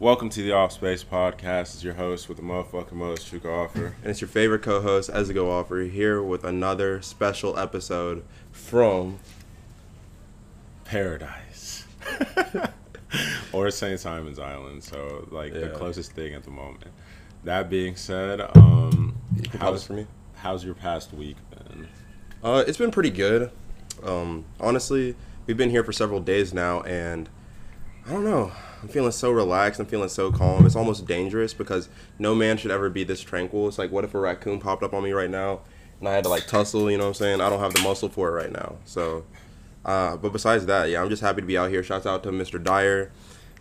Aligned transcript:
Welcome 0.00 0.28
to 0.30 0.42
the 0.42 0.52
Off 0.52 0.70
Space 0.72 1.02
Podcast. 1.02 1.74
It's 1.74 1.82
your 1.82 1.94
host 1.94 2.28
with 2.28 2.36
the 2.36 2.42
motherfucking 2.44 2.92
most, 2.92 3.32
Chuka 3.32 3.46
Offer. 3.46 3.86
And 4.02 4.10
it's 4.10 4.20
your 4.20 4.28
favorite 4.28 4.62
co-host, 4.62 5.10
Ezugo 5.10 5.48
Offer, 5.48 5.80
here 5.80 6.22
with 6.22 6.44
another 6.44 7.02
special 7.02 7.58
episode 7.58 8.22
from 8.52 9.18
Paradise. 10.84 11.84
or 13.52 13.70
St. 13.72 13.98
Simon's 13.98 14.38
Island, 14.38 14.84
so 14.84 15.26
like 15.32 15.52
the 15.52 15.70
closest 15.70 16.12
thing 16.12 16.32
at 16.32 16.44
the 16.44 16.50
moment. 16.50 16.84
That 17.42 17.68
being 17.68 17.96
said, 17.96 18.40
um, 18.56 19.16
You 19.34 19.42
can 19.42 19.58
pause 19.58 19.60
how's, 19.60 19.84
for 19.84 19.92
me. 19.94 20.06
how's 20.36 20.64
your 20.64 20.74
past 20.74 21.12
week 21.12 21.36
been? 21.50 21.88
Uh, 22.44 22.62
it's 22.66 22.78
been 22.78 22.92
pretty 22.92 23.10
good. 23.10 23.50
Um, 24.04 24.44
honestly, 24.60 25.16
we've 25.46 25.56
been 25.56 25.70
here 25.70 25.82
for 25.82 25.92
several 25.92 26.20
days 26.20 26.54
now, 26.54 26.82
and 26.82 27.28
I 28.06 28.12
don't 28.12 28.24
know. 28.24 28.52
I'm 28.82 28.88
feeling 28.88 29.12
so 29.12 29.30
relaxed. 29.30 29.80
I'm 29.80 29.86
feeling 29.86 30.08
so 30.08 30.30
calm. 30.30 30.64
It's 30.66 30.76
almost 30.76 31.06
dangerous 31.06 31.52
because 31.54 31.88
no 32.18 32.34
man 32.34 32.56
should 32.56 32.70
ever 32.70 32.88
be 32.88 33.04
this 33.04 33.20
tranquil. 33.20 33.66
It's 33.68 33.78
like, 33.78 33.90
what 33.90 34.04
if 34.04 34.14
a 34.14 34.20
raccoon 34.20 34.60
popped 34.60 34.82
up 34.82 34.94
on 34.94 35.02
me 35.02 35.12
right 35.12 35.30
now, 35.30 35.60
and 36.00 36.08
I 36.08 36.12
had 36.14 36.24
to 36.24 36.30
like 36.30 36.46
tussle? 36.46 36.90
You 36.90 36.96
know 36.98 37.04
what 37.04 37.08
I'm 37.08 37.14
saying? 37.14 37.40
I 37.40 37.50
don't 37.50 37.60
have 37.60 37.74
the 37.74 37.82
muscle 37.82 38.08
for 38.08 38.28
it 38.28 38.32
right 38.42 38.52
now. 38.52 38.76
So, 38.84 39.24
uh, 39.84 40.16
but 40.16 40.32
besides 40.32 40.66
that, 40.66 40.90
yeah, 40.90 41.02
I'm 41.02 41.08
just 41.08 41.22
happy 41.22 41.40
to 41.40 41.46
be 41.46 41.58
out 41.58 41.70
here. 41.70 41.82
Shouts 41.82 42.06
out 42.06 42.22
to 42.22 42.30
Mr. 42.30 42.62
Dyer 42.62 43.10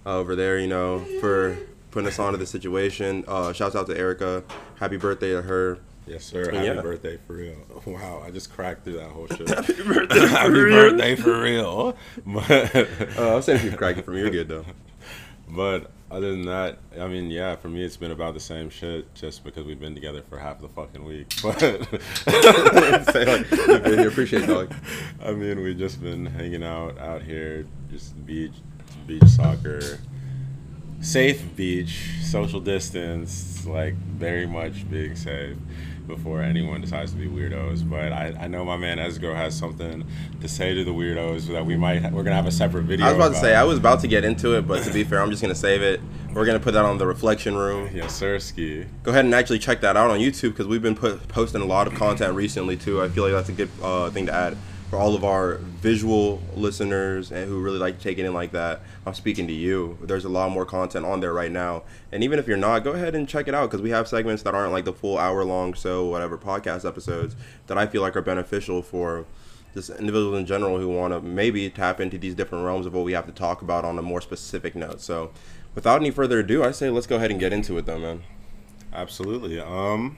uh, 0.05 0.17
over 0.17 0.35
there, 0.35 0.59
you 0.59 0.67
know, 0.67 0.99
for 1.19 1.57
putting 1.91 2.07
us 2.07 2.19
onto 2.19 2.37
the 2.37 2.45
situation. 2.45 3.23
Uh, 3.27 3.53
shouts 3.53 3.75
out 3.75 3.87
to 3.87 3.97
Erica. 3.97 4.43
Happy 4.75 4.97
birthday 4.97 5.31
to 5.31 5.41
her. 5.41 5.79
Yes, 6.05 6.23
sir. 6.25 6.51
Happy 6.51 6.65
Yeah. 6.67 6.79
birthday 6.81 7.17
for 7.27 7.33
real. 7.33 7.55
Wow, 7.85 8.23
I 8.25 8.31
just 8.31 8.53
cracked 8.53 8.83
through 8.85 8.97
that 8.97 9.09
whole 9.09 9.27
shit. 9.27 9.49
Happy 9.49 9.73
birthday. 9.83 10.27
Happy 10.27 10.51
birthday 10.53 11.15
for 11.15 11.41
real. 11.41 11.97
But 12.25 12.49
Uh, 13.17 13.31
I 13.31 13.35
was 13.35 13.45
saying 13.45 13.57
if 13.57 13.63
you're 13.65 13.73
cracking 13.77 14.03
from 14.03 14.13
me, 14.13 14.21
you're 14.21 14.29
good 14.29 14.47
though. 14.47 14.63
But 15.49 15.91
other 16.11 16.31
than 16.31 16.45
that, 16.45 16.77
I 16.99 17.07
mean, 17.07 17.29
yeah, 17.29 17.55
for 17.55 17.69
me, 17.69 17.83
it's 17.83 17.97
been 17.97 18.11
about 18.11 18.33
the 18.33 18.39
same 18.39 18.69
shit 18.69 19.13
just 19.13 19.43
because 19.43 19.65
we've 19.65 19.79
been 19.79 19.95
together 19.95 20.21
for 20.29 20.37
half 20.37 20.61
the 20.61 20.69
fucking 20.69 21.03
week. 21.03 21.33
But 21.41 21.59
Say 23.11 23.25
like, 23.25 23.51
you've 23.51 24.07
appreciate 24.07 24.47
dog. 24.47 24.73
I 25.23 25.31
mean, 25.31 25.61
we've 25.61 25.77
just 25.77 26.01
been 26.01 26.25
hanging 26.25 26.63
out 26.63 26.97
out 26.97 27.21
here, 27.21 27.65
just 27.89 28.25
beach, 28.25 28.53
beach 29.05 29.23
soccer, 29.25 29.99
safe 31.01 31.43
beach, 31.55 32.11
social 32.23 32.59
distance, 32.59 33.65
like 33.65 33.95
very 33.95 34.45
much 34.45 34.89
being 34.89 35.15
safe 35.15 35.57
before 36.07 36.41
anyone 36.41 36.81
decides 36.81 37.11
to 37.11 37.17
be 37.17 37.27
weirdos. 37.27 37.87
But 37.87 38.11
I, 38.11 38.35
I 38.39 38.47
know 38.47 38.65
my 38.65 38.77
man 38.77 38.97
Ezugo 38.97 39.35
has 39.35 39.57
something 39.57 40.05
to 40.41 40.47
say 40.47 40.73
to 40.73 40.83
the 40.83 40.91
weirdos 40.91 41.47
that 41.47 41.65
we 41.65 41.75
might 41.75 42.01
we're 42.11 42.23
gonna 42.23 42.35
have 42.35 42.47
a 42.47 42.51
separate 42.51 42.83
video. 42.83 43.05
I 43.05 43.09
was 43.09 43.17
about 43.17 43.33
to 43.33 43.39
say 43.39 43.55
I 43.55 43.63
was 43.63 43.77
about 43.77 43.99
to 44.01 44.07
get 44.07 44.23
into 44.23 44.57
it, 44.57 44.67
but 44.67 44.83
to 44.83 44.93
be 44.93 45.03
fair, 45.03 45.21
I'm 45.21 45.29
just 45.29 45.41
gonna 45.41 45.55
save 45.55 45.81
it. 45.81 46.01
We're 46.33 46.45
gonna 46.45 46.59
put 46.59 46.73
that 46.73 46.85
on 46.85 46.97
the 46.97 47.07
reflection 47.07 47.55
room. 47.55 47.89
yes, 47.93 48.15
sir, 48.15 48.39
ski. 48.39 48.85
Go 49.03 49.11
ahead 49.11 49.25
and 49.25 49.33
actually 49.33 49.59
check 49.59 49.81
that 49.81 49.97
out 49.97 50.09
on 50.09 50.19
YouTube 50.19 50.49
because 50.49 50.67
we've 50.67 50.81
been 50.81 50.95
put, 50.95 51.27
posting 51.27 51.61
a 51.61 51.65
lot 51.65 51.87
of 51.87 51.95
content 51.95 52.35
recently 52.35 52.77
too. 52.77 53.01
I 53.01 53.09
feel 53.09 53.23
like 53.23 53.33
that's 53.33 53.49
a 53.49 53.53
good 53.53 53.69
uh, 53.81 54.09
thing 54.09 54.27
to 54.27 54.33
add 54.33 54.57
for 54.89 54.97
all 54.97 55.15
of 55.15 55.23
our 55.23 55.55
visual 55.55 56.41
listeners 56.55 57.31
and 57.31 57.49
who 57.49 57.61
really 57.61 57.77
like 57.77 57.99
taking 57.99 58.25
in 58.25 58.33
like 58.33 58.51
that. 58.53 58.81
I'm 59.05 59.13
speaking 59.13 59.47
to 59.47 59.53
you. 59.53 59.97
There's 60.01 60.25
a 60.25 60.29
lot 60.29 60.49
more 60.51 60.65
content 60.65 61.05
on 61.05 61.19
there 61.19 61.33
right 61.33 61.51
now, 61.51 61.83
and 62.11 62.23
even 62.23 62.39
if 62.39 62.47
you're 62.47 62.57
not, 62.57 62.83
go 62.83 62.91
ahead 62.91 63.15
and 63.15 63.27
check 63.27 63.47
it 63.47 63.53
out 63.53 63.69
because 63.69 63.81
we 63.81 63.89
have 63.89 64.07
segments 64.07 64.43
that 64.43 64.55
aren't 64.55 64.71
like 64.71 64.85
the 64.85 64.93
full 64.93 65.17
hour 65.17 65.43
long 65.43 65.73
so 65.73 66.05
whatever 66.05 66.37
podcast 66.37 66.87
episodes 66.87 67.35
that 67.67 67.77
I 67.77 67.85
feel 67.85 68.01
like 68.01 68.15
are 68.15 68.21
beneficial 68.21 68.81
for 68.81 69.25
just 69.73 69.89
individuals 69.91 70.39
in 70.39 70.45
general 70.45 70.79
who 70.79 70.87
want 70.89 71.13
to 71.13 71.21
maybe 71.21 71.69
tap 71.69 71.99
into 71.99 72.17
these 72.17 72.33
different 72.33 72.65
realms 72.65 72.85
of 72.85 72.93
what 72.93 73.03
we 73.03 73.11
have 73.11 73.25
to 73.25 73.31
talk 73.31 73.61
about 73.61 73.85
on 73.85 73.99
a 73.99 74.01
more 74.01 74.21
specific 74.21 74.75
note. 74.75 75.01
So, 75.01 75.31
without 75.75 75.99
any 75.99 76.11
further 76.11 76.39
ado, 76.39 76.63
I 76.63 76.71
say 76.71 76.89
let's 76.89 77.07
go 77.07 77.17
ahead 77.17 77.29
and 77.29 77.39
get 77.39 77.53
into 77.53 77.77
it, 77.77 77.85
though, 77.85 77.99
man. 77.99 78.23
Absolutely. 78.93 79.59
Um 79.59 80.17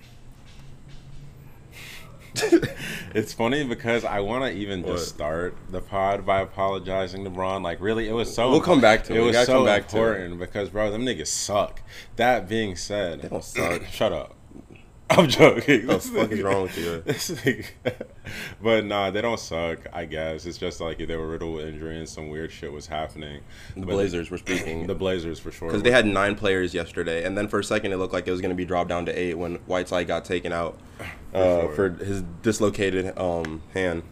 It's 3.15 3.33
funny 3.33 3.63
because 3.63 4.05
I 4.05 4.19
want 4.19 4.43
to 4.45 4.51
even 4.51 4.83
What? 4.83 4.93
just 4.97 5.09
start 5.09 5.55
the 5.71 5.81
pod 5.81 6.25
by 6.27 6.41
apologizing 6.41 7.23
to 7.23 7.29
Braun. 7.31 7.63
Like, 7.63 7.81
really, 7.81 8.07
it 8.07 8.13
was 8.13 8.31
so. 8.33 8.51
We'll 8.51 8.61
come 8.61 8.81
back 8.81 9.03
to 9.05 9.13
it. 9.13 9.17
It 9.17 9.21
was 9.21 9.45
so 9.47 9.65
back 9.65 9.83
important 9.91 10.39
because, 10.39 10.69
bro, 10.69 10.91
them 10.91 11.05
niggas 11.05 11.25
suck. 11.27 11.81
That 12.17 12.47
being 12.47 12.75
said, 12.75 13.23
They 13.23 13.29
don't 13.29 13.43
suck. 13.43 13.83
Shut 13.91 14.13
up. 14.13 14.35
I'm 15.09 15.27
joking. 15.27 15.87
What 15.87 16.01
the 16.01 16.07
fuck 16.09 16.31
is 16.31 16.41
wrong 16.43 16.61
with 16.63 16.77
you? 16.77 17.63
But 18.61 18.85
nah, 18.85 19.09
they 19.09 19.21
don't 19.21 19.39
suck. 19.39 19.87
I 19.91 20.05
guess 20.05 20.45
it's 20.45 20.59
just 20.59 20.79
like 20.79 20.99
they 20.99 21.15
were 21.15 21.27
riddled 21.27 21.55
with 21.55 21.65
injury 21.67 21.97
and 21.97 22.07
some 22.07 22.29
weird 22.29 22.51
shit 22.51 22.71
was 22.71 22.85
happening. 22.85 23.41
The 23.75 23.87
But- 23.87 23.93
Blazers 23.93 24.29
were 24.29 24.37
speaking. 24.37 24.85
The 24.87 24.93
Blazers 24.93 25.39
for 25.39 25.51
sure. 25.51 25.69
because 25.69 25.81
they 25.81 25.89
had 25.89 26.05
nine 26.05 26.35
players 26.35 26.75
yesterday, 26.75 27.23
and 27.25 27.35
then 27.35 27.47
for 27.47 27.57
a 27.57 27.63
second 27.63 27.91
it 27.91 27.97
looked 27.97 28.13
like 28.13 28.27
it 28.27 28.31
was 28.31 28.39
going 28.41 28.51
to 28.51 28.55
be 28.55 28.65
dropped 28.65 28.89
down 28.89 29.07
to 29.07 29.11
eight 29.19 29.33
when 29.35 29.55
Whiteside 29.65 30.05
got 30.05 30.25
taken 30.25 30.53
out 30.53 30.77
uh, 31.33 31.67
for 31.69 31.89
his 31.89 32.23
dislocated 32.41 33.17
um, 33.17 33.61
hand. 33.73 34.03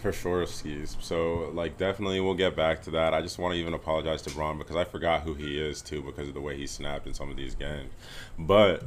For 0.00 0.12
sure, 0.12 0.46
skis. 0.46 0.96
So, 1.00 1.50
like, 1.52 1.76
definitely 1.76 2.20
we'll 2.20 2.32
get 2.32 2.56
back 2.56 2.80
to 2.84 2.90
that. 2.92 3.12
I 3.12 3.20
just 3.20 3.38
want 3.38 3.52
to 3.52 3.60
even 3.60 3.74
apologize 3.74 4.22
to 4.22 4.30
Braun 4.30 4.56
because 4.56 4.74
I 4.74 4.84
forgot 4.84 5.22
who 5.22 5.34
he 5.34 5.60
is, 5.60 5.82
too, 5.82 6.02
because 6.02 6.28
of 6.28 6.32
the 6.32 6.40
way 6.40 6.56
he 6.56 6.66
snapped 6.66 7.06
in 7.06 7.12
some 7.12 7.30
of 7.30 7.36
these 7.36 7.54
games. 7.54 7.92
But 8.38 8.82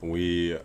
we, 0.00 0.56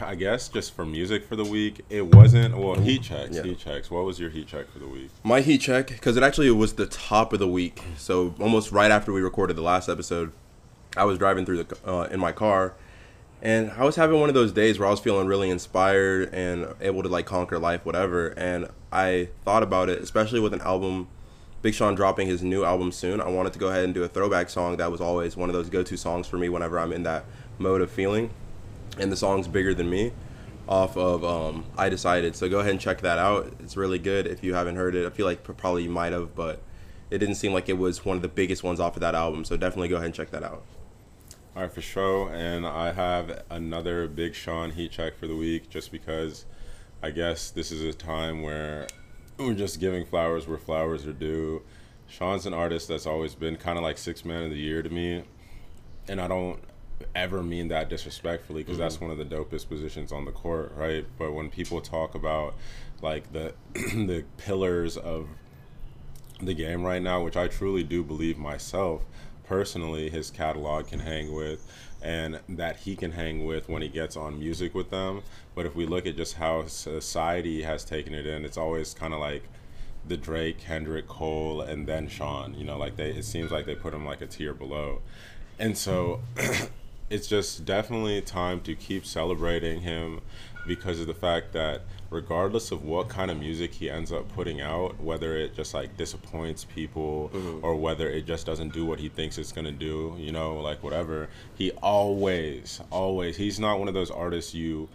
I 0.00 0.14
guess, 0.14 0.48
just 0.48 0.74
for 0.74 0.86
music 0.86 1.24
for 1.24 1.34
the 1.34 1.44
week, 1.44 1.84
it 1.90 2.14
wasn't, 2.14 2.56
well, 2.56 2.76
heat 2.76 3.02
checks. 3.02 3.34
Yeah. 3.34 3.42
Heat 3.42 3.58
checks. 3.58 3.90
What 3.90 4.04
was 4.04 4.20
your 4.20 4.30
heat 4.30 4.46
check 4.46 4.70
for 4.70 4.78
the 4.78 4.86
week? 4.86 5.10
My 5.24 5.40
heat 5.40 5.60
check, 5.60 5.88
because 5.88 6.16
it 6.16 6.22
actually 6.22 6.48
was 6.52 6.74
the 6.74 6.86
top 6.86 7.32
of 7.32 7.40
the 7.40 7.48
week. 7.48 7.82
So 7.96 8.32
almost 8.38 8.70
right 8.70 8.92
after 8.92 9.12
we 9.12 9.20
recorded 9.22 9.56
the 9.56 9.62
last 9.62 9.88
episode, 9.88 10.30
I 10.96 11.02
was 11.02 11.18
driving 11.18 11.44
through 11.44 11.64
the 11.64 11.78
uh, 11.84 12.02
in 12.04 12.20
my 12.20 12.30
car, 12.30 12.74
and 13.40 13.70
I 13.72 13.84
was 13.84 13.96
having 13.96 14.18
one 14.18 14.28
of 14.28 14.34
those 14.34 14.52
days 14.52 14.78
where 14.78 14.88
I 14.88 14.90
was 14.90 15.00
feeling 15.00 15.26
really 15.26 15.50
inspired 15.50 16.32
and 16.34 16.74
able 16.80 17.02
to 17.02 17.08
like 17.08 17.26
conquer 17.26 17.58
life, 17.58 17.84
whatever. 17.84 18.28
And 18.28 18.68
I 18.92 19.28
thought 19.44 19.62
about 19.62 19.88
it, 19.88 20.02
especially 20.02 20.40
with 20.40 20.52
an 20.52 20.60
album, 20.62 21.08
Big 21.62 21.74
Sean 21.74 21.94
dropping 21.94 22.26
his 22.26 22.42
new 22.42 22.64
album 22.64 22.90
soon. 22.90 23.20
I 23.20 23.28
wanted 23.28 23.52
to 23.52 23.58
go 23.58 23.68
ahead 23.68 23.84
and 23.84 23.94
do 23.94 24.02
a 24.02 24.08
throwback 24.08 24.50
song 24.50 24.76
that 24.78 24.90
was 24.90 25.00
always 25.00 25.36
one 25.36 25.48
of 25.48 25.54
those 25.54 25.68
go-to 25.68 25.96
songs 25.96 26.26
for 26.26 26.36
me 26.36 26.48
whenever 26.48 26.78
I'm 26.78 26.92
in 26.92 27.04
that 27.04 27.24
mode 27.58 27.80
of 27.80 27.90
feeling. 27.90 28.30
And 28.98 29.12
the 29.12 29.16
song's 29.16 29.46
bigger 29.46 29.74
than 29.74 29.88
me 29.88 30.12
off 30.68 30.96
of 30.96 31.24
um, 31.24 31.64
I 31.76 31.88
Decided. 31.88 32.34
So 32.34 32.48
go 32.48 32.58
ahead 32.58 32.72
and 32.72 32.80
check 32.80 33.00
that 33.02 33.18
out. 33.18 33.52
It's 33.60 33.76
really 33.76 33.98
good 33.98 34.26
if 34.26 34.42
you 34.42 34.54
haven't 34.54 34.76
heard 34.76 34.94
it. 34.94 35.06
I 35.06 35.10
feel 35.10 35.26
like 35.26 35.44
probably 35.44 35.84
you 35.84 35.90
might 35.90 36.12
have, 36.12 36.34
but 36.34 36.60
it 37.10 37.18
didn't 37.18 37.36
seem 37.36 37.52
like 37.52 37.68
it 37.68 37.78
was 37.78 38.04
one 38.04 38.16
of 38.16 38.22
the 38.22 38.28
biggest 38.28 38.62
ones 38.62 38.80
off 38.80 38.96
of 38.96 39.00
that 39.00 39.14
album. 39.14 39.44
So 39.44 39.56
definitely 39.56 39.88
go 39.88 39.96
ahead 39.96 40.06
and 40.06 40.14
check 40.14 40.30
that 40.32 40.42
out. 40.42 40.64
All 41.58 41.64
right, 41.64 41.72
for 41.72 41.82
sure. 41.82 42.32
And 42.32 42.64
I 42.64 42.92
have 42.92 43.42
another 43.50 44.06
Big 44.06 44.36
Sean 44.36 44.70
heat 44.70 44.92
check 44.92 45.16
for 45.16 45.26
the 45.26 45.34
week 45.34 45.68
just 45.68 45.90
because 45.90 46.44
I 47.02 47.10
guess 47.10 47.50
this 47.50 47.72
is 47.72 47.82
a 47.82 47.92
time 47.92 48.42
where 48.42 48.86
we're 49.38 49.54
just 49.54 49.80
giving 49.80 50.04
flowers 50.04 50.46
where 50.46 50.56
flowers 50.56 51.04
are 51.04 51.12
due. 51.12 51.62
Sean's 52.06 52.46
an 52.46 52.54
artist 52.54 52.86
that's 52.86 53.06
always 53.06 53.34
been 53.34 53.56
kind 53.56 53.76
of 53.76 53.82
like 53.82 53.98
six 53.98 54.24
man 54.24 54.44
of 54.44 54.50
the 54.50 54.56
year 54.56 54.84
to 54.84 54.88
me. 54.88 55.24
And 56.06 56.20
I 56.20 56.28
don't 56.28 56.60
ever 57.16 57.42
mean 57.42 57.66
that 57.68 57.88
disrespectfully 57.88 58.62
because 58.62 58.78
that's 58.78 58.98
mm-hmm. 58.98 59.08
one 59.08 59.18
of 59.18 59.28
the 59.28 59.36
dopest 59.36 59.68
positions 59.68 60.12
on 60.12 60.26
the 60.26 60.30
court, 60.30 60.72
right? 60.76 61.06
But 61.18 61.32
when 61.32 61.50
people 61.50 61.80
talk 61.80 62.14
about 62.14 62.54
like 63.02 63.32
the 63.32 63.52
the 63.74 64.24
pillars 64.36 64.96
of 64.96 65.26
the 66.40 66.54
game 66.54 66.84
right 66.84 67.02
now, 67.02 67.24
which 67.24 67.36
I 67.36 67.48
truly 67.48 67.82
do 67.82 68.04
believe 68.04 68.38
myself 68.38 69.02
personally, 69.48 70.10
his 70.10 70.30
catalog 70.30 70.88
can 70.88 71.00
hang 71.00 71.32
with, 71.32 71.66
and 72.02 72.38
that 72.48 72.76
he 72.76 72.94
can 72.94 73.12
hang 73.12 73.46
with 73.46 73.68
when 73.68 73.82
he 73.82 73.88
gets 73.88 74.16
on 74.16 74.38
music 74.38 74.74
with 74.74 74.90
them. 74.90 75.22
But 75.54 75.66
if 75.66 75.74
we 75.74 75.86
look 75.86 76.06
at 76.06 76.16
just 76.16 76.34
how 76.34 76.60
uh, 76.60 76.66
society 76.68 77.62
has 77.62 77.84
taken 77.84 78.14
it 78.14 78.26
in, 78.26 78.44
it's 78.44 78.58
always 78.58 78.94
kind 78.94 79.14
of 79.14 79.20
like 79.20 79.44
the 80.06 80.16
Drake, 80.16 80.58
Kendrick, 80.58 81.08
Cole, 81.08 81.62
and 81.62 81.86
then 81.86 82.08
Sean. 82.08 82.54
You 82.54 82.64
know, 82.64 82.78
like 82.78 82.96
they, 82.96 83.10
it 83.10 83.24
seems 83.24 83.50
like 83.50 83.66
they 83.66 83.74
put 83.74 83.94
him 83.94 84.04
like 84.04 84.20
a 84.20 84.26
tier 84.26 84.54
below, 84.54 85.00
and 85.58 85.76
so. 85.76 86.20
it's 87.10 87.26
just 87.26 87.64
definitely 87.64 88.20
time 88.20 88.60
to 88.60 88.74
keep 88.74 89.06
celebrating 89.06 89.80
him 89.80 90.20
because 90.66 91.00
of 91.00 91.06
the 91.06 91.14
fact 91.14 91.54
that 91.54 91.80
regardless 92.10 92.70
of 92.70 92.84
what 92.84 93.08
kind 93.08 93.30
of 93.30 93.38
music 93.38 93.72
he 93.72 93.90
ends 93.90 94.10
up 94.12 94.26
putting 94.34 94.60
out 94.60 94.98
whether 95.00 95.36
it 95.36 95.54
just 95.54 95.74
like 95.74 95.94
disappoints 95.96 96.64
people 96.64 97.30
mm-hmm. 97.32 97.64
or 97.64 97.74
whether 97.74 98.08
it 98.08 98.24
just 98.26 98.46
doesn't 98.46 98.72
do 98.72 98.86
what 98.86 98.98
he 98.98 99.08
thinks 99.08 99.36
it's 99.36 99.52
to 99.64 99.72
do 99.72 100.14
you 100.18 100.32
know 100.32 100.54
like 100.56 100.82
whatever 100.82 101.28
he 101.56 101.70
always 101.82 102.80
always 102.90 103.36
he's 103.36 103.60
not 103.60 103.78
one 103.78 103.88
of 103.88 103.94
those 103.94 104.10
artists 104.10 104.54
you 104.54 104.88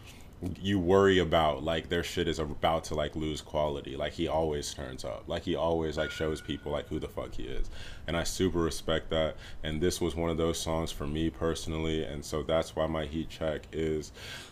you 0.62 0.80
worry 0.80 1.20
about 1.20 1.64
like 1.64 1.90
their 1.90 2.04
shit 2.04 2.28
is 2.28 2.40
about 2.40 2.84
to 2.86 2.96
like 2.96 3.16
lose 3.16 3.42
quality. 3.42 3.96
Like 3.96 4.14
he 4.14 4.28
always 4.28 4.74
turns 4.74 5.06
up. 5.06 5.24
Like 5.28 5.44
he 5.44 5.56
always 5.56 5.98
like 5.98 6.12
shows 6.12 6.42
people 6.42 6.72
like 6.72 6.88
who 6.88 7.00
the 7.00 7.08
fuck 7.08 7.34
he 7.36 7.44
is. 7.44 7.70
And 8.08 8.18
i 8.18 8.24
super 8.24 8.60
respect 8.60 9.10
that. 9.12 9.36
And 9.64 9.80
this 9.82 10.02
was 10.02 10.16
one 10.16 10.30
of 10.30 10.38
those 10.38 10.60
songs 10.60 10.92
for 10.92 11.06
me 11.08 11.30
personally. 11.30 12.04
And 12.04 12.24
so 12.26 12.44
that's 12.44 12.76
why 12.76 12.88
my 12.88 13.06
heat 13.06 13.30
check 13.30 13.68
is 13.72 14.12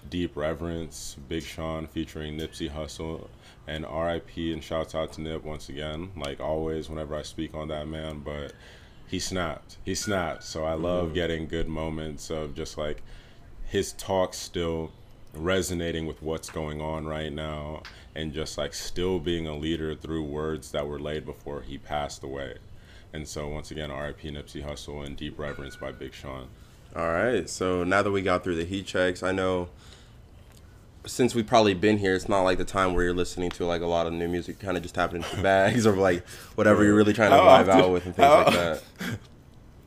deep 0.10 0.36
reverence 0.38 1.16
big 1.28 1.44
sean 1.44 1.88
featuring 1.88 2.38
nipsey 2.38 2.70
hussle. 2.72 3.28
And 3.68 3.86
rip 3.86 4.28
and 4.38 4.64
shouts 4.64 4.96
out 4.96 5.14
to 5.14 5.22
nip 5.22 5.44
once 5.44 5.70
again. 5.70 6.12
Like 6.16 6.40
always 6.40 6.90
whenever 6.90 7.16
i 7.16 7.22
speak 7.22 7.54
on 7.54 7.68
that 7.70 7.88
man. 7.88 8.20
But 8.20 8.54
he 9.08 9.20
snapped. 9.20 9.78
He 9.84 9.96
snapped. 9.96 10.44
So 10.44 10.64
I 10.64 10.74
love 10.74 11.06
Mm-hmm. 11.08 11.14
getting 11.16 11.48
good 11.48 11.68
moments 11.68 12.30
of 12.30 12.56
just 12.56 12.78
like 12.78 13.02
his 13.66 13.94
talk 13.94 14.34
still 14.34 14.92
resonating 15.34 16.06
with 16.06 16.22
what's 16.22 16.50
going 16.50 16.82
on 16.82 17.06
right 17.06 17.32
now 17.32 17.84
and 18.16 18.34
just 18.34 18.58
like 18.58 18.74
still 18.74 19.20
being 19.20 19.48
a 19.48 19.56
leader 19.56 19.96
through 19.96 20.24
words 20.24 20.72
that 20.72 20.88
were 20.88 21.00
laid 21.00 21.26
before 21.26 21.62
he 21.62 21.78
passed 21.78 22.24
away. 22.24 22.56
And 23.14 23.28
so 23.28 23.48
once 23.48 23.72
again, 23.72 23.92
RIP 23.92 24.22
Nipsey 24.22 24.66
Hussle 24.66 25.06
and 25.06 25.16
Deep 25.16 25.38
Reverence 25.38 25.76
by 25.76 25.92
Big 25.92 26.14
Sean. 26.14 26.48
All 26.96 27.12
right. 27.12 27.50
So 27.50 27.84
now 27.84 28.02
that 28.02 28.12
we 28.12 28.22
got 28.22 28.44
through 28.44 28.56
the 28.56 28.66
heat 28.66 28.86
checks, 28.86 29.24
I 29.24 29.32
know 29.32 29.70
since 31.06 31.34
we've 31.34 31.48
probably 31.48 31.74
been 31.74 31.98
here, 31.98 32.14
it's 32.14 32.30
not 32.30 32.42
like 32.42 32.58
the 32.58 32.66
time 32.66 32.94
where 32.94 33.04
you're 33.04 33.14
listening 33.14 33.50
to 33.52 33.66
like 33.66 33.82
a 33.82 33.88
lot 33.88 34.08
of 34.08 34.14
new 34.14 34.28
music, 34.28 34.60
kind 34.60 34.78
of 34.78 34.84
just 34.84 34.96
tapping 34.96 35.24
into 35.24 35.38
bags 35.42 35.86
or 35.88 35.96
like 35.96 36.28
whatever 36.56 36.84
you're 36.84 36.96
really 36.96 37.14
trying 37.14 37.32
to 37.32 37.40
oh, 37.40 37.46
vibe 37.46 37.70
out 37.70 37.92
with 37.92 38.06
and 38.06 38.16
things 38.16 38.30
like 38.30 38.48
oh. 38.48 38.52
that. 38.52 38.84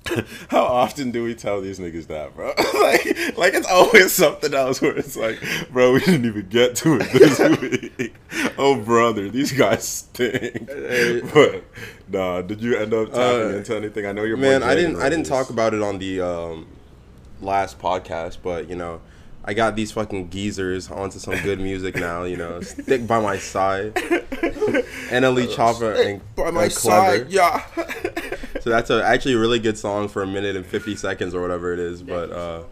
How 0.49 0.63
often 0.65 1.11
do 1.11 1.25
we 1.25 1.35
tell 1.35 1.61
these 1.61 1.79
niggas 1.79 2.07
that, 2.09 2.35
bro? 2.37 2.49
like, 2.59 3.37
like 3.39 3.55
it's 3.55 3.67
always 3.67 4.13
something 4.13 4.53
else 4.53 4.83
where 4.83 4.97
it's 4.97 5.17
like, 5.17 5.39
bro, 5.73 5.93
we 5.95 6.01
didn't 6.01 6.27
even 6.27 6.47
get 6.49 6.77
to 6.77 6.99
it 7.01 7.11
this 7.13 7.39
week. 7.99 8.15
oh, 8.59 8.77
brother, 8.77 9.29
these 9.31 9.53
guys 9.53 9.87
stink. 9.89 10.67
but 11.33 11.65
nah, 12.09 12.43
did 12.43 12.61
you 12.61 12.77
end 12.77 12.93
up 12.93 13.09
tapping 13.13 13.55
Uh, 13.55 13.57
into 13.57 13.77
anything? 13.77 14.07
I 14.07 14.13
know 14.13 14.25
you're 14.25 14.37
Man, 14.37 14.63
I 14.63 14.75
didn't 14.75 14.97
I 15.01 15.09
didn't 15.09 15.27
talk 15.27 15.49
about 15.51 15.73
it 15.75 15.83
on 15.83 15.99
the 15.99 16.21
um, 16.21 16.67
last 17.41 17.79
podcast, 17.79 18.39
but 18.43 18.69
you 18.69 18.77
know, 18.77 19.01
I 19.45 19.55
got 19.55 19.77
these 19.77 19.93
fucking 19.93 20.31
geezers 20.31 20.91
onto 20.91 21.19
some 21.19 21.37
good 21.43 21.61
music 21.61 21.97
now. 21.97 22.25
You 22.25 22.37
know, 22.37 22.61
stick 22.63 23.07
by 23.07 23.21
my 23.21 23.39
side. 23.39 23.95
NLE 25.11 25.47
Choppa 25.55 26.07
and, 26.07 26.35
by 26.35 26.51
my 26.51 26.65
and 26.65 26.73
side, 26.73 27.31
yeah. 27.31 27.65
So 28.65 28.71
that's 28.71 28.89
a, 28.89 29.05
actually 29.05 29.35
a 29.35 29.39
really 29.39 29.59
good 29.59 29.77
song 29.77 30.09
for 30.09 30.23
a 30.23 30.27
minute 30.27 30.57
and 30.57 30.65
50 30.65 30.97
seconds 30.97 31.35
or 31.35 31.43
whatever 31.43 31.75
it 31.75 31.79
is. 31.79 32.03
But 32.03 32.33
uh, 32.33 32.63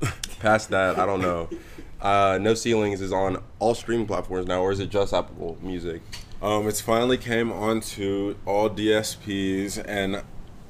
past 0.40 0.70
that, 0.70 0.98
I 0.98 1.06
don't 1.06 1.20
know. 1.20 1.48
Uh, 2.00 2.38
no 2.40 2.54
Ceilings 2.54 3.00
is 3.00 3.12
on 3.12 3.40
all 3.60 3.76
streaming 3.76 4.08
platforms 4.08 4.48
now, 4.48 4.62
or 4.62 4.72
is 4.72 4.80
it 4.80 4.90
just 4.90 5.14
Apple 5.14 5.56
Music? 5.62 6.02
Um, 6.42 6.66
it's 6.66 6.80
finally 6.80 7.18
came 7.18 7.52
onto 7.52 8.36
all 8.46 8.68
DSPs, 8.68 9.84
and 9.86 10.22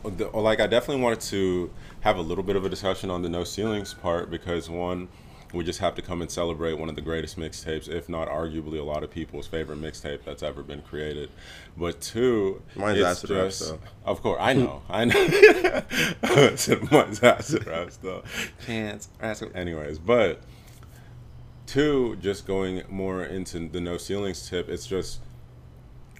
the, 0.04 0.28
like 0.28 0.60
I 0.60 0.66
definitely 0.66 1.02
wanted 1.02 1.20
to 1.20 1.70
have 2.00 2.18
a 2.18 2.22
little 2.22 2.44
bit 2.44 2.56
of 2.56 2.66
a 2.66 2.68
discussion 2.68 3.10
on 3.10 3.22
the 3.22 3.30
no 3.30 3.44
ceilings 3.44 3.94
part 3.94 4.30
because 4.30 4.68
one, 4.68 5.08
we 5.54 5.64
just 5.64 5.78
have 5.78 5.94
to 5.94 6.02
come 6.02 6.20
and 6.20 6.30
celebrate 6.30 6.74
one 6.74 6.88
of 6.90 6.94
the 6.94 7.00
greatest 7.00 7.38
mixtapes, 7.38 7.88
if 7.88 8.08
not 8.08 8.28
arguably 8.28 8.78
a 8.78 8.82
lot 8.82 9.02
of 9.02 9.10
people's 9.10 9.46
favorite 9.46 9.80
mixtape 9.80 10.22
that's 10.24 10.42
ever 10.42 10.62
been 10.62 10.82
created. 10.82 11.30
But 11.76 12.00
two, 12.00 12.62
Mine's 12.76 12.98
it's 12.98 13.06
Acid 13.06 13.30
Rap, 13.30 13.44
just, 13.46 13.68
though. 13.68 13.78
of 14.04 14.22
course, 14.22 14.38
I 14.40 14.52
know, 14.52 14.82
I 14.88 15.04
know. 15.06 15.14
Mine's 16.90 17.22
acid 17.22 17.66
rap 17.66 17.90
though. 18.02 18.22
Chance, 18.66 19.08
acid. 19.20 19.52
Anyways, 19.54 19.98
but 19.98 20.40
two, 21.66 22.16
just 22.16 22.46
going 22.46 22.82
more 22.88 23.22
into 23.24 23.68
the 23.68 23.80
no 23.80 23.96
ceilings 23.96 24.48
tip, 24.48 24.68
it's 24.68 24.86
just 24.86 25.20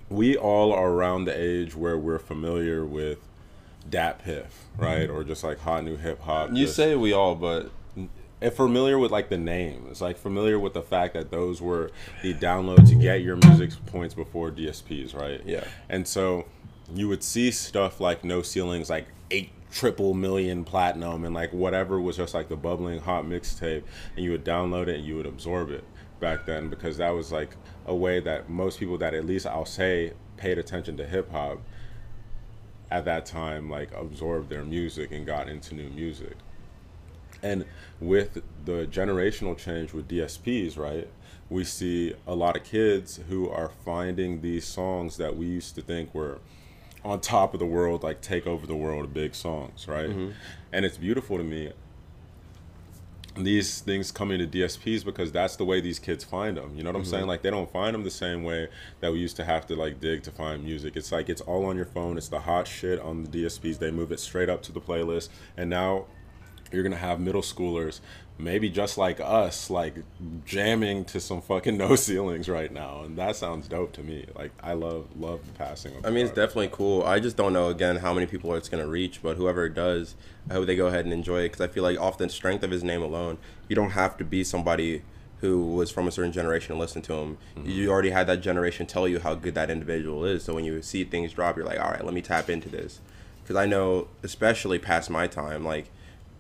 we 0.09 0.37
all 0.37 0.73
are 0.73 0.91
around 0.91 1.25
the 1.27 1.39
age 1.39 1.75
where 1.77 1.99
we're 1.99 2.19
familiar 2.19 2.85
with 2.85 3.19
DatPiff, 3.91 4.47
right? 4.79 5.09
Mm-hmm. 5.09 5.17
Or 5.17 5.25
just 5.25 5.45
like 5.45 5.59
hot 5.61 5.85
new 5.85 5.97
hip 5.97 6.21
hop. 6.23 6.51
You 6.53 6.65
just- 6.65 6.77
say 6.77 6.95
we 6.97 7.13
all, 7.13 7.35
but 7.35 7.71
and 8.41 8.53
familiar 8.53 8.99
with 8.99 9.11
like 9.11 9.29
the 9.29 9.39
names, 9.39 10.01
like 10.01 10.17
familiar 10.17 10.59
with 10.59 10.75
the 10.75 10.83
fact 10.83 11.15
that 11.15 11.31
those 11.31 11.61
were 11.61 11.91
the 12.23 12.35
download 12.35 12.89
to 12.89 12.95
get 12.95 13.23
your 13.23 13.37
music 13.37 13.71
points 13.87 14.15
before 14.15 14.51
DSPs, 14.51 15.15
right? 15.15 15.43
Yeah. 15.45 15.65
And 15.89 16.07
so 16.07 16.47
you 16.95 17.09
would 17.09 17.23
see 17.23 17.51
stuff 17.51 18.01
like 18.01 18.25
No 18.25 18.43
Ceilings, 18.43 18.89
like 18.89 19.07
eight 19.31 19.51
triple 19.71 20.15
million 20.15 20.65
platinum, 20.65 21.25
and 21.25 21.35
like 21.35 21.53
whatever 21.53 22.01
was 22.01 22.17
just 22.17 22.35
like 22.35 22.49
the 22.49 22.57
bubbling 22.57 23.01
hot 23.01 23.25
mixtape, 23.25 23.83
and 24.17 24.25
you 24.25 24.31
would 24.31 24.45
download 24.45 24.89
it 24.89 24.97
and 24.97 25.05
you 25.05 25.17
would 25.17 25.27
absorb 25.27 25.71
it 25.71 25.85
back 26.21 26.47
then 26.47 26.69
because 26.69 26.97
that 26.99 27.11
was 27.11 27.31
like 27.31 27.57
a 27.87 27.95
way 27.95 28.21
that 28.21 28.49
most 28.49 28.79
people 28.79 28.99
that 28.99 29.15
at 29.15 29.25
least 29.25 29.47
I'll 29.47 29.65
say 29.65 30.13
paid 30.37 30.59
attention 30.59 30.97
to 30.97 31.07
hip 31.07 31.31
hop 31.31 31.59
at 32.91 33.05
that 33.05 33.27
time 33.27 33.69
like 33.69 33.93
absorbed 33.95 34.49
their 34.49 34.65
music 34.65 35.13
and 35.13 35.27
got 35.27 35.49
into 35.49 35.75
new 35.75 35.91
music. 35.91 36.37
And 37.43 37.65
with 38.01 38.43
the 38.65 38.87
generational 38.87 39.57
change 39.57 39.93
with 39.93 40.09
DSPs, 40.09 40.77
right? 40.77 41.09
We 41.51 41.65
see 41.65 42.15
a 42.27 42.35
lot 42.35 42.57
of 42.57 42.65
kids 42.65 43.21
who 43.29 43.49
are 43.49 43.71
finding 43.85 44.43
these 44.43 44.67
songs 44.67 45.17
that 45.17 45.37
we 45.37 45.47
used 45.47 45.75
to 45.77 45.83
think 45.83 46.15
were 46.15 46.41
on 47.05 47.21
top 47.21 47.55
of 47.55 47.61
the 47.61 47.67
world, 47.67 48.03
like 48.03 48.21
take 48.21 48.47
over 48.47 48.67
the 48.67 48.77
world, 48.77 49.15
big 49.15 49.35
songs, 49.35 49.89
right? 49.89 50.11
Mm-hmm. 50.11 50.31
And 50.73 50.85
it's 50.85 50.99
beautiful 50.99 51.39
to 51.39 51.45
me 51.45 51.73
these 53.45 53.81
things 53.81 54.11
coming 54.11 54.39
to 54.39 54.47
DSPs 54.47 55.05
because 55.05 55.33
that's 55.33 55.57
the 55.57 55.65
way 55.65 55.81
these 55.81 55.99
kids 55.99 56.25
find 56.25 56.57
them. 56.57 56.73
You 56.77 56.83
know 56.83 56.91
what 56.91 56.97
I'm 56.97 57.03
mm-hmm. 57.03 57.11
saying? 57.11 57.27
Like 57.27 57.43
they 57.43 57.51
don't 57.51 57.71
find 57.71 57.95
them 57.95 58.05
the 58.05 58.11
same 58.11 58.43
way 58.43 58.69
that 59.01 59.13
we 59.13 59.19
used 59.19 59.37
to 59.37 59.45
have 59.45 59.67
to 59.69 59.77
like 59.77 60.01
dig 60.01 60.23
to 60.25 60.31
find 60.31 60.65
music. 60.65 60.97
It's 60.97 61.13
like 61.13 61.29
it's 61.29 61.41
all 61.43 61.67
on 61.67 61.77
your 61.77 61.87
phone. 61.87 62.17
It's 62.17 62.29
the 62.29 62.41
hot 62.41 62.67
shit 62.67 63.01
on 63.01 63.25
the 63.25 63.29
DSPs. 63.29 63.79
They 63.79 63.91
move 63.91 64.13
it 64.13 64.21
straight 64.21 64.49
up 64.49 64.63
to 64.63 64.73
the 64.73 64.81
playlist, 64.81 65.29
and 65.57 65.71
now 65.71 66.07
you're 66.73 66.83
gonna 66.83 66.97
have 66.97 67.21
middle 67.21 67.43
schoolers, 67.43 68.01
maybe 68.39 68.71
just 68.71 68.97
like 68.97 69.21
us, 69.21 69.71
like 69.71 69.97
jamming 70.45 71.05
to 71.07 71.21
some 71.21 71.41
fucking 71.41 71.77
no 71.79 71.97
ceilings 71.97 72.49
right 72.49 72.73
now, 72.73 73.03
and 73.03 73.19
that 73.19 73.37
sounds 73.37 73.69
dope 73.69 73.93
to 73.95 74.03
me. 74.03 74.27
Like 74.35 74.53
I 74.63 74.75
love 74.75 75.09
love 75.19 75.47
the 75.47 75.53
passing. 75.53 75.97
Of 75.97 76.07
I 76.07 76.11
mean, 76.11 76.27
it's 76.27 76.35
definitely 76.35 76.71
cool. 76.73 77.03
I 77.03 77.21
just 77.21 77.37
don't 77.37 77.53
know 77.53 77.69
again 77.69 77.97
how 77.97 78.13
many 78.15 78.27
people 78.27 78.55
it's 78.55 78.69
gonna 78.69 78.87
reach, 78.87 79.23
but 79.23 79.37
whoever 79.37 79.67
it 79.67 79.75
does, 79.75 80.15
I 80.51 80.55
hope 80.55 80.67
they 80.67 80.77
go 80.77 80.87
ahead 80.87 81.05
and 81.05 81.13
enjoy 81.13 81.41
it 81.41 81.51
because 81.51 81.61
I 81.61 81.69
feel 81.69 81.83
like 81.83 81.99
off 81.99 82.19
the 82.19 82.29
strength 82.29 82.63
of 82.63 82.71
his 82.71 82.85
name 82.85 83.03
alone, 83.03 83.39
you 83.69 83.77
don't 83.77 83.91
have 83.91 84.17
to 84.19 84.25
be 84.25 84.45
somebody 84.45 85.03
who 85.41 85.75
was 85.75 85.91
from 85.91 86.09
a 86.09 86.11
certain 86.11 86.33
generation 86.33 86.75
to 86.75 86.81
listen 86.81 87.03
to 87.03 87.15
him. 87.15 87.39
Mm-hmm. 87.57 87.71
You 87.71 87.91
already 87.91 88.11
had 88.11 88.27
that 88.27 88.41
generation 88.41 88.87
tell 88.87 89.07
you 89.07 89.21
how 89.21 89.35
good 89.35 89.55
that 89.55 89.71
individual 89.71 90.25
is. 90.25 90.43
So 90.45 90.55
when 90.55 90.65
you 90.65 90.83
see 90.83 91.05
things 91.05 91.33
drop, 91.33 91.57
you're 91.57 91.67
like, 91.67 91.79
all 91.79 91.91
right, 91.91 92.05
let 92.05 92.15
me 92.15 92.23
tap 92.23 92.51
into 92.51 92.69
this. 92.69 93.01
Because 93.43 93.57
I 93.57 93.67
know, 93.67 94.09
especially 94.23 94.79
past 94.79 95.11
my 95.11 95.27
time, 95.27 95.65
like 95.65 95.91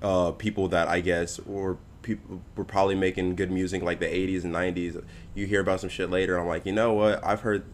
uh, 0.02 0.32
people 0.32 0.68
that 0.68 0.88
I 0.88 1.00
guess 1.00 1.40
were 1.40 1.76
people 2.02 2.40
were 2.56 2.64
probably 2.64 2.94
making 2.94 3.34
good 3.36 3.50
music 3.50 3.82
like 3.82 4.00
the 4.00 4.06
80s 4.06 4.44
and 4.44 4.54
90s. 4.54 5.02
You 5.34 5.46
hear 5.46 5.60
about 5.60 5.80
some 5.80 5.90
shit 5.90 6.10
later. 6.10 6.38
I'm 6.38 6.46
like, 6.46 6.64
you 6.64 6.72
know 6.72 6.94
what? 6.94 7.24
I've 7.24 7.40
heard 7.40 7.64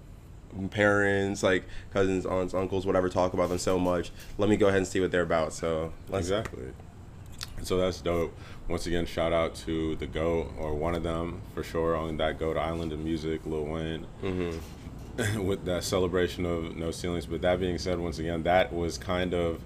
parents, 0.70 1.42
like 1.42 1.64
cousins, 1.92 2.26
aunts, 2.26 2.54
uncles, 2.54 2.86
whatever, 2.86 3.08
talk 3.08 3.34
about 3.34 3.48
them 3.48 3.58
so 3.58 3.78
much. 3.78 4.10
Let 4.38 4.48
me 4.48 4.56
go 4.56 4.66
ahead 4.66 4.78
and 4.78 4.86
see 4.86 5.00
what 5.00 5.10
they're 5.10 5.22
about. 5.22 5.52
So 5.52 5.92
Exactly. 6.12 6.64
So 7.62 7.78
that's 7.78 8.00
dope. 8.00 8.36
Once 8.68 8.86
again, 8.86 9.06
shout 9.06 9.32
out 9.32 9.54
to 9.54 9.96
the 9.96 10.06
GOAT 10.06 10.52
or 10.58 10.74
one 10.74 10.94
of 10.94 11.02
them 11.02 11.42
for 11.54 11.62
sure 11.62 11.96
on 11.96 12.16
that 12.18 12.38
GOAT 12.38 12.56
Island 12.56 12.92
of 12.92 12.98
music, 12.98 13.42
Lil 13.46 13.64
Wayne, 13.64 14.06
with 15.46 15.64
that 15.64 15.84
celebration 15.84 16.44
of 16.46 16.76
No 16.76 16.90
Ceilings. 16.90 17.26
But 17.26 17.42
that 17.42 17.60
being 17.60 17.78
said, 17.78 17.98
once 17.98 18.18
again, 18.18 18.42
that 18.44 18.72
was 18.72 18.98
kind 18.98 19.34
of 19.34 19.60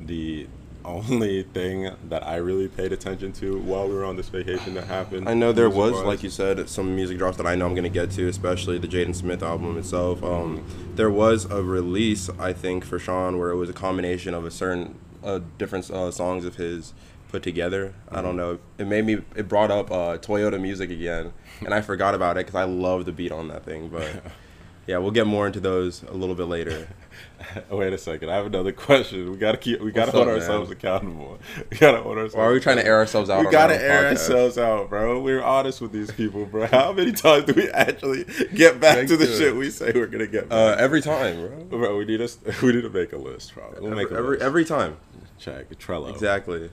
the 0.00 0.46
only 0.86 1.42
thing 1.42 1.90
that 2.08 2.26
I 2.26 2.36
really 2.36 2.68
paid 2.68 2.92
attention 2.92 3.32
to 3.34 3.58
while 3.58 3.88
we 3.88 3.94
were 3.94 4.04
on 4.04 4.16
this 4.16 4.28
vacation 4.28 4.74
that 4.74 4.84
happened. 4.84 5.28
I 5.28 5.34
know 5.34 5.52
there 5.52 5.68
was, 5.68 5.92
like 6.02 6.22
you 6.22 6.30
said, 6.30 6.68
some 6.68 6.94
music 6.94 7.18
drops 7.18 7.36
that 7.36 7.46
I 7.46 7.54
know 7.54 7.66
I'm 7.66 7.74
gonna 7.74 7.88
get 7.88 8.10
to, 8.12 8.28
especially 8.28 8.78
the 8.78 8.88
Jaden 8.88 9.14
Smith 9.14 9.42
album 9.42 9.76
itself. 9.76 10.22
Um, 10.22 10.64
there 10.94 11.10
was 11.10 11.44
a 11.46 11.62
release, 11.62 12.30
I 12.38 12.52
think, 12.52 12.84
for 12.84 12.98
Sean 12.98 13.38
where 13.38 13.50
it 13.50 13.56
was 13.56 13.68
a 13.68 13.74
combination 13.74 14.32
of 14.32 14.44
a 14.44 14.50
certain 14.50 14.98
uh, 15.22 15.40
different 15.58 15.90
uh, 15.90 16.10
songs 16.10 16.44
of 16.44 16.56
his 16.56 16.94
put 17.28 17.42
together. 17.42 17.94
I 18.10 18.22
don't 18.22 18.36
know. 18.36 18.58
It 18.78 18.86
made 18.86 19.04
me. 19.04 19.18
It 19.34 19.48
brought 19.48 19.70
up 19.70 19.90
uh, 19.90 20.18
Toyota 20.18 20.60
music 20.60 20.90
again, 20.90 21.32
and 21.60 21.74
I 21.74 21.80
forgot 21.80 22.14
about 22.14 22.36
it 22.36 22.46
because 22.46 22.54
I 22.54 22.64
love 22.64 23.04
the 23.04 23.12
beat 23.12 23.32
on 23.32 23.48
that 23.48 23.64
thing. 23.64 23.88
But 23.88 24.22
yeah, 24.86 24.98
we'll 24.98 25.10
get 25.10 25.26
more 25.26 25.46
into 25.46 25.60
those 25.60 26.02
a 26.04 26.14
little 26.14 26.34
bit 26.34 26.44
later. 26.44 26.88
Wait 27.70 27.92
a 27.92 27.98
second, 27.98 28.28
I 28.30 28.34
have 28.36 28.46
another 28.46 28.72
question. 28.72 29.30
We 29.30 29.36
gotta 29.36 29.58
keep. 29.58 29.80
We 29.80 29.92
gotta 29.92 30.06
What's 30.10 30.16
hold 30.16 30.28
up, 30.28 30.34
ourselves 30.34 30.68
man? 30.70 30.76
accountable. 30.78 31.38
We 31.70 31.76
gotta 31.76 32.02
hold 32.02 32.16
ourselves. 32.18 32.34
Why 32.34 32.44
are 32.44 32.52
we 32.52 32.60
trying 32.60 32.76
to 32.78 32.84
air 32.86 32.96
ourselves 32.96 33.30
out? 33.30 33.44
We 33.44 33.50
gotta 33.50 33.74
our 33.74 33.80
air 33.80 34.02
podcast? 34.04 34.10
ourselves 34.10 34.58
out, 34.58 34.88
bro. 34.90 35.20
We're 35.20 35.42
honest 35.42 35.80
with 35.80 35.92
these 35.92 36.10
people, 36.10 36.44
bro. 36.46 36.66
How 36.70 36.92
many 36.92 37.12
times 37.12 37.44
do 37.44 37.52
we 37.54 37.68
actually 37.70 38.24
get 38.54 38.80
back 38.80 39.06
to 39.06 39.16
the 39.16 39.26
to 39.26 39.32
shit 39.36 39.48
it. 39.48 39.56
we 39.56 39.70
say 39.70 39.92
we're 39.94 40.06
gonna 40.06 40.26
get 40.26 40.50
Uh, 40.50 40.76
every 40.78 41.00
time, 41.02 41.36
bro. 41.68 41.78
bro, 41.78 41.96
we 41.98 42.04
need 42.04 42.20
us. 42.20 42.38
We 42.62 42.72
need 42.72 42.82
to 42.82 42.90
make 42.90 43.12
a 43.12 43.18
list, 43.18 43.54
bro. 43.54 43.74
We'll 43.80 43.94
make 43.94 44.10
a 44.10 44.14
every, 44.14 44.30
list. 44.36 44.42
every 44.42 44.64
time. 44.64 44.96
check 45.38 45.68
Trello. 45.78 46.10
Exactly. 46.10 46.70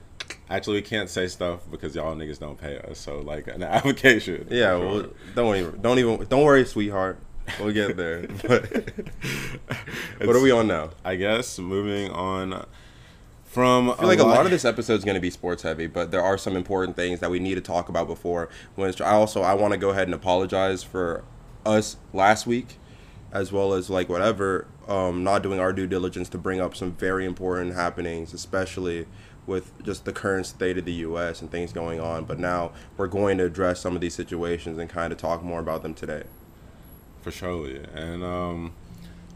Actually, 0.50 0.76
we 0.78 0.82
can't 0.82 1.08
say 1.08 1.26
stuff 1.26 1.60
because 1.70 1.94
y'all 1.94 2.14
niggas 2.14 2.38
don't 2.38 2.58
pay 2.58 2.78
us. 2.78 2.98
So 2.98 3.20
like 3.20 3.46
an 3.48 3.62
application. 3.62 4.46
Yeah, 4.50 4.76
well, 4.76 5.06
don't 5.34 5.56
even, 5.56 5.80
don't 5.80 5.98
even, 5.98 6.26
don't 6.26 6.42
worry, 6.44 6.64
sweetheart. 6.64 7.18
We'll 7.60 7.72
get 7.72 7.96
there. 7.96 8.26
But 8.44 10.26
what 10.26 10.36
are 10.36 10.40
we 10.40 10.50
on 10.50 10.66
now? 10.66 10.90
I 11.04 11.16
guess 11.16 11.58
moving 11.58 12.10
on 12.10 12.66
from. 13.44 13.90
I 13.90 13.94
feel 13.96 14.08
like 14.08 14.18
a 14.18 14.24
lot 14.24 14.44
of 14.44 14.50
this 14.50 14.64
episode 14.64 14.94
is 14.94 15.04
going 15.04 15.14
to 15.16 15.20
be 15.20 15.30
sports 15.30 15.62
heavy, 15.62 15.86
but 15.86 16.10
there 16.10 16.22
are 16.22 16.38
some 16.38 16.56
important 16.56 16.96
things 16.96 17.20
that 17.20 17.30
we 17.30 17.38
need 17.38 17.54
to 17.56 17.60
talk 17.60 17.88
about 17.88 18.06
before. 18.06 18.48
When 18.74 18.88
it's, 18.88 19.00
I 19.00 19.12
also 19.12 19.42
I 19.42 19.54
want 19.54 19.72
to 19.72 19.78
go 19.78 19.90
ahead 19.90 20.08
and 20.08 20.14
apologize 20.14 20.82
for 20.82 21.24
us 21.66 21.96
last 22.12 22.46
week. 22.46 22.78
as 23.32 23.50
well 23.52 23.74
as 23.74 23.90
like 23.90 24.08
whatever, 24.08 24.66
um, 24.88 25.24
not 25.24 25.42
doing 25.42 25.58
our 25.60 25.72
due 25.72 25.86
diligence 25.88 26.28
to 26.30 26.38
bring 26.38 26.60
up 26.60 26.76
some 26.76 26.92
very 26.92 27.24
important 27.26 27.74
happenings, 27.74 28.32
especially 28.32 29.06
with 29.46 29.72
just 29.82 30.04
the 30.04 30.12
current 30.12 30.46
state 30.46 30.78
of 30.78 30.84
the 30.84 30.92
U.S. 31.08 31.42
and 31.42 31.50
things 31.50 31.72
going 31.72 32.00
on. 32.00 32.24
But 32.24 32.38
now 32.38 32.72
we're 32.96 33.08
going 33.08 33.38
to 33.38 33.44
address 33.44 33.80
some 33.80 33.94
of 33.96 34.00
these 34.00 34.14
situations 34.14 34.78
and 34.78 34.88
kind 34.88 35.12
of 35.12 35.18
talk 35.18 35.42
more 35.42 35.60
about 35.60 35.82
them 35.82 35.94
today. 35.94 36.24
For 37.24 37.30
surely, 37.30 37.82
and 37.94 38.22
um, 38.22 38.74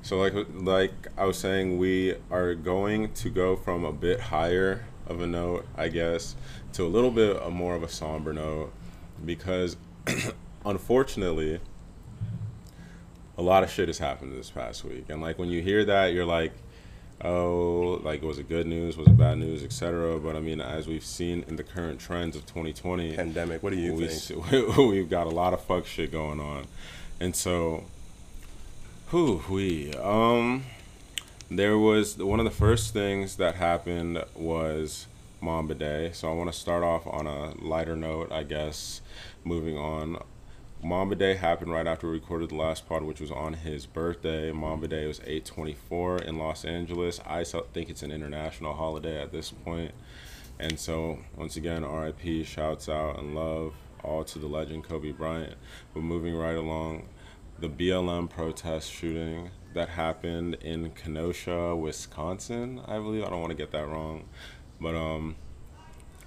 so 0.03 0.19
like 0.19 0.35
like 0.53 0.93
I 1.17 1.25
was 1.25 1.39
saying, 1.39 1.79
we 1.79 2.17
are 2.31 2.55
going 2.55 3.15
to 3.15 3.31
go 3.31 3.57
from 3.57 3.83
a 3.83 3.95
bit 3.95 4.21
higher 4.21 4.85
of 5.07 5.23
a 5.23 5.27
note, 5.27 5.67
I 5.75 5.89
guess, 5.89 6.37
to 6.75 6.85
a 6.85 6.87
little 6.87 7.11
bit 7.11 7.41
a 7.43 7.49
more 7.49 7.75
of 7.75 7.83
a 7.83 7.89
somber 7.89 8.35
note, 8.35 8.75
because 9.25 9.79
unfortunately, 10.67 11.61
a 13.39 13.43
lot 13.43 13.63
of 13.63 13.71
shit 13.71 13.89
has 13.89 13.97
happened 13.97 14.37
this 14.37 14.51
past 14.51 14.85
week, 14.85 15.07
and 15.09 15.23
like 15.23 15.39
when 15.39 15.49
you 15.49 15.63
hear 15.63 15.83
that, 15.87 16.13
you're 16.13 16.27
like, 16.27 16.53
oh, 17.25 18.03
like 18.05 18.21
was 18.21 18.39
it 18.39 18.51
good 18.51 18.67
news, 18.67 18.99
was 18.99 19.09
it 19.09 19.17
bad 19.17 19.39
news, 19.39 19.63
etc. 19.63 20.19
But 20.19 20.37
I 20.37 20.41
mean, 20.41 20.61
as 20.61 20.87
we've 20.87 21.03
seen 21.03 21.43
in 21.49 21.57
the 21.57 21.65
current 21.65 22.01
trends 22.01 22.37
of 22.37 22.45
2020, 22.45 23.17
Pandemic. 23.17 23.63
What 23.63 23.73
do 23.73 23.79
you 23.79 23.95
we, 23.95 24.09
think? 24.09 24.77
we've 24.77 25.09
got 25.09 25.27
a 25.27 25.31
lot 25.31 25.55
of 25.55 25.63
fuck 25.63 25.87
shit 25.87 26.13
going 26.13 26.39
on, 26.39 26.67
and 27.21 27.35
so, 27.35 27.85
who 29.09 29.43
we 29.49 29.93
um, 29.95 30.65
there 31.51 31.79
was 31.79 32.19
one 32.19 32.41
of 32.41 32.45
the 32.45 32.51
first 32.51 32.93
things 32.93 33.37
that 33.37 33.55
happened 33.55 34.23
was 34.35 35.07
Mamba 35.41 35.75
Day. 35.75 36.11
So 36.13 36.31
I 36.31 36.35
want 36.35 36.53
to 36.53 36.59
start 36.59 36.83
off 36.83 37.07
on 37.07 37.27
a 37.27 37.55
lighter 37.61 37.97
note, 37.97 38.31
I 38.31 38.43
guess. 38.43 39.01
Moving 39.45 39.79
on, 39.79 40.19
Mamba 40.83 41.15
Day 41.15 41.35
happened 41.35 41.73
right 41.73 41.87
after 41.87 42.07
we 42.07 42.15
recorded 42.15 42.51
the 42.51 42.57
last 42.57 42.89
pod, 42.89 43.03
which 43.03 43.21
was 43.21 43.31
on 43.31 43.55
his 43.55 43.87
birthday. 43.87 44.53
Mamba 44.53 44.89
Day 44.89 45.07
was 45.07 45.21
824 45.21 46.19
in 46.19 46.39
Los 46.39 46.65
Angeles. 46.65 47.21
I 47.27 47.45
think 47.45 47.89
it's 47.89 48.03
an 48.03 48.13
international 48.13 48.75
holiday 48.75 49.21
at 49.21 49.33
this 49.33 49.51
point. 49.51 49.93
And 50.59 50.79
so, 50.79 51.21
once 51.37 51.57
again, 51.57 51.85
RIP, 51.85 52.45
shouts 52.45 52.89
out 52.89 53.19
and 53.19 53.35
love 53.35 53.75
all 54.03 54.25
to 54.25 54.39
the 54.39 54.47
legend 54.47 54.85
Kobe 54.85 55.13
Bryant. 55.13 55.55
But 55.95 56.03
moving 56.03 56.35
right 56.37 56.57
along, 56.57 57.09
the 57.59 57.69
BLM 57.69 58.31
protest 58.31 58.93
shooting 58.93 59.51
that 59.75 59.91
happened 59.91 60.55
in 60.61 60.91
Kenosha, 60.91 61.75
Wisconsin, 61.77 62.81
I 62.87 62.99
believe. 62.99 63.25
I 63.25 63.31
don't 63.31 63.41
want 63.41 63.51
to 63.51 63.57
get 63.57 63.73
that 63.73 63.87
wrong. 63.87 64.25
But 64.81 64.95
um, 64.95 65.37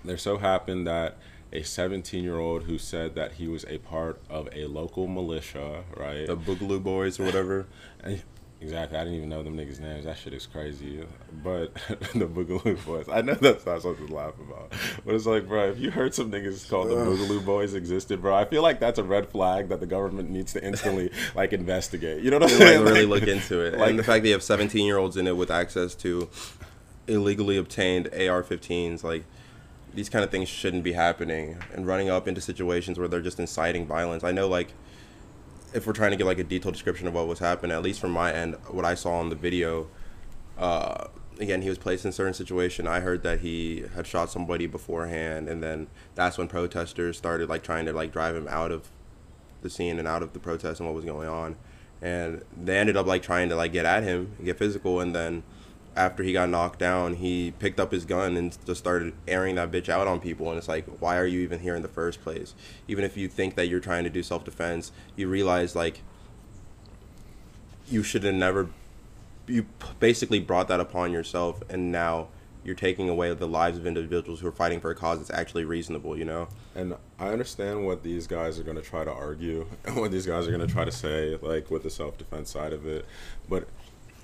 there 0.03 0.17
so 0.17 0.37
happened 0.37 0.87
that 0.87 1.17
a 1.53 1.63
17 1.63 2.23
year 2.23 2.39
old 2.39 2.63
who 2.63 2.77
said 2.77 3.15
that 3.15 3.33
he 3.33 3.47
was 3.47 3.65
a 3.67 3.77
part 3.79 4.21
of 4.29 4.47
a 4.53 4.65
local 4.67 5.07
militia, 5.07 5.83
right? 5.97 6.27
The 6.27 6.37
Boogaloo 6.37 6.81
Boys 6.81 7.19
or 7.19 7.25
whatever. 7.25 7.67
Exactly. 8.61 8.95
I 8.97 9.03
didn't 9.03 9.17
even 9.17 9.29
know 9.29 9.41
them 9.41 9.57
niggas' 9.57 9.79
names. 9.79 10.05
That 10.05 10.17
shit 10.19 10.33
is 10.33 10.45
crazy. 10.45 11.03
But 11.43 11.73
the 12.13 12.27
Boogaloo 12.27 12.85
Boys, 12.85 13.07
I 13.11 13.21
know 13.21 13.33
that's 13.33 13.65
not 13.65 13.81
something 13.81 14.05
to 14.07 14.13
laugh 14.13 14.35
about. 14.39 14.71
But 15.03 15.15
it's 15.15 15.25
like, 15.25 15.47
bro, 15.47 15.69
if 15.71 15.79
you 15.79 15.89
heard 15.89 16.13
some 16.13 16.31
niggas 16.31 16.69
called 16.69 16.89
the 16.89 16.95
Boogaloo 16.95 17.43
Boys 17.43 17.73
existed, 17.73 18.21
bro, 18.21 18.35
I 18.35 18.45
feel 18.45 18.61
like 18.61 18.79
that's 18.79 18.99
a 18.99 19.03
red 19.03 19.29
flag 19.29 19.69
that 19.69 19.79
the 19.79 19.87
government 19.87 20.29
needs 20.29 20.53
to 20.53 20.63
instantly 20.63 21.09
like 21.35 21.53
investigate. 21.53 22.21
You 22.23 22.29
know 22.29 22.37
what 22.37 22.51
I'm 22.51 22.57
saying? 22.57 22.83
like, 22.85 22.93
really 22.93 23.05
Like- 23.07 23.21
look 23.21 23.29
into 23.29 23.61
it. 23.61 23.79
like- 23.79 23.89
and 23.89 23.97
the 23.99 24.03
fact 24.03 24.21
that 24.23 24.27
you 24.29 24.33
have 24.35 24.43
17 24.43 24.85
year 24.85 24.97
olds 24.97 25.17
in 25.17 25.25
it 25.25 25.35
with 25.35 25.49
access 25.49 25.95
to 25.95 26.29
illegally 27.07 27.57
obtained 27.57 28.07
AR-15s, 28.13 29.03
like 29.03 29.23
these 29.93 30.07
kind 30.07 30.23
of 30.23 30.29
things 30.29 30.47
shouldn't 30.47 30.83
be 30.83 30.93
happening. 30.93 31.57
And 31.73 31.87
running 31.87 32.09
up 32.09 32.27
into 32.27 32.41
situations 32.41 32.99
where 32.99 33.07
they're 33.07 33.21
just 33.21 33.39
inciting 33.39 33.85
violence. 33.87 34.23
I 34.23 34.31
know, 34.31 34.47
like, 34.47 34.71
if 35.73 35.87
we're 35.87 35.93
trying 35.93 36.11
to 36.11 36.17
get 36.17 36.25
like 36.25 36.39
a 36.39 36.43
detailed 36.43 36.73
description 36.73 37.07
of 37.07 37.13
what 37.13 37.27
was 37.27 37.39
happening, 37.39 37.75
at 37.75 37.81
least 37.81 37.99
from 37.99 38.11
my 38.11 38.33
end, 38.33 38.55
what 38.67 38.85
I 38.85 38.95
saw 38.95 39.13
on 39.13 39.29
the 39.29 39.35
video. 39.35 39.87
Uh, 40.57 41.07
again, 41.39 41.61
he 41.61 41.69
was 41.69 41.77
placed 41.77 42.05
in 42.05 42.09
a 42.09 42.13
certain 42.13 42.33
situation. 42.33 42.87
I 42.87 42.99
heard 42.99 43.23
that 43.23 43.39
he 43.39 43.85
had 43.95 44.05
shot 44.05 44.29
somebody 44.29 44.67
beforehand, 44.67 45.47
and 45.47 45.63
then 45.63 45.87
that's 46.15 46.37
when 46.37 46.47
protesters 46.47 47.17
started 47.17 47.49
like 47.49 47.63
trying 47.63 47.85
to 47.85 47.93
like 47.93 48.11
drive 48.11 48.35
him 48.35 48.47
out 48.47 48.71
of 48.71 48.89
the 49.61 49.69
scene 49.69 49.99
and 49.99 50.07
out 50.07 50.23
of 50.23 50.33
the 50.33 50.39
protest 50.39 50.79
and 50.79 50.87
what 50.87 50.95
was 50.95 51.05
going 51.05 51.27
on. 51.27 51.55
And 52.01 52.43
they 52.55 52.77
ended 52.77 52.97
up 52.97 53.05
like 53.05 53.21
trying 53.21 53.49
to 53.49 53.55
like 53.55 53.71
get 53.71 53.85
at 53.85 54.03
him, 54.03 54.35
get 54.43 54.57
physical, 54.57 54.99
and 54.99 55.15
then 55.15 55.43
after 55.95 56.23
he 56.23 56.31
got 56.31 56.49
knocked 56.49 56.79
down, 56.79 57.15
he 57.15 57.51
picked 57.59 57.79
up 57.79 57.91
his 57.91 58.05
gun 58.05 58.37
and 58.37 58.57
just 58.65 58.79
started 58.79 59.13
airing 59.27 59.55
that 59.55 59.71
bitch 59.71 59.89
out 59.89 60.07
on 60.07 60.19
people. 60.19 60.49
And 60.49 60.57
it's 60.57 60.67
like, 60.67 60.85
why 60.99 61.17
are 61.17 61.25
you 61.25 61.41
even 61.41 61.59
here 61.59 61.75
in 61.75 61.81
the 61.81 61.89
first 61.89 62.21
place? 62.23 62.53
Even 62.87 63.03
if 63.03 63.17
you 63.17 63.27
think 63.27 63.55
that 63.55 63.67
you're 63.67 63.81
trying 63.81 64.03
to 64.05 64.09
do 64.09 64.23
self 64.23 64.45
defense, 64.45 64.91
you 65.15 65.27
realize 65.27 65.75
like 65.75 66.01
you 67.89 68.03
should 68.03 68.23
have 68.23 68.35
never. 68.35 68.69
You 69.47 69.65
basically 69.99 70.39
brought 70.39 70.69
that 70.69 70.79
upon 70.79 71.11
yourself, 71.11 71.61
and 71.69 71.91
now 71.91 72.29
you're 72.63 72.75
taking 72.75 73.09
away 73.09 73.33
the 73.33 73.47
lives 73.47 73.77
of 73.77 73.85
individuals 73.85 74.39
who 74.39 74.47
are 74.47 74.51
fighting 74.51 74.79
for 74.79 74.91
a 74.91 74.95
cause 74.95 75.17
that's 75.17 75.31
actually 75.31 75.65
reasonable. 75.65 76.17
You 76.17 76.25
know. 76.25 76.47
And 76.73 76.95
I 77.19 77.29
understand 77.29 77.85
what 77.85 78.01
these 78.01 78.27
guys 78.27 78.57
are 78.59 78.63
going 78.63 78.77
to 78.77 78.83
try 78.83 79.03
to 79.03 79.11
argue 79.11 79.67
and 79.83 79.97
what 79.97 80.11
these 80.11 80.25
guys 80.25 80.47
are 80.47 80.51
going 80.51 80.65
to 80.65 80.73
try 80.73 80.85
to 80.85 80.91
say, 80.91 81.37
like 81.41 81.69
with 81.69 81.83
the 81.83 81.89
self 81.89 82.17
defense 82.17 82.49
side 82.49 82.71
of 82.71 82.85
it. 82.85 83.05
But 83.49 83.67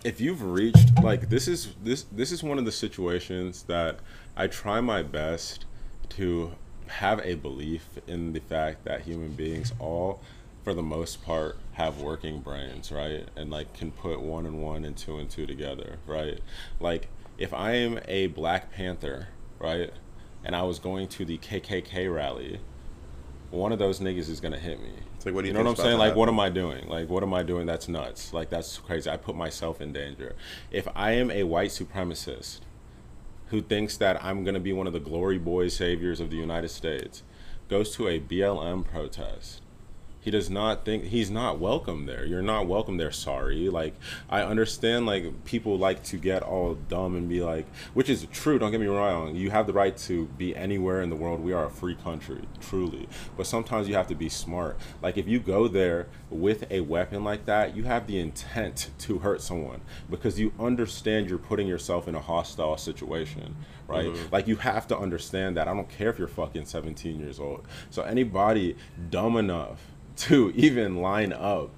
if 0.08 0.22
you've 0.22 0.42
reached 0.42 1.02
like 1.04 1.30
this 1.30 1.48
is 1.48 1.74
this 1.84 2.04
this 2.12 2.32
is 2.32 2.42
one 2.42 2.58
of 2.58 2.66
the 2.66 2.72
situations 2.72 3.64
that 3.64 4.00
I 4.36 4.48
try 4.48 4.80
my 4.80 5.04
best 5.04 5.66
to 6.10 6.54
have 6.88 7.20
a 7.26 7.36
belief 7.36 7.86
in 8.08 8.32
the 8.32 8.40
fact 8.40 8.86
that 8.86 9.02
human 9.02 9.34
beings 9.34 9.74
all 9.80 10.22
for 10.64 10.74
the 10.74 10.82
most 10.82 11.24
part 11.26 11.58
have 11.74 12.00
working 12.00 12.40
brains 12.40 12.92
right? 12.92 13.28
And 13.36 13.52
like 13.52 13.74
can 13.74 13.92
put 13.92 14.22
one 14.22 14.46
and 14.46 14.64
one 14.64 14.86
and 14.86 14.96
two 14.96 15.18
and 15.18 15.30
two 15.30 15.46
together 15.46 15.98
right? 16.08 16.40
Like 16.80 17.10
if 17.38 17.54
i 17.54 17.72
am 17.74 18.00
a 18.08 18.28
black 18.28 18.72
panther 18.72 19.28
right 19.60 19.92
and 20.44 20.56
i 20.56 20.64
was 20.64 20.80
going 20.80 21.08
to 21.08 21.26
the 21.26 21.38
kkk 21.38 22.14
rally 22.14 22.60
one 23.52 23.72
of 23.72 23.80
those 23.80 24.00
niggas 24.00 24.30
is 24.30 24.40
gonna 24.40 24.58
hit 24.58 24.82
me 24.82 24.94
like, 25.28 25.36
what 25.36 25.42
do 25.42 25.48
you 25.48 25.54
you 25.54 25.58
know 25.58 25.70
what 25.70 25.80
I'm 25.80 25.86
saying? 25.86 25.98
Like, 25.98 26.16
what 26.16 26.30
am 26.30 26.40
I 26.40 26.50
doing? 26.50 26.88
Like, 26.88 27.10
what 27.10 27.22
am 27.22 27.34
I 27.34 27.44
doing? 27.44 27.66
That's 27.66 27.88
nuts. 27.88 28.34
Like, 28.34 28.50
that's 28.50 28.78
crazy. 28.78 29.10
I 29.10 29.18
put 29.18 29.36
myself 29.36 29.82
in 29.82 29.92
danger. 29.92 30.36
If 30.72 30.88
I 30.96 31.12
am 31.12 31.30
a 31.32 31.44
white 31.44 31.72
supremacist 31.72 32.62
who 33.48 33.62
thinks 33.62 33.98
that 33.98 34.24
I'm 34.24 34.44
going 34.44 34.54
to 34.54 34.60
be 34.60 34.74
one 34.74 34.88
of 34.88 34.94
the 34.94 35.00
glory 35.00 35.38
boy 35.38 35.68
saviors 35.68 36.20
of 36.20 36.30
the 36.30 36.38
United 36.38 36.70
States, 36.70 37.24
goes 37.70 37.94
to 37.96 38.08
a 38.08 38.20
BLM 38.20 38.86
protest, 38.86 39.62
he 40.22 40.32
does 40.32 40.50
not 40.50 40.84
think 40.84 41.06
he's 41.06 41.32
not 41.32 41.60
welcome 41.60 42.06
there. 42.06 42.26
You're 42.26 42.42
not 42.42 42.68
welcome 42.68 42.98
there. 42.98 43.12
Sorry. 43.12 43.70
Like 43.70 43.94
I 44.30 44.42
understand. 44.42 45.06
Like 45.06 45.46
people 45.46 45.78
like 45.78 46.04
to 46.06 46.18
get 46.18 46.44
all 46.44 46.76
dumb 46.76 47.16
and 47.16 47.30
be 47.30 47.42
like, 47.42 47.66
which 47.94 48.10
is 48.10 48.28
true. 48.32 48.60
Don't 48.60 48.72
get 48.72 48.82
me 48.82 48.88
wrong. 48.88 49.36
You 49.36 49.52
have 49.52 49.68
the 49.68 49.74
right 49.74 49.96
to 49.98 50.26
be 50.38 50.56
anywhere 50.56 51.02
in 51.02 51.10
the 51.10 51.16
world. 51.16 51.40
We 51.42 51.54
are 51.54 51.66
a 51.66 51.70
free 51.70 51.96
country, 51.96 52.42
truly. 52.60 53.08
But 53.38 53.48
sometimes 53.48 53.88
you 53.88 53.96
have 53.96 54.08
to 54.08 54.16
be 54.16 54.30
smart. 54.30 54.78
Like 55.02 55.18
if 55.18 55.28
you 55.28 55.40
go 55.40 55.68
there 55.68 56.08
with 56.30 56.70
a 56.70 56.82
weapon 56.82 57.24
like 57.24 57.46
that, 57.46 57.76
you 57.76 57.84
have 57.84 58.08
the 58.08 58.20
intent 58.20 58.90
to 59.00 59.20
hurt 59.20 59.42
someone 59.42 59.82
because 60.10 60.40
you 60.40 60.54
understand 60.60 61.30
you're 61.30 61.38
putting 61.38 61.68
yourself 61.68 62.08
in 62.08 62.16
a 62.16 62.22
hostile 62.22 62.78
situation 62.78 63.56
right? 63.88 64.08
Mm-hmm. 64.08 64.34
Like 64.34 64.48
you 64.48 64.58
have 64.58 64.88
to 64.88 64.98
understand 64.98 65.58
that. 65.58 65.68
I 65.70 65.74
don't 65.74 65.90
care 65.90 66.10
if 66.10 66.20
you're 66.20 66.28
fucking 66.28 66.66
17 66.66 67.20
years 67.20 67.40
old. 67.40 67.66
So 67.90 68.02
anybody 68.04 68.76
dumb 69.10 69.38
enough 69.38 69.80
to 70.18 70.52
even 70.56 71.02
line 71.02 71.34
up 71.34 71.70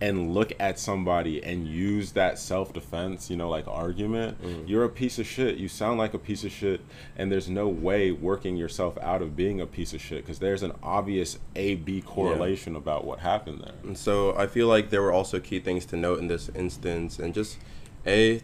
and 0.00 0.32
look 0.32 0.52
at 0.60 0.78
somebody 0.78 1.42
and 1.42 1.66
use 1.66 2.12
that 2.12 2.38
self-defense, 2.38 3.30
you 3.30 3.36
know, 3.36 3.48
like 3.48 3.66
argument, 3.66 4.40
mm-hmm. 4.40 4.64
you're 4.64 4.84
a 4.84 4.88
piece 4.88 5.18
of 5.18 5.26
shit. 5.26 5.56
You 5.56 5.66
sound 5.66 5.98
like 5.98 6.14
a 6.14 6.20
piece 6.20 6.44
of 6.44 6.52
shit 6.52 6.80
and 7.16 7.32
there's 7.32 7.48
no 7.48 7.66
way 7.66 8.12
working 8.12 8.56
yourself 8.56 8.96
out 8.98 9.22
of 9.22 9.34
being 9.34 9.60
a 9.60 9.66
piece 9.66 9.92
of 9.92 10.00
shit 10.00 10.24
because 10.24 10.38
there's 10.38 10.62
an 10.62 10.72
obvious 10.84 11.40
A 11.56 11.74
B 11.74 12.00
correlation 12.00 12.76
about 12.76 13.06
what 13.06 13.18
happened 13.18 13.62
there. 13.64 13.74
And 13.82 13.98
so 13.98 14.36
I 14.36 14.46
feel 14.46 14.68
like 14.68 14.90
there 14.90 15.02
were 15.02 15.12
also 15.12 15.40
key 15.40 15.58
things 15.58 15.84
to 15.86 15.96
note 15.96 16.20
in 16.20 16.28
this 16.28 16.48
instance, 16.50 17.18
and 17.18 17.34
just 17.34 17.58
a 18.06 18.40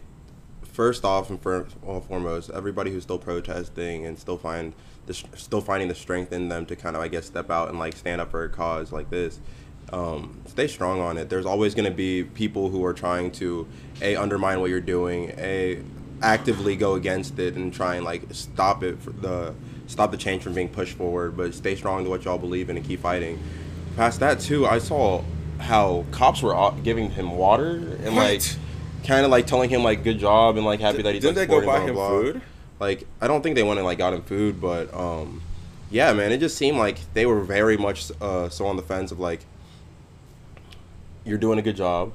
first 0.61 1.05
off 1.05 1.29
and 1.29 1.41
first 1.41 1.77
well, 1.81 2.01
foremost, 2.01 2.49
everybody 2.49 2.91
who's 2.91 3.03
still 3.03 3.17
protesting 3.17 4.05
and 4.05 4.19
still 4.19 4.37
find 4.37 4.73
the, 5.05 5.13
still 5.13 5.61
finding 5.61 5.87
the 5.87 5.95
strength 5.95 6.31
in 6.33 6.49
them 6.49 6.65
to 6.67 6.75
kind 6.75 6.95
of 6.95 7.01
I 7.01 7.07
guess 7.07 7.25
step 7.25 7.49
out 7.49 7.69
and 7.69 7.79
like 7.79 7.95
stand 7.95 8.21
up 8.21 8.31
for 8.31 8.43
a 8.43 8.49
cause 8.49 8.91
like 8.91 9.09
this. 9.09 9.39
Um, 9.93 10.41
stay 10.47 10.67
strong 10.67 10.99
on 10.99 11.17
it. 11.17 11.29
There's 11.29 11.45
always 11.45 11.75
going 11.75 11.85
to 11.89 11.95
be 11.95 12.23
people 12.23 12.69
who 12.69 12.83
are 12.85 12.93
trying 12.93 13.31
to 13.33 13.67
a 14.01 14.15
undermine 14.15 14.59
what 14.59 14.69
you're 14.69 14.81
doing, 14.81 15.31
a 15.37 15.81
actively 16.21 16.75
go 16.75 16.95
against 16.95 17.37
it 17.39 17.55
and 17.55 17.73
try 17.73 17.95
and 17.95 18.05
like 18.05 18.23
stop 18.31 18.83
it 18.83 18.99
for 18.99 19.11
the 19.11 19.53
stop 19.87 20.09
the 20.11 20.17
change 20.17 20.41
from 20.41 20.53
being 20.53 20.69
pushed 20.69 20.97
forward. 20.97 21.37
But 21.37 21.53
stay 21.53 21.75
strong 21.75 22.03
to 22.03 22.09
what 22.09 22.25
y'all 22.25 22.37
believe 22.37 22.69
in 22.69 22.77
and 22.77 22.85
keep 22.85 23.01
fighting. 23.01 23.39
Past 23.95 24.19
that 24.21 24.39
too, 24.39 24.65
I 24.65 24.79
saw 24.79 25.23
how 25.59 26.05
cops 26.11 26.41
were 26.41 26.73
giving 26.83 27.11
him 27.11 27.31
water 27.31 27.69
and 28.03 28.15
like 28.15 28.41
kind 29.05 29.23
of 29.23 29.31
like 29.31 29.45
telling 29.47 29.69
him 29.69 29.83
like 29.83 30.03
good 30.03 30.19
job 30.19 30.57
and 30.57 30.65
like 30.65 30.79
happy 30.79 31.01
that 31.03 31.13
he's 31.13 31.21
Didn't 31.23 31.37
like, 31.37 31.47
they 31.47 31.59
go 31.59 31.65
buy 31.65 31.81
him 31.81 31.93
blah. 31.95 32.09
food? 32.09 32.41
Like 32.79 33.07
I 33.21 33.27
don't 33.27 33.41
think 33.41 33.55
they 33.55 33.63
went 33.63 33.79
and 33.79 33.85
like 33.85 33.97
got 33.97 34.13
him 34.13 34.23
food, 34.23 34.59
but 34.59 34.93
um, 34.93 35.41
yeah, 35.89 36.11
man, 36.13 36.31
it 36.31 36.39
just 36.39 36.57
seemed 36.57 36.77
like 36.77 36.99
they 37.13 37.25
were 37.25 37.41
very 37.41 37.77
much 37.77 38.11
uh, 38.21 38.49
so 38.49 38.65
on 38.65 38.75
the 38.75 38.83
fence 38.83 39.11
of 39.11 39.19
like 39.19 39.45
you're 41.23 41.37
doing 41.37 41.57
a 41.57 41.61
good 41.61 41.75
job, 41.75 42.13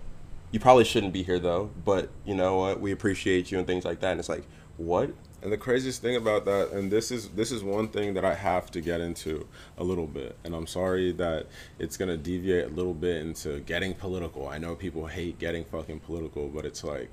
you 0.50 0.60
probably 0.60 0.84
shouldn't 0.84 1.12
be 1.12 1.22
here 1.22 1.38
though, 1.38 1.70
but 1.84 2.10
you 2.24 2.34
know 2.34 2.56
what? 2.56 2.80
We 2.80 2.92
appreciate 2.92 3.50
you 3.50 3.58
and 3.58 3.66
things 3.66 3.84
like 3.84 4.00
that. 4.00 4.12
And 4.12 4.20
it's 4.20 4.28
like, 4.28 4.44
what? 4.76 5.10
And 5.42 5.50
the 5.50 5.56
craziest 5.56 6.02
thing 6.02 6.16
about 6.16 6.44
that, 6.44 6.70
and 6.72 6.92
this 6.92 7.10
is 7.10 7.30
this 7.30 7.50
is 7.50 7.62
one 7.64 7.88
thing 7.88 8.12
that 8.14 8.24
I 8.24 8.34
have 8.34 8.70
to 8.72 8.80
get 8.82 9.00
into 9.00 9.46
a 9.78 9.84
little 9.84 10.06
bit, 10.06 10.36
and 10.44 10.54
I'm 10.54 10.66
sorry 10.66 11.12
that 11.12 11.46
it's 11.78 11.96
gonna 11.96 12.18
deviate 12.18 12.66
a 12.66 12.68
little 12.68 12.92
bit 12.92 13.22
into 13.22 13.60
getting 13.60 13.94
political. 13.94 14.48
I 14.48 14.58
know 14.58 14.74
people 14.74 15.06
hate 15.06 15.38
getting 15.38 15.64
fucking 15.64 16.00
political, 16.00 16.48
but 16.48 16.66
it's 16.66 16.84
like 16.84 17.10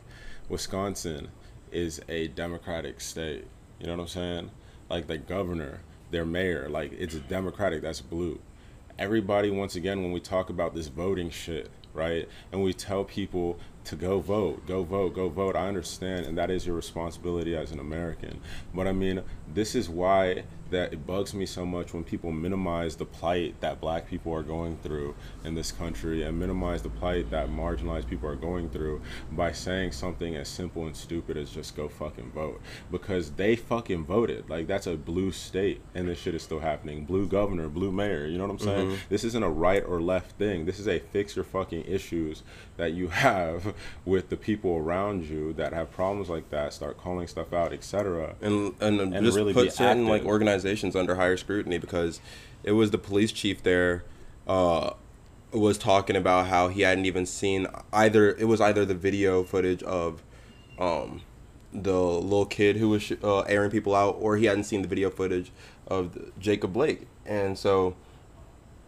Wisconsin 0.49 1.29
is 1.71 2.01
a 2.09 2.27
democratic 2.29 3.01
state. 3.01 3.45
You 3.79 3.87
know 3.87 3.93
what 3.93 4.01
I'm 4.01 4.07
saying? 4.07 4.51
Like 4.89 5.07
the 5.07 5.17
governor, 5.17 5.81
their 6.11 6.25
mayor, 6.25 6.69
like 6.69 6.93
it's 6.93 7.15
a 7.15 7.19
democratic. 7.19 7.81
That's 7.81 8.01
blue. 8.01 8.39
Everybody, 8.97 9.51
once 9.51 9.75
again, 9.75 10.01
when 10.01 10.11
we 10.11 10.19
talk 10.19 10.49
about 10.49 10.73
this 10.73 10.87
voting 10.87 11.29
shit, 11.29 11.69
right, 11.93 12.27
and 12.51 12.63
we 12.63 12.73
tell 12.73 13.03
people 13.03 13.59
to 13.87 13.95
go 13.95 14.19
vote, 14.19 14.65
go 14.67 14.83
vote, 14.83 15.15
go 15.15 15.29
vote. 15.29 15.55
I 15.55 15.67
understand, 15.67 16.25
and 16.25 16.37
that 16.37 16.49
is 16.51 16.65
your 16.65 16.75
responsibility 16.75 17.55
as 17.55 17.71
an 17.71 17.79
American. 17.79 18.39
But 18.73 18.87
I 18.87 18.91
mean, 18.91 19.21
this 19.53 19.75
is 19.75 19.89
why 19.89 20.43
that 20.69 20.91
it 20.91 21.07
bugs 21.07 21.33
me 21.33 21.45
so 21.45 21.65
much 21.65 21.93
when 21.93 22.03
people 22.03 22.29
minimize 22.29 22.97
the 22.97 23.05
plight 23.05 23.55
that 23.61 23.79
black 23.79 24.05
people 24.05 24.33
are 24.33 24.43
going 24.43 24.75
through 24.83 25.15
in 25.45 25.55
this 25.55 25.71
country 25.71 26.23
and 26.23 26.37
minimize 26.37 26.81
the 26.81 26.89
plight 26.89 27.31
that 27.31 27.47
marginalized 27.47 28.05
people 28.09 28.27
are 28.27 28.35
going 28.35 28.69
through 28.69 29.01
by 29.31 29.49
saying 29.49 29.93
something 29.93 30.35
as 30.35 30.49
simple 30.49 30.85
and 30.85 30.93
stupid 30.93 31.37
as 31.37 31.49
just 31.51 31.73
go 31.77 31.87
fucking 31.87 32.29
vote 32.31 32.59
because 32.91 33.31
they 33.31 33.55
fucking 33.55 34.03
voted 34.03 34.49
like 34.49 34.67
that's 34.67 34.87
a 34.87 34.97
blue 34.97 35.31
state 35.31 35.79
and 35.95 36.09
this 36.09 36.19
shit 36.19 36.35
is 36.35 36.43
still 36.43 36.59
happening 36.59 37.05
blue 37.05 37.25
governor 37.25 37.69
blue 37.69 37.89
mayor 37.89 38.25
you 38.27 38.37
know 38.37 38.43
what 38.43 38.51
i'm 38.51 38.59
saying 38.59 38.87
Mhm. 38.89 38.97
this 39.07 39.23
isn't 39.23 39.43
a 39.43 39.49
right 39.49 39.85
or 39.87 40.01
left 40.01 40.31
thing 40.31 40.65
this 40.65 40.79
is 40.79 40.87
a 40.89 40.99
fix 40.99 41.37
your 41.37 41.45
fucking 41.45 41.85
issues 41.85 42.43
that 42.75 42.91
you 42.91 43.07
have 43.27 43.73
with 44.05 44.29
the 44.29 44.37
people 44.37 44.75
around 44.75 45.25
you 45.25 45.53
that 45.53 45.73
have 45.73 45.91
problems 45.91 46.29
like 46.29 46.49
that 46.49 46.73
start 46.73 46.97
calling 46.97 47.27
stuff 47.27 47.53
out 47.53 47.73
etc 47.73 48.35
and 48.41 48.73
and, 48.79 48.99
And 48.99 49.25
just 49.25 49.37
really 49.37 49.53
put 49.53 49.73
certain 49.73 50.07
like 50.07 50.23
organizations 50.23 50.95
under 50.95 51.15
higher 51.15 51.37
scrutiny 51.37 51.77
because 51.77 52.19
it 52.63 52.73
was 52.73 52.91
the 52.91 52.97
police 52.97 53.31
chief 53.31 53.63
there 53.63 54.03
uh, 54.47 54.93
was 55.51 55.77
talking 55.77 56.15
about 56.15 56.47
how 56.47 56.67
he 56.67 56.81
hadn't 56.81 57.05
even 57.05 57.25
seen 57.25 57.67
either 57.93 58.35
it 58.35 58.45
was 58.45 58.61
either 58.61 58.85
the 58.85 58.95
video 58.95 59.43
footage 59.43 59.83
of 59.83 60.21
um, 60.79 61.21
the 61.73 61.99
little 61.99 62.45
kid 62.45 62.77
who 62.77 62.89
was 62.89 63.03
sh- 63.03 63.13
uh, 63.23 63.41
airing 63.41 63.71
people 63.71 63.95
out 63.95 64.17
or 64.19 64.37
he 64.37 64.45
hadn't 64.45 64.63
seen 64.63 64.81
the 64.81 64.87
video 64.87 65.09
footage 65.09 65.51
of 65.87 66.13
the, 66.13 66.31
Jacob 66.39 66.73
Blake. 66.73 67.07
And 67.25 67.57
so 67.57 67.95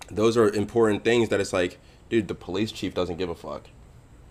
those 0.09 0.37
are 0.37 0.49
important 0.49 1.03
things 1.03 1.29
that 1.29 1.39
it's 1.39 1.53
like 1.53 1.77
dude 2.09 2.27
the 2.27 2.35
police 2.35 2.71
chief 2.71 2.93
doesn't 2.93 3.17
give 3.17 3.29
a 3.29 3.35
fuck 3.35 3.67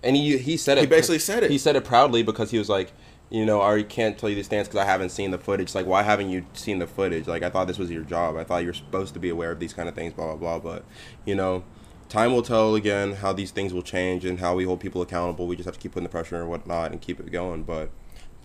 and 0.02 0.16
he 0.16 0.38
he 0.38 0.56
said 0.56 0.78
it 0.78 0.82
He 0.82 0.86
basically 0.86 1.18
said 1.18 1.42
it. 1.42 1.50
he 1.50 1.58
said 1.58 1.76
it 1.76 1.84
proudly 1.84 2.22
because 2.22 2.50
he 2.50 2.58
was 2.58 2.68
like 2.68 2.92
you 3.30 3.44
know, 3.44 3.60
I 3.60 3.82
can't 3.82 4.16
tell 4.16 4.30
you 4.30 4.36
the 4.36 4.42
stance 4.42 4.68
because 4.68 4.80
I 4.80 4.86
haven't 4.86 5.10
seen 5.10 5.30
the 5.32 5.38
footage. 5.38 5.74
Like, 5.74 5.86
why 5.86 6.02
haven't 6.02 6.30
you 6.30 6.46
seen 6.54 6.78
the 6.78 6.86
footage? 6.86 7.26
Like, 7.26 7.42
I 7.42 7.50
thought 7.50 7.66
this 7.66 7.78
was 7.78 7.90
your 7.90 8.02
job. 8.02 8.36
I 8.36 8.44
thought 8.44 8.62
you 8.62 8.68
were 8.68 8.72
supposed 8.74 9.12
to 9.14 9.20
be 9.20 9.28
aware 9.28 9.50
of 9.50 9.60
these 9.60 9.74
kind 9.74 9.88
of 9.88 9.94
things, 9.94 10.14
blah, 10.14 10.34
blah, 10.34 10.58
blah. 10.58 10.72
But, 10.72 10.84
you 11.26 11.34
know, 11.34 11.62
time 12.08 12.32
will 12.32 12.42
tell 12.42 12.74
again 12.74 13.14
how 13.16 13.34
these 13.34 13.50
things 13.50 13.74
will 13.74 13.82
change 13.82 14.24
and 14.24 14.40
how 14.40 14.54
we 14.54 14.64
hold 14.64 14.80
people 14.80 15.02
accountable. 15.02 15.46
We 15.46 15.56
just 15.56 15.66
have 15.66 15.74
to 15.74 15.80
keep 15.80 15.92
putting 15.92 16.04
the 16.04 16.08
pressure 16.08 16.40
and 16.40 16.48
whatnot 16.48 16.90
and 16.92 17.00
keep 17.02 17.20
it 17.20 17.30
going. 17.30 17.64
But, 17.64 17.90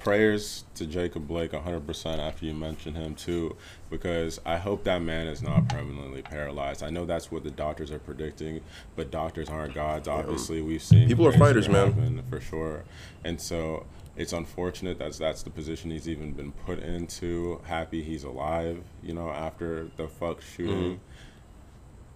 prayers 0.04 0.66
to 0.76 0.86
Jacob 0.86 1.28
Blake 1.28 1.54
100% 1.54 2.20
after 2.20 2.46
you 2.46 2.54
mention 2.54 2.94
him 2.94 3.16
too 3.16 3.56
because 3.90 4.40
I 4.46 4.58
hope 4.58 4.84
that 4.84 5.02
man 5.02 5.28
is 5.28 5.42
not 5.42 5.70
permanently 5.70 6.22
paralyzed. 6.22 6.84
I 6.84 6.90
know 6.90 7.06
that's 7.06 7.32
what 7.32 7.44
the 7.44 7.52
doctors 7.52 7.90
are 7.90 8.00
predicting, 8.00 8.60
but 8.98 9.12
doctors 9.12 9.48
aren't 9.48 9.74
gods. 9.74 10.10
Obviously, 10.10 10.62
we've 10.62 10.84
seen 10.84 11.08
People 11.08 11.26
are 11.26 11.32
fighters, 11.32 11.70
man. 11.70 12.22
for 12.30 12.42
sure. 12.42 12.84
And 13.24 13.40
so 13.40 13.86
it's 14.18 14.34
unfortunate 14.34 15.00
that's 15.00 15.18
that's 15.18 15.42
the 15.42 15.50
position 15.50 15.90
he's 15.90 16.10
even 16.10 16.34
been 16.34 16.52
put 16.52 16.80
into. 16.80 17.62
Happy 17.64 18.04
he's 18.04 18.26
alive, 18.26 18.84
you 19.02 19.14
know, 19.14 19.30
after 19.30 19.90
the 19.96 20.10
fuck 20.10 20.40
mm-hmm. 20.40 20.56
shooting. 20.56 21.00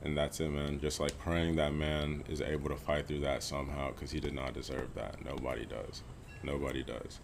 And 0.04 0.18
that's 0.18 0.42
it, 0.42 0.50
man. 0.50 0.80
Just 0.82 1.00
like 1.00 1.18
praying 1.20 1.56
that 1.56 1.74
man 1.74 2.26
is 2.28 2.42
able 2.42 2.70
to 2.70 2.76
fight 2.76 3.08
through 3.08 3.22
that 3.22 3.44
somehow 3.44 3.92
because 3.92 4.12
he 4.12 4.20
did 4.20 4.34
not 4.34 4.54
deserve 4.54 4.94
that. 4.96 5.24
Nobody 5.24 5.66
does. 5.66 6.04
Nobody 6.44 6.84
does. 6.84 7.20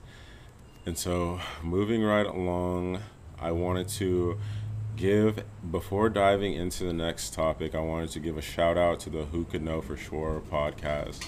And 0.85 0.97
so, 0.97 1.39
moving 1.61 2.03
right 2.03 2.25
along, 2.25 2.99
I 3.39 3.51
wanted 3.51 3.87
to 3.89 4.37
give, 4.97 5.43
before 5.71 6.09
diving 6.09 6.53
into 6.53 6.83
the 6.83 6.93
next 6.93 7.33
topic, 7.33 7.73
I 7.73 7.79
wanted 7.79 8.09
to 8.11 8.19
give 8.19 8.37
a 8.37 8.41
shout 8.41 8.77
out 8.77 8.99
to 9.01 9.09
the 9.09 9.23
Who 9.25 9.45
Could 9.45 9.61
Know 9.61 9.81
For 9.81 9.95
Sure 9.95 10.41
podcast. 10.51 11.25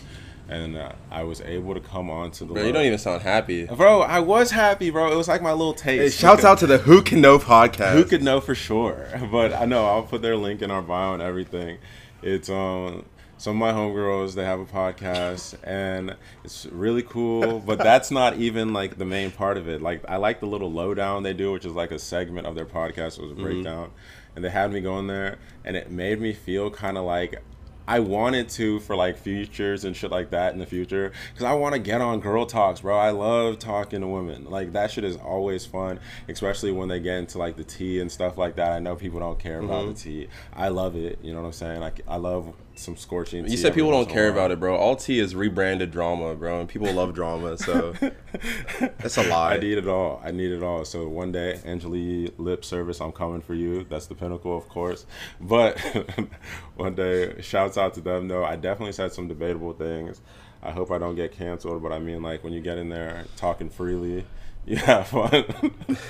And 0.47 0.77
uh, 0.77 0.91
I 1.09 1.23
was 1.23 1.41
able 1.41 1.73
to 1.73 1.79
come 1.79 2.09
on 2.11 2.29
to 2.31 2.45
the. 2.45 2.53
bro, 2.53 2.63
you 2.65 2.71
don't 2.71 2.85
even 2.85 2.99
sound 2.99 3.23
happy. 3.23 3.65
Bro, 3.65 4.01
I 4.01 4.19
was 4.19 4.51
happy, 4.51 4.91
bro. 4.91 5.11
It 5.11 5.15
was 5.15 5.27
like 5.27 5.41
my 5.41 5.51
little 5.53 5.73
taste. 5.73 6.01
Hey, 6.01 6.09
shouts 6.21 6.41
because- 6.41 6.45
out 6.45 6.57
to 6.59 6.67
the 6.67 6.77
Who 6.79 7.01
Can 7.01 7.19
Know 7.21 7.39
podcast. 7.39 7.93
who 7.93 8.03
could 8.03 8.21
know 8.21 8.39
for 8.41 8.53
sure? 8.53 9.07
But 9.31 9.53
I 9.53 9.65
know 9.65 9.85
I'll 9.87 10.03
put 10.03 10.21
their 10.21 10.35
link 10.35 10.61
in 10.61 10.69
our 10.69 10.83
bio 10.83 11.13
and 11.13 11.21
everything. 11.23 11.79
It's 12.21 12.49
um 12.49 13.05
some 13.38 13.62
of 13.62 13.67
my 13.67 13.71
homegirls 13.78 14.34
they 14.34 14.45
have 14.45 14.60
a 14.60 14.65
podcast 14.65 15.56
and 15.63 16.15
it's 16.43 16.65
really 16.67 17.04
cool. 17.04 17.60
But 17.60 17.80
that's 17.80 18.12
not 18.12 18.38
even 18.38 18.74
like 18.74 18.98
the 18.98 19.06
main 19.06 19.32
part 19.32 19.58
of 19.58 19.67
it. 19.67 19.82
Like 19.82 20.04
I 20.08 20.17
like 20.17 20.39
the 20.39 20.48
little 20.48 20.71
lowdown 20.71 21.24
they 21.24 21.34
do, 21.34 21.52
which 21.52 21.65
is 21.65 21.74
like 21.74 21.91
a 21.91 22.00
segment 22.00 22.48
of 22.48 22.56
their 22.56 22.65
podcast. 22.65 23.17
It 23.17 23.21
was 23.21 23.32
a 23.32 23.34
mm-hmm. 23.34 23.43
breakdown, 23.43 23.91
and 24.36 24.43
they 24.43 24.50
had 24.50 24.71
me 24.71 24.82
going 24.82 25.08
there, 25.08 25.38
and 25.63 25.76
it 25.76 25.91
made 25.91 26.19
me 26.19 26.34
feel 26.34 26.69
kind 26.69 26.98
of 26.98 27.06
like. 27.06 27.41
I 27.88 28.00
wanted 28.00 28.50
to 28.50 28.80
for 28.80 28.95
like 28.95 29.15
futures 29.15 29.86
and 29.86 29.95
shit 29.95 30.10
like 30.10 30.32
that 30.32 30.54
in 30.54 30.60
the 30.60 30.65
future 30.65 31.12
because 31.32 31.45
I 31.45 31.54
want 31.54 31.74
to 31.74 31.80
get 31.80 32.02
on 32.02 32.19
girl 32.19 32.48
talks, 32.48 32.82
bro. 32.82 32.98
I 32.98 33.12
love 33.12 33.60
talking 33.60 34.02
to 34.02 34.08
women. 34.08 34.50
Like 34.50 34.74
that 34.74 34.89
shit 34.89 35.04
is 35.04 35.17
always 35.17 35.67
fun, 35.67 36.00
especially 36.28 36.71
when 36.71 36.88
they 36.88 37.00
get 37.00 37.19
into 37.19 37.38
like 37.38 37.58
the 37.58 37.63
tea 37.63 38.00
and 38.00 38.12
stuff 38.12 38.39
like 38.39 38.56
that. 38.56 38.71
I 38.71 38.80
know 38.80 38.95
people 38.95 39.19
don't 39.19 39.38
care 39.38 39.60
about 39.60 39.84
mm-hmm. 39.84 39.93
the 39.93 40.00
tea. 40.00 40.28
I 40.52 40.69
love 40.69 40.95
it. 40.95 41.19
You 41.21 41.34
know 41.34 41.41
what 41.41 41.45
I'm 41.45 41.54
saying? 41.54 41.80
Like 41.80 42.02
I 42.08 42.15
love 42.15 42.56
some 42.77 42.95
scorching. 42.95 43.43
You 43.43 43.51
tea 43.51 43.57
said 43.57 43.73
people 43.73 43.91
don't 43.91 43.99
once 43.99 44.07
in 44.07 44.11
a 44.11 44.13
care 44.15 44.29
about 44.29 44.51
it, 44.51 44.59
bro. 44.59 44.75
All 44.75 44.95
T 44.95 45.19
is 45.19 45.35
rebranded 45.35 45.91
drama, 45.91 46.35
bro, 46.35 46.59
and 46.59 46.69
people 46.69 46.91
love 46.91 47.13
drama, 47.13 47.57
so 47.57 47.93
that's 48.79 49.17
a 49.17 49.23
lie. 49.23 49.55
I 49.55 49.57
need 49.57 49.77
it 49.77 49.88
all. 49.88 50.21
I 50.23 50.31
need 50.31 50.51
it 50.51 50.63
all. 50.63 50.85
So 50.85 51.07
one 51.07 51.31
day, 51.31 51.59
Angela 51.65 51.97
Yee 51.97 52.31
lip 52.38 52.65
service, 52.65 53.01
I'm 53.01 53.11
coming 53.11 53.41
for 53.41 53.53
you. 53.53 53.85
That's 53.89 54.07
the 54.07 54.15
pinnacle, 54.15 54.57
of 54.57 54.67
course. 54.69 55.05
But 55.39 55.79
one 56.75 56.95
day, 56.95 57.41
shouts 57.41 57.77
out 57.77 57.93
to 57.95 58.01
them. 58.01 58.27
though. 58.27 58.43
I 58.43 58.55
definitely 58.55 58.93
said 58.93 59.11
some 59.13 59.27
debatable 59.27 59.73
things. 59.73 60.21
I 60.61 60.71
hope 60.71 60.91
I 60.91 60.97
don't 60.97 61.15
get 61.15 61.31
canceled. 61.31 61.83
But 61.83 61.91
I 61.91 61.99
mean, 61.99 62.21
like 62.23 62.43
when 62.43 62.53
you 62.53 62.61
get 62.61 62.77
in 62.77 62.89
there 62.89 63.25
talking 63.35 63.69
freely, 63.69 64.25
you 64.65 64.78
have 64.78 65.08
fun. 65.08 65.45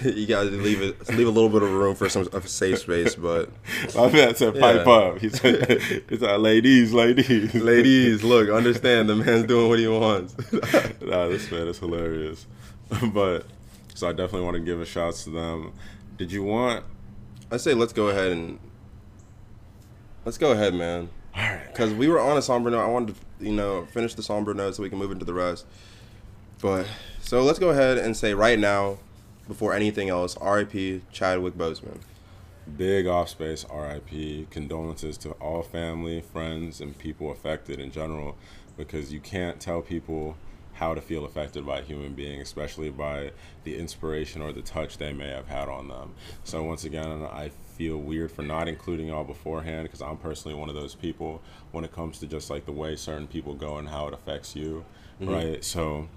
you 0.03 0.25
gotta 0.27 0.49
leave 0.49 0.81
it, 0.81 1.09
leave 1.09 1.27
a 1.27 1.31
little 1.31 1.49
bit 1.49 1.61
of 1.63 1.71
room 1.71 1.95
for 1.95 2.07
some 2.09 2.27
a 2.33 2.41
safe 2.47 2.79
space, 2.79 3.15
but 3.15 3.49
My 3.95 4.09
man 4.11 4.35
said 4.35 4.59
pipe 4.59 4.85
Yeah. 4.85 4.91
up. 4.93 5.19
He 5.19 5.29
said, 5.29 5.81
"He 6.09 6.17
said, 6.17 6.39
ladies, 6.39 6.93
ladies, 6.93 7.53
ladies, 7.71 8.23
look, 8.23 8.49
understand 8.49 9.09
the 9.09 9.15
man's 9.15 9.45
doing 9.47 9.67
what 9.69 9.79
he 9.79 9.87
wants. 9.87 10.35
nah, 11.01 11.27
this 11.27 11.51
man 11.51 11.67
is 11.67 11.79
hilarious. 11.79 12.45
but 13.13 13.45
so 13.93 14.07
I 14.07 14.11
definitely 14.11 14.41
want 14.45 14.55
to 14.55 14.61
give 14.63 14.79
a 14.79 14.85
shout 14.85 15.09
out 15.09 15.15
to 15.15 15.29
them. 15.31 15.73
Did 16.17 16.31
you 16.31 16.43
want? 16.43 16.85
I 17.51 17.57
say 17.57 17.73
let's 17.73 17.93
go 17.93 18.07
ahead 18.07 18.31
and 18.31 18.59
let's 20.23 20.37
go 20.37 20.51
ahead, 20.51 20.73
man. 20.73 21.09
All 21.35 21.41
right. 21.41 21.67
Because 21.67 21.93
we 21.93 22.07
were 22.07 22.19
on 22.19 22.37
a 22.37 22.41
somber 22.41 22.69
note. 22.69 22.83
I 22.83 22.87
wanted 22.87 23.15
to, 23.15 23.45
you 23.45 23.51
know, 23.51 23.85
finish 23.87 24.13
the 24.13 24.23
somber 24.23 24.53
note 24.53 24.75
so 24.75 24.83
we 24.83 24.89
can 24.89 24.97
move 24.97 25.11
into 25.11 25.25
the 25.25 25.33
rest. 25.33 25.65
But 26.65 26.87
so 27.21 27.43
let's 27.43 27.59
go 27.59 27.69
ahead 27.69 27.99
and 27.99 28.17
say 28.17 28.33
right 28.33 28.57
now, 28.57 28.97
before 29.47 29.75
anything 29.75 30.09
else, 30.09 30.35
R.I.P. 30.37 31.03
Chadwick 31.11 31.53
Boseman. 31.53 31.99
Big 32.75 33.05
off 33.05 33.29
space 33.29 33.63
RIP. 33.71 34.49
Condolences 34.49 35.15
to 35.19 35.33
all 35.33 35.61
family, 35.61 36.21
friends, 36.21 36.81
and 36.81 36.97
people 36.97 37.31
affected 37.31 37.79
in 37.79 37.91
general 37.91 38.35
because 38.77 39.13
you 39.13 39.19
can't 39.19 39.59
tell 39.59 39.83
people 39.83 40.37
how 40.73 40.95
to 40.95 41.01
feel 41.01 41.23
affected 41.23 41.67
by 41.67 41.81
a 41.81 41.83
human 41.83 42.15
being, 42.15 42.41
especially 42.41 42.89
by 42.89 43.29
the 43.63 43.77
inspiration 43.77 44.41
or 44.41 44.51
the 44.51 44.63
touch 44.63 44.97
they 44.97 45.13
may 45.13 45.29
have 45.29 45.47
had 45.47 45.69
on 45.69 45.87
them. 45.87 46.15
So, 46.45 46.63
once 46.63 46.83
again, 46.83 47.27
I 47.31 47.51
feel 47.77 47.99
weird 47.99 48.31
for 48.31 48.41
not 48.41 48.67
including 48.67 49.09
y'all 49.09 49.23
beforehand 49.23 49.83
because 49.83 50.01
I'm 50.01 50.17
personally 50.17 50.57
one 50.57 50.69
of 50.69 50.75
those 50.75 50.95
people 50.95 51.43
when 51.73 51.83
it 51.83 51.91
comes 51.93 52.17
to 52.21 52.25
just 52.25 52.49
like 52.49 52.65
the 52.65 52.71
way 52.71 52.95
certain 52.95 53.27
people 53.27 53.53
go 53.53 53.77
and 53.77 53.87
how 53.87 54.07
it 54.07 54.15
affects 54.15 54.55
you, 54.55 54.83
mm-hmm. 55.21 55.31
right? 55.31 55.63
So, 55.63 56.09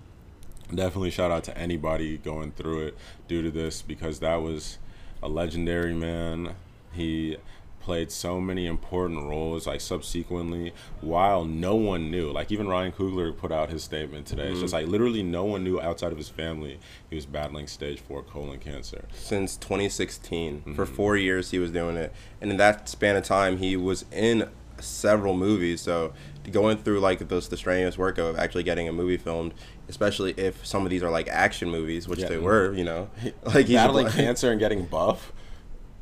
definitely 0.74 1.11
shout 1.11 1.31
out 1.31 1.44
to 1.44 1.57
anybody 1.59 2.18
going 2.18 2.52
through 2.52 2.87
it 2.88 2.98
due 3.26 3.42
to 3.42 3.50
this 3.50 3.83
because 3.83 4.20
that 4.20 4.37
was 4.37 4.78
a 5.22 5.28
legendary 5.28 5.94
man. 5.94 6.54
He 6.92 7.37
played 7.81 8.11
so 8.12 8.38
many 8.38 8.66
important 8.66 9.22
roles 9.22 9.66
like 9.66 9.81
subsequently 9.81 10.74
while 11.00 11.44
no 11.46 11.74
one 11.74 12.11
knew 12.11 12.31
like 12.31 12.52
even 12.52 12.68
ryan 12.68 12.92
coogler 12.92 13.35
put 13.35 13.50
out 13.50 13.70
his 13.70 13.83
statement 13.83 14.26
today 14.26 14.50
it's 14.50 14.61
just 14.61 14.74
like 14.74 14.87
literally 14.87 15.22
no 15.22 15.42
one 15.44 15.64
knew 15.64 15.81
outside 15.81 16.12
of 16.12 16.18
his 16.18 16.28
family 16.28 16.78
he 17.09 17.14
was 17.16 17.24
battling 17.24 17.66
stage 17.66 17.98
4 18.00 18.22
colon 18.24 18.59
cancer 18.59 19.04
Since 19.14 19.57
2016, 19.57 20.74
for 20.74 20.85
Mm-hmm. 20.85 20.94
four 20.96 21.16
years 21.16 21.50
he 21.50 21.59
was 21.59 21.70
doing 21.70 21.96
it, 21.96 22.12
and 22.42 22.50
in 22.50 22.59
that 22.59 22.90
span 22.90 23.16
of 23.16 23.24
time, 23.24 23.57
he 23.57 23.74
was 23.74 24.04
in 24.12 24.50
several 24.81 25.35
movies. 25.35 25.81
So 25.81 26.12
going 26.52 26.78
through 26.78 27.00
like 27.00 27.28
those 27.28 27.48
the 27.48 27.56
strenuous 27.56 27.96
work 27.98 28.18
of 28.18 28.38
actually 28.38 28.62
getting 28.64 28.88
a 28.88 28.92
movie 28.92 29.16
filmed, 29.16 29.54
especially 29.88 30.32
if 30.32 30.66
some 30.66 30.84
of 30.84 30.90
these 30.90 31.02
are 31.02 31.11
like 31.11 31.28
action 31.28 31.70
movies, 31.70 32.08
which 32.08 32.20
Yeah. 32.20 32.28
they 32.28 32.38
were, 32.38 32.72
you 32.74 32.84
know, 32.84 33.08
like 33.44 33.66
he's 33.66 33.76
Battling 33.76 34.04
black- 34.06 34.14
cancer 34.16 34.50
and 34.50 34.58
getting 34.61 34.84
buff. 34.87 35.32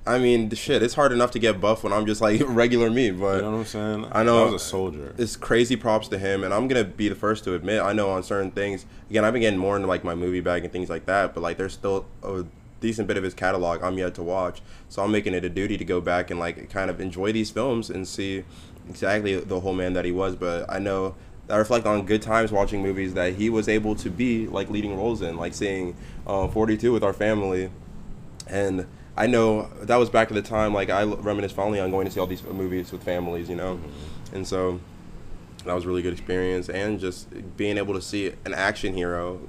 I 0.09 0.18
mean, 0.20 0.50
shit, 0.54 0.85
it's 0.85 0.94
hard 0.94 1.11
enough 1.11 1.32
to 1.32 1.40
get 1.40 1.61
buff 1.61 1.82
when 1.82 1.92
I'm 1.92 2.06
just 2.06 2.20
like 2.20 2.40
regular 2.46 2.90
me, 2.90 3.11
but 3.11 3.37
You 3.38 3.42
know 3.42 3.50
what 3.50 3.56
I'm 3.59 3.64
saying? 3.64 4.06
I 4.12 4.22
know- 4.22 4.42
I 4.46 4.50
was 4.52 4.62
a 4.62 4.64
soldier. 4.64 5.12
it's 5.18 5.35
crazy 5.35 5.74
props 5.74 6.06
to 6.09 6.18
him 6.18 6.44
and 6.44 6.54
i'm 6.54 6.68
gonna 6.68 6.85
be 6.85 7.09
the 7.09 7.16
first 7.16 7.42
to 7.44 7.54
admit 7.54 7.82
i 7.82 7.92
know 7.92 8.11
on 8.11 8.22
certain 8.22 8.52
things 8.52 8.87
again 9.11 9.24
i've 9.24 9.32
been 9.32 9.42
getting 9.42 9.59
more 9.59 9.74
into 9.74 9.88
like 9.88 10.04
my 10.04 10.14
movie 10.14 10.40
bag 10.40 10.62
and 10.62 10.72
things 10.72 10.88
like 10.88 11.06
that 11.06 11.35
but 11.35 11.40
like 11.40 11.56
there's 11.56 11.72
still 11.72 12.06
a 12.22 12.44
decent 12.80 13.09
bit 13.09 13.16
of 13.16 13.24
his 13.24 13.35
catalog 13.35 13.82
i'm 13.82 13.98
yet 13.98 14.14
to 14.14 14.22
watch 14.22 14.61
so 14.88 15.02
i'm 15.02 15.11
making 15.11 15.35
it 15.35 15.44
a 15.44 15.48
duty 15.48 15.76
to 15.76 15.85
go 15.85 16.00
back 16.00 16.30
and 16.30 16.38
like 16.38 16.70
kind 16.70 16.88
of 16.90 17.00
enjoy 17.00 17.32
these 17.32 17.50
films 17.50 17.90
and 17.90 18.06
see 18.06 18.44
exactly 18.88 19.38
the 19.38 19.61
whole 19.61 19.75
man 19.75 19.92
that 19.92 20.05
he 20.05 20.12
was 20.12 20.37
but 20.37 20.64
i 20.70 20.79
know 20.79 21.14
I 21.49 21.57
reflect 21.57 21.87
on 21.87 22.05
good 22.07 22.22
times 22.22 22.51
watching 22.51 22.83
movies 22.83 23.14
that 23.14 23.35
he 23.35 23.51
was 23.51 23.68
able 23.68 23.94
to 23.96 24.11
be 24.11 24.49
like 24.49 24.68
leading 24.68 24.96
roles 24.96 25.22
in, 25.22 25.37
like 25.37 25.55
seeing 25.55 25.96
uh, 26.27 26.49
42 26.49 26.92
with 26.92 27.05
our 27.05 27.12
family, 27.12 27.70
and 28.49 28.87
I 29.16 29.27
know 29.29 29.70
that 29.83 29.96
was 29.96 30.11
back 30.11 30.29
at 30.29 30.35
the 30.35 30.42
time. 30.42 30.75
Like 30.75 30.90
I 30.90 31.05
reminisce 31.05 31.53
fondly 31.53 31.79
on 31.79 31.90
going 31.90 32.07
to 32.07 32.11
see 32.11 32.18
all 32.18 32.27
these 32.27 32.42
movies 32.42 32.90
with 32.90 33.03
families, 33.05 33.49
you 33.49 33.55
know, 33.55 33.81
and 34.33 34.46
so 34.46 34.81
that 35.64 35.72
was 35.72 35.85
a 35.85 35.88
really 35.88 36.03
good 36.03 36.12
experience. 36.12 36.68
And 36.68 36.99
just 36.99 37.29
being 37.57 37.79
able 37.79 37.94
to 37.94 38.03
see 38.03 38.33
an 38.44 38.53
action 38.53 38.94
hero, 38.94 39.40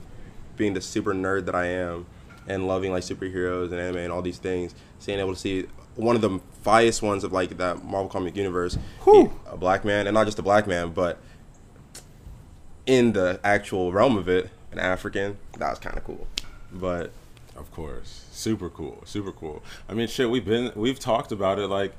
being 0.55 0.75
the 0.75 0.81
super 0.81 1.15
nerd 1.15 1.45
that 1.45 1.55
I 1.55 1.65
am, 1.65 2.05
and 2.47 2.67
loving 2.67 2.91
like 2.91 3.03
superheroes 3.03 3.71
and 3.71 3.79
anime 3.79 3.97
and 3.97 4.11
all 4.11 4.21
these 4.21 4.37
things, 4.37 4.75
being 5.03 5.19
able 5.19 5.33
to 5.33 5.39
see 5.39 5.65
one 5.97 6.15
of 6.15 6.21
the 6.21 6.39
finest 6.63 7.01
ones 7.01 7.23
of 7.23 7.33
like 7.33 7.57
that 7.57 7.83
Marvel 7.83 8.09
comic 8.09 8.35
universe, 8.35 8.77
Whew. 9.03 9.33
a 9.51 9.57
black 9.57 9.83
man, 9.83 10.07
and 10.07 10.13
not 10.13 10.25
just 10.25 10.39
a 10.39 10.43
black 10.43 10.67
man, 10.67 10.91
but 10.91 11.17
in 12.85 13.11
the 13.13 13.39
actual 13.43 13.91
realm 13.91 14.15
of 14.17 14.29
it, 14.29 14.49
an 14.71 14.79
African. 14.79 15.37
That 15.57 15.69
was 15.71 15.79
kind 15.79 15.97
of 15.97 16.03
cool, 16.03 16.27
but. 16.71 17.11
Of 17.55 17.71
course, 17.71 18.25
super 18.31 18.69
cool, 18.69 19.01
super 19.05 19.31
cool. 19.31 19.63
I 19.89 19.95
mean, 19.95 20.07
shit, 20.07 20.29
we've 20.29 20.45
been 20.45 20.71
we've 20.75 20.99
talked 20.99 21.31
about 21.31 21.57
it, 21.57 21.65
like 21.69 21.91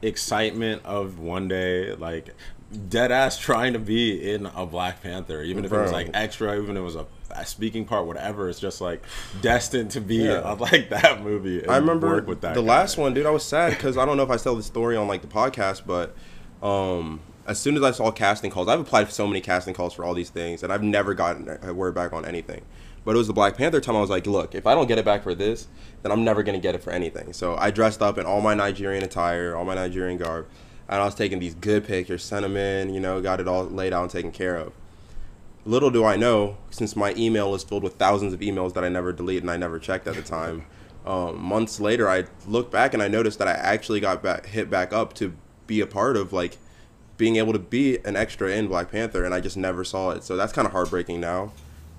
excitement 0.00 0.80
of 0.86 1.18
one 1.18 1.46
day, 1.46 1.94
like 1.94 2.34
dead 2.76 3.12
ass 3.12 3.38
trying 3.38 3.72
to 3.72 3.78
be 3.78 4.30
in 4.32 4.46
a 4.46 4.66
Black 4.66 5.02
Panther, 5.02 5.42
even 5.42 5.64
if 5.64 5.72
it 5.72 5.76
was 5.78 5.92
like 5.92 6.10
extra, 6.14 6.56
even 6.56 6.76
if 6.76 6.80
it 6.80 6.84
was 6.84 6.96
a, 6.96 7.06
a 7.30 7.46
speaking 7.46 7.84
part, 7.84 8.06
whatever. 8.06 8.48
It's 8.48 8.60
just 8.60 8.80
like 8.80 9.02
destined 9.40 9.90
to 9.92 10.00
be 10.00 10.16
Yeah. 10.16 10.40
on, 10.44 10.58
like 10.58 10.90
that 10.90 11.22
movie. 11.22 11.66
I 11.66 11.76
remember 11.78 12.08
work 12.08 12.26
with 12.26 12.40
that 12.42 12.54
the 12.54 12.62
guy. 12.62 12.68
last 12.68 12.96
one, 12.98 13.14
dude. 13.14 13.26
I 13.26 13.30
was 13.30 13.44
sad 13.44 13.70
because 13.70 13.96
I 13.96 14.04
don't 14.04 14.16
know 14.16 14.22
if 14.22 14.30
I 14.30 14.36
tell 14.36 14.56
the 14.56 14.62
story 14.62 14.96
on 14.96 15.08
like 15.08 15.22
the 15.22 15.28
podcast, 15.28 15.82
but 15.86 16.14
um, 16.62 17.20
as 17.46 17.58
soon 17.58 17.76
as 17.76 17.82
I 17.82 17.90
saw 17.90 18.10
casting 18.10 18.50
calls, 18.50 18.68
I've 18.68 18.80
applied 18.80 19.06
for 19.06 19.12
so 19.12 19.26
many 19.26 19.40
casting 19.40 19.74
calls 19.74 19.92
for 19.94 20.04
all 20.04 20.14
these 20.14 20.30
things, 20.30 20.62
and 20.62 20.72
I've 20.72 20.82
never 20.82 21.14
gotten 21.14 21.58
a 21.62 21.74
word 21.74 21.94
back 21.94 22.12
on 22.12 22.24
anything. 22.24 22.62
But 23.04 23.14
it 23.14 23.18
was 23.18 23.26
the 23.26 23.34
Black 23.34 23.56
Panther 23.58 23.82
time. 23.82 23.96
I 23.96 24.00
was 24.00 24.08
like, 24.08 24.26
look, 24.26 24.54
if 24.54 24.66
I 24.66 24.74
don't 24.74 24.86
get 24.86 24.96
it 24.96 25.04
back 25.04 25.22
for 25.22 25.34
this, 25.34 25.68
then 26.02 26.10
I'm 26.10 26.24
never 26.24 26.42
gonna 26.42 26.58
get 26.58 26.74
it 26.74 26.82
for 26.82 26.90
anything. 26.90 27.34
So 27.34 27.54
I 27.56 27.70
dressed 27.70 28.00
up 28.00 28.16
in 28.16 28.24
all 28.24 28.40
my 28.40 28.54
Nigerian 28.54 29.04
attire, 29.04 29.54
all 29.54 29.66
my 29.66 29.74
Nigerian 29.74 30.16
garb, 30.16 30.48
and 30.88 31.00
I 31.00 31.04
was 31.04 31.14
taking 31.14 31.38
these 31.38 31.54
good 31.54 31.84
pictures, 31.86 32.22
sent 32.22 32.42
them 32.42 32.56
in, 32.56 32.92
you 32.92 33.00
know, 33.00 33.20
got 33.20 33.40
it 33.40 33.48
all 33.48 33.64
laid 33.64 33.92
out 33.92 34.02
and 34.02 34.10
taken 34.10 34.32
care 34.32 34.56
of. 34.56 34.72
Little 35.66 35.90
do 35.90 36.04
I 36.04 36.16
know, 36.16 36.58
since 36.70 36.94
my 36.94 37.14
email 37.16 37.54
is 37.54 37.64
filled 37.64 37.82
with 37.82 37.94
thousands 37.94 38.34
of 38.34 38.40
emails 38.40 38.74
that 38.74 38.84
I 38.84 38.88
never 38.88 39.12
delete 39.12 39.40
and 39.42 39.50
I 39.50 39.56
never 39.56 39.78
checked 39.78 40.06
at 40.06 40.14
the 40.14 40.22
time. 40.22 40.66
Um, 41.04 41.38
months 41.42 41.80
later, 41.80 42.08
I 42.08 42.24
looked 42.46 42.72
back 42.72 42.94
and 42.94 43.02
I 43.02 43.08
noticed 43.08 43.38
that 43.38 43.46
I 43.46 43.52
actually 43.52 44.00
got 44.00 44.22
back, 44.22 44.46
hit 44.46 44.70
back 44.70 44.90
up 44.90 45.12
to 45.16 45.34
be 45.66 45.82
a 45.82 45.86
part 45.86 46.16
of 46.16 46.32
like 46.32 46.56
being 47.16 47.36
able 47.36 47.52
to 47.52 47.58
be 47.58 47.98
an 48.04 48.16
extra 48.16 48.50
in 48.50 48.68
Black 48.68 48.90
Panther, 48.90 49.24
and 49.24 49.34
I 49.34 49.40
just 49.40 49.56
never 49.56 49.84
saw 49.84 50.10
it. 50.10 50.24
So 50.24 50.36
that's 50.36 50.52
kind 50.52 50.66
of 50.66 50.72
heartbreaking 50.72 51.20
now, 51.20 51.52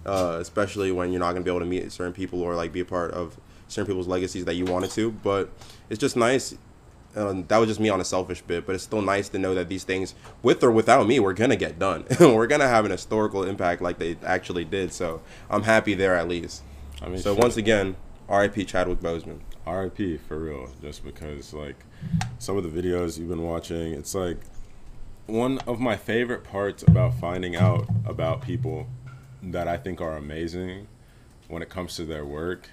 uh, 0.05 0.37
especially 0.41 0.91
when 0.91 1.11
you're 1.11 1.19
not 1.19 1.33
gonna 1.33 1.45
be 1.45 1.51
able 1.51 1.59
to 1.59 1.65
meet 1.65 1.91
certain 1.91 2.13
people 2.13 2.41
or 2.41 2.55
like 2.55 2.73
be 2.73 2.79
a 2.79 2.85
part 2.85 3.11
of 3.11 3.37
certain 3.67 3.85
people's 3.87 4.07
legacies 4.07 4.45
that 4.45 4.55
you 4.55 4.65
wanted 4.65 4.91
to. 4.91 5.11
But 5.11 5.49
it's 5.89 5.99
just 5.99 6.15
nice. 6.15 6.55
Um, 7.15 7.45
that 7.47 7.57
was 7.57 7.69
just 7.69 7.79
me 7.79 7.89
on 7.89 8.01
a 8.01 8.05
selfish 8.05 8.41
bit, 8.41 8.65
but 8.65 8.75
it's 8.75 8.83
still 8.83 9.01
nice 9.01 9.29
to 9.29 9.39
know 9.39 9.55
that 9.55 9.69
these 9.69 9.83
things, 9.83 10.15
with 10.43 10.63
or 10.63 10.71
without 10.71 11.07
me, 11.07 11.19
we're 11.19 11.33
gonna 11.33 11.55
get 11.55 11.79
done. 11.79 12.05
we're 12.19 12.47
gonna 12.47 12.67
have 12.67 12.85
an 12.85 12.91
historical 12.91 13.43
impact 13.43 13.81
like 13.81 13.99
they 13.99 14.17
actually 14.23 14.65
did. 14.65 14.91
So 14.91 15.21
I'm 15.49 15.63
happy 15.63 15.93
there 15.93 16.15
at 16.15 16.27
least. 16.27 16.63
I 17.01 17.07
mean, 17.07 17.19
So 17.19 17.33
shit. 17.33 17.41
once 17.41 17.57
again, 17.57 17.95
R.I.P. 18.27 18.65
Chadwick 18.65 18.99
Boseman. 18.99 19.39
RIP 19.67 20.21
for 20.27 20.37
real, 20.37 20.69
just 20.81 21.03
because 21.03 21.51
like 21.53 21.75
some 22.37 22.55
of 22.57 22.63
the 22.63 22.69
videos 22.81 23.17
you've 23.17 23.29
been 23.29 23.41
watching, 23.43 23.93
it's 23.93 24.13
like 24.13 24.37
one 25.25 25.57
of 25.65 25.79
my 25.79 25.95
favorite 25.97 26.43
parts 26.43 26.83
about 26.83 27.15
finding 27.15 27.55
out 27.55 27.87
about 28.05 28.41
people 28.41 28.87
that 29.41 29.67
I 29.67 29.77
think 29.77 30.01
are 30.01 30.17
amazing 30.17 30.87
when 31.47 31.61
it 31.63 31.69
comes 31.69 31.95
to 31.95 32.05
their 32.05 32.25
work. 32.25 32.69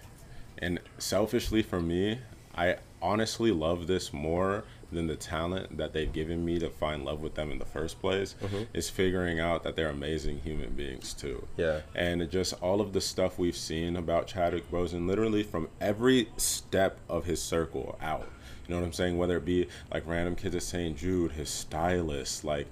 And 0.59 0.81
selfishly 0.99 1.63
for 1.63 1.81
me, 1.81 2.19
I 2.55 2.77
honestly 3.03 3.51
love 3.51 3.87
this 3.87 4.13
more 4.13 4.65
than 4.93 5.07
the 5.07 5.17
talent 5.17 5.77
that 5.79 5.93
they've 5.93 6.13
given 6.13 6.45
me 6.45 6.59
to 6.59 6.69
find 6.69 7.05
love 7.05 7.21
with 7.21 7.35
them 7.35 7.51
in 7.51 7.59
the 7.59 7.65
first 7.65 8.01
place 8.01 8.35
mm-hmm. 8.43 8.63
is 8.75 8.91
figuring 8.91 9.41
out 9.41 9.63
that 9.65 9.75
they're 9.75 9.89
amazing 9.89 10.39
human 10.41 10.71
beings 10.71 11.15
too. 11.15 11.47
Yeah. 11.57 11.81
And 11.95 12.31
just 12.31 12.55
all 12.63 12.81
of 12.81 12.93
the 12.93 13.01
stuff 13.01 13.39
we've 13.39 13.57
seen 13.57 13.97
about 13.97 14.27
Chadwick 14.27 14.71
Boseman, 14.71 15.07
literally 15.07 15.43
from 15.43 15.69
every 15.81 16.29
step 16.37 16.99
of 17.09 17.25
his 17.25 17.43
circle 17.43 17.99
out. 18.01 18.29
You 18.67 18.75
know 18.75 18.81
what 18.81 18.87
I'm 18.87 18.93
saying? 18.93 19.19
Whether 19.19 19.39
it 19.39 19.45
be 19.45 19.67
like 19.93 20.07
random 20.07 20.37
kids 20.37 20.55
at 20.55 20.63
St. 20.63 20.97
Jude, 20.97 21.33
his 21.33 21.49
stylist, 21.49 22.45
like 22.45 22.69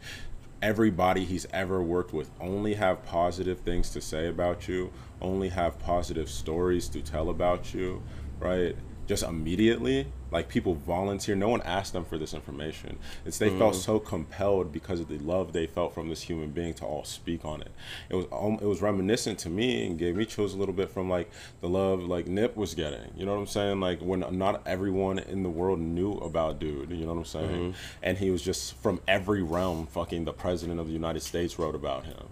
everybody 0.62 1.24
he's 1.24 1.46
ever 1.52 1.82
worked 1.82 2.12
with 2.12 2.30
only 2.40 2.74
have 2.74 3.04
positive 3.04 3.60
things 3.60 3.90
to 3.90 4.00
say 4.00 4.28
about 4.28 4.68
you, 4.68 4.92
only 5.20 5.48
have 5.48 5.78
positive 5.78 6.28
stories 6.28 6.88
to 6.88 7.00
tell 7.00 7.30
about 7.30 7.72
you, 7.74 8.02
right? 8.38 8.76
Just 9.10 9.24
immediately, 9.24 10.06
like 10.30 10.48
people 10.48 10.76
volunteer. 10.76 11.34
No 11.34 11.48
one 11.48 11.62
asked 11.62 11.94
them 11.94 12.04
for 12.04 12.16
this 12.16 12.32
information. 12.32 12.96
It's 13.26 13.38
they 13.38 13.50
felt 13.58 13.74
so 13.74 13.98
compelled 13.98 14.70
because 14.70 15.00
of 15.00 15.08
the 15.08 15.18
love 15.18 15.52
they 15.52 15.66
felt 15.66 15.94
from 15.94 16.08
this 16.08 16.22
human 16.22 16.50
being 16.50 16.74
to 16.74 16.84
all 16.84 17.02
speak 17.02 17.44
on 17.44 17.60
it. 17.60 17.72
It 18.08 18.14
was 18.14 18.26
um, 18.30 18.60
it 18.62 18.66
was 18.66 18.80
reminiscent 18.80 19.40
to 19.40 19.48
me 19.48 19.84
and 19.84 19.98
gave 19.98 20.14
me 20.14 20.24
chills 20.26 20.54
a 20.54 20.56
little 20.56 20.72
bit 20.72 20.90
from 20.90 21.10
like 21.10 21.28
the 21.60 21.68
love 21.68 22.04
like 22.04 22.28
Nip 22.28 22.54
was 22.56 22.74
getting. 22.76 23.10
You 23.16 23.26
know 23.26 23.32
what 23.32 23.40
I'm 23.40 23.46
saying? 23.48 23.80
Like 23.80 23.98
when 23.98 24.24
not 24.38 24.62
everyone 24.64 25.18
in 25.18 25.42
the 25.42 25.50
world 25.50 25.80
knew 25.80 26.12
about 26.12 26.60
dude. 26.60 26.90
You 26.92 27.04
know 27.04 27.14
what 27.14 27.18
I'm 27.18 27.24
saying? 27.24 27.74
And 28.04 28.16
he 28.18 28.30
was 28.30 28.42
just 28.42 28.76
from 28.76 29.00
every 29.08 29.42
realm. 29.42 29.88
Fucking 29.88 30.24
the 30.24 30.32
president 30.32 30.78
of 30.78 30.86
the 30.86 30.92
United 30.92 31.22
States 31.22 31.58
wrote 31.58 31.74
about 31.74 32.04
him, 32.04 32.28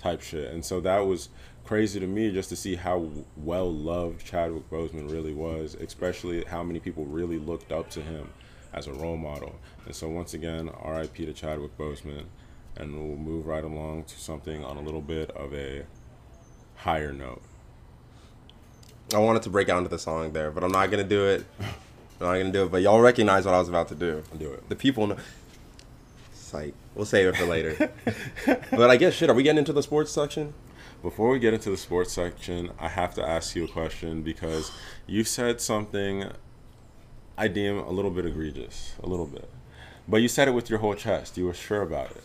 type 0.00 0.22
shit. 0.22 0.50
And 0.50 0.64
so 0.64 0.80
that 0.80 1.00
was 1.00 1.28
crazy 1.64 2.00
to 2.00 2.06
me 2.06 2.30
just 2.32 2.48
to 2.50 2.56
see 2.56 2.74
how 2.74 3.08
well 3.36 3.72
loved 3.72 4.24
Chadwick 4.24 4.68
Boseman 4.70 5.10
really 5.10 5.32
was, 5.34 5.74
especially 5.74 6.44
how 6.44 6.62
many 6.62 6.80
people 6.80 7.04
really 7.04 7.38
looked 7.38 7.72
up 7.72 7.90
to 7.90 8.00
him 8.00 8.30
as 8.72 8.86
a 8.86 8.92
role 8.92 9.16
model. 9.16 9.54
And 9.86 9.94
so 9.94 10.08
once 10.08 10.34
again, 10.34 10.70
RIP 10.84 11.16
to 11.16 11.32
Chadwick 11.32 11.76
Boseman, 11.78 12.24
and 12.76 12.94
we'll 12.94 13.16
move 13.16 13.46
right 13.46 13.64
along 13.64 14.04
to 14.04 14.18
something 14.18 14.64
on 14.64 14.76
a 14.76 14.80
little 14.80 15.00
bit 15.00 15.30
of 15.32 15.54
a 15.54 15.84
higher 16.76 17.12
note. 17.12 17.42
I 19.14 19.18
wanted 19.18 19.42
to 19.42 19.50
break 19.50 19.68
out 19.68 19.78
into 19.78 19.90
the 19.90 19.98
song 19.98 20.32
there, 20.32 20.50
but 20.50 20.64
I'm 20.64 20.72
not 20.72 20.90
gonna 20.90 21.04
do 21.04 21.26
it. 21.26 21.44
I'm 21.60 22.26
not 22.26 22.38
gonna 22.38 22.52
do 22.52 22.64
it. 22.64 22.72
But 22.72 22.82
y'all 22.82 23.00
recognize 23.00 23.44
what 23.44 23.54
I 23.54 23.58
was 23.58 23.68
about 23.68 23.88
to 23.88 23.94
do. 23.94 24.22
I'll 24.32 24.38
do 24.38 24.52
it. 24.52 24.68
The 24.68 24.76
people 24.76 25.06
know. 25.06 25.16
Sight. 26.32 26.74
We'll 26.94 27.06
save 27.06 27.28
it 27.28 27.36
for 27.36 27.46
later. 27.46 27.90
but 28.46 28.90
I 28.90 28.96
guess 28.96 29.14
shit. 29.14 29.28
Are 29.28 29.34
we 29.34 29.42
getting 29.42 29.58
into 29.58 29.72
the 29.72 29.82
sports 29.82 30.12
section? 30.12 30.54
Before 31.02 31.30
we 31.30 31.40
get 31.40 31.52
into 31.52 31.68
the 31.70 31.76
sports 31.76 32.12
section, 32.12 32.70
I 32.78 32.88
have 32.88 33.14
to 33.14 33.28
ask 33.28 33.56
you 33.56 33.64
a 33.64 33.68
question 33.68 34.22
because 34.22 34.70
you 35.06 35.24
said 35.24 35.60
something 35.60 36.30
I 37.36 37.48
deem 37.48 37.78
a 37.78 37.90
little 37.90 38.10
bit 38.10 38.24
egregious, 38.24 38.94
a 39.02 39.08
little 39.08 39.26
bit. 39.26 39.50
But 40.06 40.18
you 40.18 40.28
said 40.28 40.46
it 40.48 40.52
with 40.52 40.70
your 40.70 40.78
whole 40.78 40.94
chest. 40.94 41.36
You 41.36 41.46
were 41.46 41.54
sure 41.54 41.82
about 41.82 42.12
it. 42.12 42.22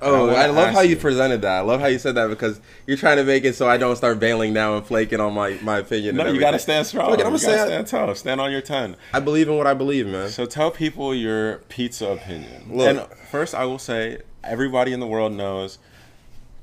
Oh, 0.00 0.26
wanna 0.26 0.38
I 0.38 0.46
love 0.46 0.74
how 0.74 0.80
you 0.82 0.96
presented 0.96 1.42
that. 1.42 1.56
I 1.56 1.60
love 1.60 1.80
how 1.80 1.86
you 1.86 1.98
said 1.98 2.14
that 2.14 2.28
because 2.28 2.60
you're 2.86 2.96
trying 2.96 3.16
to 3.16 3.24
make 3.24 3.44
it 3.44 3.54
so 3.56 3.68
I 3.68 3.78
don't 3.78 3.96
start 3.96 4.20
bailing 4.20 4.52
now 4.52 4.76
and 4.76 4.86
flaking 4.86 5.20
on 5.20 5.34
my, 5.34 5.58
my 5.62 5.78
opinion. 5.78 6.14
No, 6.16 6.30
you 6.30 6.38
got 6.38 6.52
to 6.52 6.58
stand 6.58 6.86
strong. 6.86 7.10
Look, 7.10 7.20
I'm 7.20 7.32
you 7.32 7.38
gonna 7.38 7.46
got 7.46 7.50
to 7.52 7.58
say 7.58 7.62
I- 7.62 7.66
stand 7.66 7.86
tough. 7.88 8.18
Stand 8.18 8.40
on 8.40 8.52
your 8.52 8.60
10. 8.60 8.96
I 9.12 9.20
believe 9.20 9.48
in 9.48 9.56
what 9.56 9.66
I 9.66 9.74
believe, 9.74 10.06
man. 10.06 10.28
So 10.28 10.46
tell 10.46 10.70
people 10.70 11.14
your 11.14 11.58
pizza 11.68 12.08
opinion. 12.10 12.76
Look. 12.76 12.88
and 12.88 13.18
first, 13.30 13.54
I 13.54 13.64
will 13.64 13.78
say 13.78 14.20
everybody 14.44 14.92
in 14.92 15.00
the 15.00 15.06
world 15.06 15.32
knows 15.32 15.78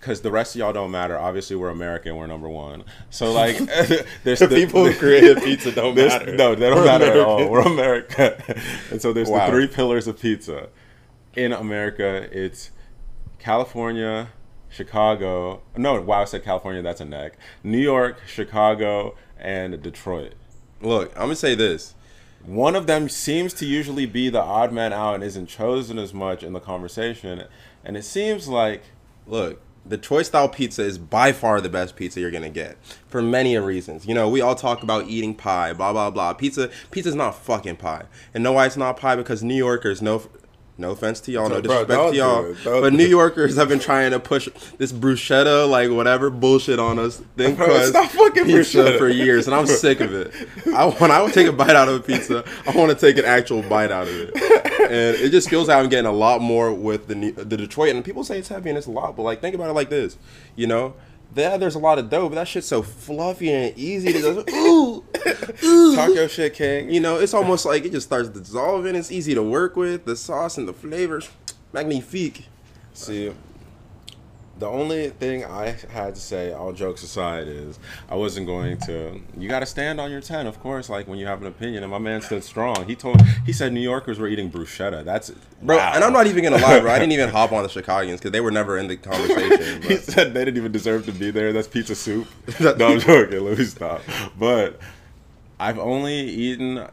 because 0.06 0.22
the 0.22 0.30
rest 0.30 0.54
of 0.54 0.60
y'all 0.60 0.72
don't 0.72 0.92
matter. 0.92 1.18
Obviously, 1.18 1.56
we're 1.56 1.70
American. 1.72 2.16
We're 2.16 2.28
number 2.28 2.48
one. 2.48 2.84
So 3.10 3.32
like, 3.34 3.58
there's 4.24 4.38
The 4.46 4.48
people 4.48 4.86
who 4.86 4.94
created 4.94 5.38
pizza 5.44 5.72
don't 5.72 5.96
matter. 5.96 6.36
No, 6.36 6.54
they 6.54 6.70
don't 6.70 6.80
We're 6.82 6.86
matter 6.86 7.06
at 7.06 7.18
all. 7.20 7.50
We're 7.50 7.62
America. 7.62 8.40
and 8.92 9.02
so 9.02 9.14
there's 9.14 9.30
Wow. 9.30 9.48
the 9.48 9.52
three 9.52 9.68
pillars 9.68 10.06
of 10.06 10.20
pizza. 10.20 10.70
In 11.36 11.52
America, 11.52 12.30
it's 12.32 12.70
California, 13.40 14.30
Chicago. 14.70 15.64
No, 15.76 16.00
wow, 16.02 16.22
I 16.22 16.26
said 16.26 16.44
California. 16.44 16.84
That's 16.84 17.02
a 17.02 17.06
neck. 17.06 17.34
New 17.64 17.80
York, 17.80 18.22
Chicago, 18.28 19.16
and 19.40 19.82
Detroit. 19.82 20.34
Look, 20.82 21.12
I'm 21.16 21.24
gonna 21.24 21.36
say 21.36 21.56
this. 21.56 21.96
one 22.46 22.76
of 22.76 22.86
them 22.86 23.10
seems 23.10 23.54
to 23.56 23.66
usually 23.66 24.06
be 24.06 24.30
the 24.30 24.42
odd 24.42 24.72
man 24.72 24.94
out 24.94 25.16
and 25.16 25.24
isn't 25.24 25.48
chosen 25.48 25.98
as 25.98 26.14
much 26.14 26.44
in 26.44 26.54
the 26.54 26.60
conversation. 26.60 27.46
And 27.84 27.98
it 27.98 28.06
seems 28.06 28.48
like 28.48 28.84
Look, 29.28 29.60
the 29.88 29.98
Detroit 29.98 30.26
style 30.26 30.50
pizza 30.50 30.84
is 30.84 30.98
by 30.98 31.32
far 31.32 31.62
the 31.62 31.70
best 31.70 31.96
pizza 31.96 32.20
you're 32.20 32.32
gonna 32.32 32.50
get 32.50 32.78
for 33.08 33.22
many 33.22 33.58
reasons. 33.58 34.06
You 34.06 34.16
know, 34.16 34.28
we 34.28 34.42
all 34.42 34.56
talk 34.56 34.84
about 34.84 35.08
eating 35.08 35.36
pie, 35.36 35.74
blah 35.74 35.94
blah 35.94 36.10
blah. 36.10 36.34
Pizza, 36.34 36.70
pizza's 36.92 37.16
not 37.16 37.36
fucking 37.36 37.78
pie, 37.78 38.06
and 38.34 38.44
know 38.44 38.54
why 38.54 38.66
it's 38.66 38.78
not 38.78 38.98
pie? 38.98 39.16
Because 39.16 39.44
New 39.44 39.56
Yorkers, 39.56 40.02
no, 40.02 40.24
no 40.78 40.92
offense 40.92 41.22
to 41.22 41.32
y'all, 41.32 41.48
no 41.48 41.62
Bro, 41.62 41.86
disrespect 41.86 41.90
don't 41.90 42.12
to 42.12 42.18
y'all. 42.18 42.82
But 42.82 42.94
New. 42.94 43.06
Yorkers 43.06 43.56
have 43.56 43.70
been 43.70 43.80
trying 43.80 44.12
to 44.12 44.20
push 44.20 44.50
this 44.78 44.92
bruschetta, 44.92 45.70
like 45.70 45.90
whatever 45.90 46.30
bullshit 46.30 46.80
on 46.80 47.00
us, 47.00 47.22
thin 47.38 47.56
Bro, 47.56 47.68
crust 47.68 47.90
stop 47.90 48.10
fucking 48.12 48.46
pizza 48.46 48.80
bruschetta. 48.80 48.98
for 48.98 49.08
years, 49.08 49.48
and 49.48 49.56
I'm 49.56 49.68
sick 49.68 50.02
of 50.02 50.14
it. 50.14 50.34
I 50.74 50.90
when 51.00 51.12
I 51.12 51.22
would 51.22 51.34
take 51.34 51.48
a 51.48 51.54
bite 51.54 51.76
out 51.76 51.88
of 51.88 51.96
a 51.96 52.00
pizza, 52.00 52.44
I 52.68 52.72
want 52.76 52.92
to 52.92 52.98
take 52.98 53.18
an 53.18 53.26
actual 53.26 53.62
bite 53.62 53.92
out 53.92 54.08
of 54.08 54.14
it, 54.14 54.36
and 54.82 55.16
it 55.16 55.30
just 55.30 55.50
feels 55.50 55.68
like 55.68 55.78
I'm 55.78 55.90
getting 55.90 56.08
a 56.08 56.12
lot 56.12 56.42
more 56.42 56.74
with 56.74 57.08
the 57.08 57.32
the 57.32 57.58
Detroit. 57.58 57.96
And 57.96 58.04
people 58.04 58.24
say 58.24 58.40
it's 58.40 58.50
heavy 58.50 58.70
and 58.70 58.78
it's 58.78 58.88
a 58.88 58.92
lot, 58.92 59.16
but 59.16 59.24
like 59.24 59.42
think 59.42 59.56
about 59.56 59.70
it 59.70 59.74
like 59.74 59.90
this, 59.90 60.18
you 60.56 60.68
know. 60.68 60.94
Yeah, 61.34 61.58
there's 61.58 61.76
a 61.76 61.80
lot 61.80 62.00
of 62.00 62.10
dough, 62.10 62.30
but 62.30 62.36
that 62.36 62.48
shit's 62.48 62.68
so 62.68 62.82
fluffy 62.82 63.52
and 63.52 63.78
easy 63.78 64.14
to 64.14 64.22
just 64.22 64.50
ooh, 64.52 65.04
ooh. 65.64 66.14
your 66.14 66.30
shit, 66.30 66.54
King. 66.54 66.90
You 66.90 67.00
know, 67.00 67.18
it's 67.18 67.34
almost 67.34 67.66
like 67.66 67.86
it 67.86 67.92
just 67.92 68.08
starts 68.08 68.30
dissolving. 68.30 68.96
It's 68.96 69.12
easy 69.12 69.34
to 69.36 69.44
work 69.44 69.76
with. 69.76 70.06
The 70.06 70.16
sauce 70.16 70.58
and 70.58 70.68
the 70.68 70.74
flavors, 70.74 71.30
magnifique. 71.74 72.46
See, 72.94 73.34
the 74.58 74.68
only 74.68 75.10
thing 75.10 75.44
I 75.44 75.76
had 75.90 76.16
to 76.16 76.22
say, 76.22 76.54
all 76.54 76.72
jokes 76.72 77.04
aside, 77.04 77.48
is 77.48 77.78
I 78.10 78.16
wasn't 78.16 78.48
going 78.48 78.78
to. 78.86 79.22
You 79.38 79.50
got 79.50 79.60
to 79.60 79.66
stand 79.66 80.00
on 80.00 80.10
your 80.12 80.22
ten, 80.22 80.48
of 80.48 80.60
course. 80.62 80.90
Like 80.90 81.08
when 81.08 81.20
you 81.20 81.26
have 81.26 81.42
an 81.42 81.48
opinion, 81.48 81.84
and 81.84 81.92
my 81.92 81.98
man 81.98 82.22
stood 82.22 82.44
strong. 82.44 82.86
He 82.88 82.96
told, 82.96 83.22
he 83.46 83.52
said 83.52 83.74
New 83.74 83.82
Yorkers 83.82 84.18
were 84.18 84.28
eating 84.28 84.50
bruschetta. 84.50 85.04
That's 85.04 85.32
Bro, 85.62 85.78
wow. 85.78 85.92
and 85.96 86.04
I'm 86.04 86.14
not 86.14 86.28
even 86.28 86.44
gonna 86.44 86.58
lie, 86.58 86.80
bro. 86.80 86.92
I 86.92 87.00
didn't 87.00 87.14
even 87.14 87.30
hop 87.32 87.52
on 87.52 87.64
the 87.64 87.70
Chicagoans 87.70 88.20
because 88.20 88.32
they 88.32 88.42
were 88.42 88.52
never 88.52 88.78
in 88.78 88.88
the 88.88 88.96
conversation. 88.96 89.82
he 89.82 89.98
said 89.98 90.34
they 90.34 90.46
didn't 90.46 90.58
even 90.58 90.72
deserve 90.72 91.06
to 91.08 91.12
be 91.12 91.32
there. 91.32 91.52
That's 91.52 91.68
pizza 91.68 91.96
soup. 91.96 92.28
no, 92.60 92.74
I'm 92.74 93.00
joking. 93.00 93.44
Let 93.44 93.58
me 93.58 93.66
stop. 93.66 94.02
But 94.38 94.80
I've 95.60 95.80
only 95.80 96.16
eaten 96.16 96.88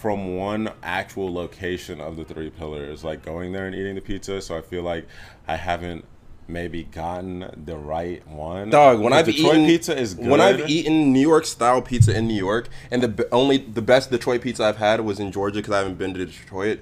from 0.00 0.36
one 0.36 0.70
actual 0.82 1.32
location 1.32 2.00
of 2.00 2.16
the 2.16 2.24
three 2.24 2.50
pillars, 2.50 3.04
like 3.04 3.22
going 3.22 3.52
there 3.52 3.66
and 3.66 3.74
eating 3.74 3.94
the 3.94 4.00
pizza. 4.00 4.40
So 4.40 4.56
I 4.56 4.62
feel 4.62 4.82
like 4.82 5.06
I 5.46 5.56
haven't 5.56 6.04
maybe 6.48 6.84
gotten 6.84 7.62
the 7.64 7.76
right 7.76 8.26
one. 8.26 8.70
dog, 8.70 9.00
when 9.00 9.12
I've 9.12 9.26
Detroit 9.26 9.54
eaten 9.54 9.66
pizza 9.66 9.98
is 9.98 10.14
good. 10.14 10.26
when 10.26 10.40
I've 10.40 10.68
eaten 10.68 11.12
New 11.12 11.20
York 11.20 11.44
style 11.44 11.82
pizza 11.82 12.16
in 12.16 12.26
New 12.26 12.34
York, 12.34 12.68
and 12.90 13.02
the 13.02 13.28
only 13.30 13.58
the 13.58 13.82
best 13.82 14.10
Detroit 14.10 14.40
pizza 14.42 14.64
I've 14.64 14.78
had 14.78 15.02
was 15.02 15.20
in 15.20 15.30
Georgia 15.30 15.58
because 15.58 15.74
I 15.74 15.78
haven't 15.78 15.98
been 15.98 16.14
to 16.14 16.26
Detroit, 16.26 16.80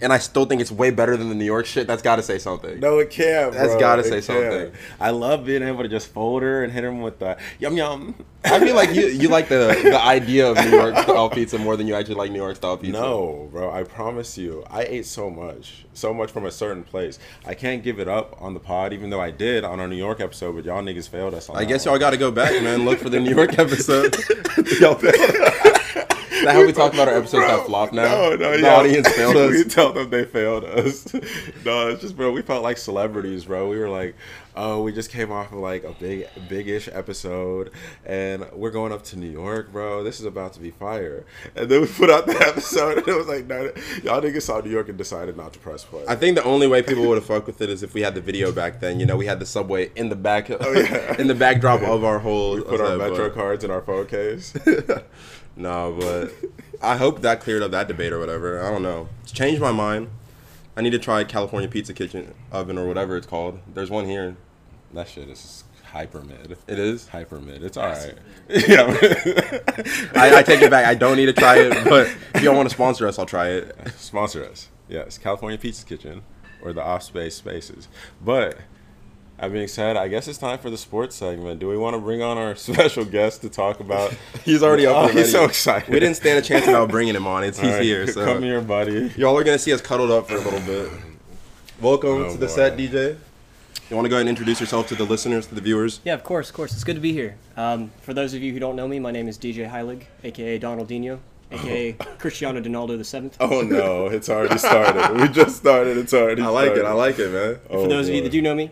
and 0.00 0.12
I 0.12 0.18
still 0.18 0.44
think 0.44 0.60
it's 0.60 0.70
way 0.70 0.90
better 0.90 1.16
than 1.16 1.28
the 1.28 1.34
New 1.34 1.44
York 1.44 1.66
shit. 1.66 1.86
That's 1.86 2.02
got 2.02 2.16
to 2.16 2.22
say 2.22 2.38
something. 2.38 2.78
No, 2.80 2.98
it 2.98 3.10
can't. 3.10 3.52
That's 3.52 3.76
gotta 3.76 4.04
say 4.04 4.10
can't. 4.20 4.24
something. 4.24 4.72
I 5.00 5.10
love 5.10 5.44
being 5.44 5.62
able 5.62 5.82
to 5.82 5.88
just 5.88 6.08
fold 6.08 6.42
her 6.42 6.62
and 6.62 6.72
hit 6.72 6.84
him 6.84 7.00
with 7.00 7.18
the 7.18 7.36
yum 7.58 7.76
yum. 7.76 8.14
I 8.44 8.60
feel 8.60 8.76
like 8.76 8.94
you 8.94 9.06
you 9.08 9.28
like 9.28 9.48
the 9.48 9.78
the 9.82 10.00
idea 10.00 10.48
of 10.50 10.56
New 10.56 10.70
York 10.70 10.96
style 10.98 11.28
pizza 11.28 11.58
more 11.58 11.76
than 11.76 11.86
you 11.88 11.94
actually 11.94 12.14
like 12.14 12.30
New 12.30 12.38
York 12.38 12.56
style 12.56 12.76
pizza. 12.76 13.00
No, 13.00 13.48
bro, 13.50 13.70
I 13.70 13.82
promise 13.82 14.38
you. 14.38 14.64
I 14.70 14.82
ate 14.84 15.06
so 15.06 15.28
much. 15.28 15.84
So 15.92 16.14
much 16.14 16.30
from 16.30 16.46
a 16.46 16.50
certain 16.52 16.84
place. 16.84 17.18
I 17.44 17.54
can't 17.54 17.82
give 17.82 17.98
it 17.98 18.06
up 18.06 18.40
on 18.40 18.54
the 18.54 18.60
pod, 18.60 18.92
even 18.92 19.10
though 19.10 19.20
I 19.20 19.32
did 19.32 19.64
on 19.64 19.80
our 19.80 19.88
New 19.88 19.96
York 19.96 20.20
episode, 20.20 20.54
but 20.54 20.64
y'all 20.64 20.80
niggas 20.80 21.08
failed 21.08 21.34
us 21.34 21.48
on 21.48 21.56
I 21.56 21.64
guess 21.64 21.84
one. 21.84 21.94
y'all 21.94 21.98
got 21.98 22.10
to 22.10 22.16
go 22.16 22.30
back, 22.30 22.62
man. 22.62 22.84
Look 22.84 23.00
for 23.00 23.08
the 23.08 23.18
New 23.18 23.34
York 23.34 23.58
episode. 23.58 24.16
y'all 24.80 24.94
failed. 24.94 25.14
Is 26.38 26.44
that 26.44 26.54
how 26.54 26.64
we 26.66 26.72
talk 26.72 26.94
about 26.94 27.08
our 27.08 27.14
episodes 27.18 27.46
that 27.46 27.66
flop 27.66 27.92
now? 27.92 28.04
No, 28.04 28.36
no, 28.36 28.52
the 28.56 28.60
yeah. 28.62 28.74
audience 28.76 29.08
failed 29.16 29.34
we 29.36 29.60
us. 29.62 29.74
tell 29.74 29.92
them 29.92 30.10
they 30.10 30.24
failed 30.24 30.64
us. 30.64 31.12
no, 31.64 31.88
it's 31.88 32.00
just, 32.02 32.16
bro, 32.16 32.30
we 32.32 32.42
felt 32.42 32.62
like 32.62 32.78
celebrities, 32.78 33.44
bro. 33.46 33.68
We 33.68 33.78
were 33.78 33.88
like, 33.88 34.14
oh, 34.56 34.82
we 34.82 34.92
just 34.92 35.10
came 35.10 35.30
off 35.30 35.52
of 35.52 35.58
like 35.58 35.84
a 35.84 35.92
big, 35.92 36.26
big-ish 36.48 36.88
episode, 36.92 37.70
and 38.04 38.44
we're 38.52 38.70
going 38.70 38.92
up 38.92 39.02
to 39.04 39.16
New 39.18 39.30
York, 39.30 39.70
bro. 39.72 40.02
This 40.02 40.18
is 40.20 40.26
about 40.26 40.52
to 40.54 40.60
be 40.60 40.70
fire. 40.70 41.24
And 41.56 41.68
then 41.68 41.80
we 41.82 41.86
put 41.86 42.10
out 42.10 42.26
the 42.26 42.36
episode, 42.46 42.98
and 42.98 43.08
it 43.08 43.14
was 43.16 43.26
like, 43.28 43.46
no, 43.46 43.64
y'all 44.02 44.20
niggas 44.20 44.42
saw 44.42 44.60
New 44.60 44.70
York 44.70 44.88
and 44.88 44.98
decided 44.98 45.36
not 45.36 45.52
to 45.52 45.58
press 45.58 45.84
play. 45.84 46.04
I 46.08 46.14
think 46.16 46.36
the 46.36 46.44
only 46.44 46.66
way 46.66 46.82
people 46.82 47.06
would 47.08 47.16
have 47.18 47.26
fucked 47.26 47.46
with 47.46 47.60
it 47.60 47.70
is 47.70 47.82
if 47.82 47.94
we 47.94 48.02
had 48.02 48.14
the 48.14 48.20
video 48.20 48.52
back 48.52 48.80
then. 48.80 48.98
You 49.00 49.06
know, 49.06 49.16
we 49.16 49.26
had 49.26 49.38
the 49.40 49.46
subway 49.46 49.90
in 49.96 50.08
the 50.08 50.16
back, 50.16 50.50
Oh, 50.50 50.72
yeah. 50.72 51.14
in 51.20 51.26
the 51.28 51.34
backdrop 51.34 51.82
of 51.82 52.04
our 52.04 52.18
whole. 52.18 52.56
we 52.56 52.62
put 52.62 52.80
our 52.80 52.96
but- 52.98 53.10
Metro 53.10 53.30
cards 53.30 53.64
in 53.64 53.70
our 53.70 53.82
phone 53.82 54.06
case. 54.06 54.54
No, 55.58 55.96
but 55.98 56.32
I 56.80 56.96
hope 56.96 57.20
that 57.22 57.40
cleared 57.40 57.62
up 57.62 57.72
that 57.72 57.88
debate 57.88 58.12
or 58.12 58.20
whatever. 58.20 58.62
I 58.64 58.70
don't 58.70 58.82
know. 58.82 59.08
It's 59.24 59.32
changed 59.32 59.60
my 59.60 59.72
mind. 59.72 60.08
I 60.76 60.80
need 60.80 60.90
to 60.90 60.98
try 61.00 61.24
California 61.24 61.68
Pizza 61.68 61.92
Kitchen 61.92 62.32
oven 62.52 62.78
or 62.78 62.86
whatever 62.86 63.16
it's 63.16 63.26
called. 63.26 63.58
There's 63.74 63.90
one 63.90 64.06
here. 64.06 64.36
that 64.94 65.08
shit 65.08 65.28
is 65.28 65.64
hyper 65.82 66.20
mid. 66.20 66.56
It 66.68 66.78
is. 66.78 67.08
Hyper 67.08 67.40
mid. 67.40 67.64
It's 67.64 67.76
all 67.76 67.88
right. 67.88 68.14
yeah. 68.48 68.86
I, 70.14 70.36
I 70.36 70.42
take 70.44 70.62
it 70.62 70.70
back. 70.70 70.86
I 70.86 70.94
don't 70.94 71.16
need 71.16 71.26
to 71.26 71.32
try 71.32 71.58
it, 71.58 71.84
but 71.84 72.06
if 72.34 72.42
y'all 72.42 72.54
want 72.54 72.68
to 72.68 72.74
sponsor 72.74 73.08
us, 73.08 73.18
I'll 73.18 73.26
try 73.26 73.48
it. 73.48 73.76
sponsor 73.96 74.44
us. 74.44 74.68
Yes, 74.88 75.18
California 75.18 75.58
Pizza 75.58 75.84
Kitchen 75.84 76.22
or 76.62 76.72
the 76.72 76.82
Off 76.82 77.02
Space 77.02 77.34
Spaces. 77.34 77.88
But 78.24 78.58
that 79.38 79.52
being 79.52 79.68
said, 79.68 79.96
I 79.96 80.08
guess 80.08 80.26
it's 80.28 80.38
time 80.38 80.58
for 80.58 80.68
the 80.70 80.76
sports 80.76 81.16
segment. 81.16 81.60
Do 81.60 81.68
we 81.68 81.76
want 81.76 81.94
to 81.94 82.00
bring 82.00 82.22
on 82.22 82.36
our 82.38 82.54
special 82.56 83.04
guest 83.04 83.40
to 83.42 83.48
talk 83.48 83.80
about? 83.80 84.12
He's 84.44 84.62
already 84.62 84.86
up. 84.86 84.96
Oh, 84.96 85.08
and 85.08 85.18
he's 85.18 85.30
so 85.32 85.44
excited. 85.44 85.88
We 85.92 86.00
didn't 86.00 86.16
stand 86.16 86.38
a 86.38 86.42
chance 86.42 86.66
without 86.66 86.88
bringing 86.90 87.14
him 87.14 87.26
on. 87.26 87.44
It's 87.44 87.58
he's 87.58 87.68
All 87.68 87.74
right, 87.76 87.82
here. 87.84 88.06
So 88.06 88.24
come 88.24 88.42
here, 88.42 88.60
buddy. 88.60 89.12
y'all 89.16 89.36
are 89.38 89.44
gonna 89.44 89.58
see 89.58 89.72
us 89.72 89.80
cuddled 89.80 90.10
up 90.10 90.28
for 90.28 90.34
a 90.36 90.40
little 90.40 90.60
bit. 90.60 90.90
Welcome 91.80 92.10
Oh, 92.24 92.32
to 92.32 92.38
the 92.38 92.46
boy. 92.46 92.52
set, 92.52 92.76
DJ. 92.76 93.16
You 93.90 93.96
want 93.96 94.04
to 94.04 94.10
go 94.10 94.16
ahead 94.16 94.22
and 94.22 94.28
introduce 94.28 94.60
yourself 94.60 94.86
to 94.88 94.94
the 94.94 95.04
listeners, 95.04 95.46
to 95.46 95.54
the 95.54 95.60
viewers? 95.62 96.00
Yeah, 96.04 96.12
of 96.14 96.22
course, 96.24 96.50
of 96.50 96.54
course. 96.56 96.72
It's 96.74 96.84
good 96.84 96.96
to 96.96 97.00
be 97.00 97.12
here. 97.12 97.36
Um, 97.56 97.90
for 98.02 98.12
those 98.12 98.34
of 98.34 98.42
you 98.42 98.52
who 98.52 98.58
don't 98.58 98.76
know 98.76 98.86
me, 98.86 98.98
my 98.98 99.10
name 99.12 99.28
is 99.28 99.38
DJ 99.38 99.70
Heilig, 99.70 100.02
aka 100.24 100.58
Donaldinho, 100.58 101.20
aka 101.52 101.92
Cristiano 102.18 102.60
Ronaldo 102.60 102.98
the 102.98 103.04
seventh. 103.04 103.36
Oh 103.40 103.62
no, 103.62 104.06
it's 104.06 104.28
already 104.28 104.58
started. 104.58 105.20
we 105.20 105.28
just 105.28 105.56
started. 105.56 105.96
It's 105.96 106.12
already. 106.12 106.42
I 106.42 106.48
like 106.48 106.72
it. 106.72 106.84
I 106.84 106.92
like 106.92 107.18
it, 107.18 107.30
man. 107.32 107.60
Oh, 107.70 107.82
for 107.84 107.88
those 107.88 108.08
of 108.08 108.14
you 108.14 108.22
that 108.22 108.32
do 108.32 108.42
know 108.42 108.54
me, 108.54 108.70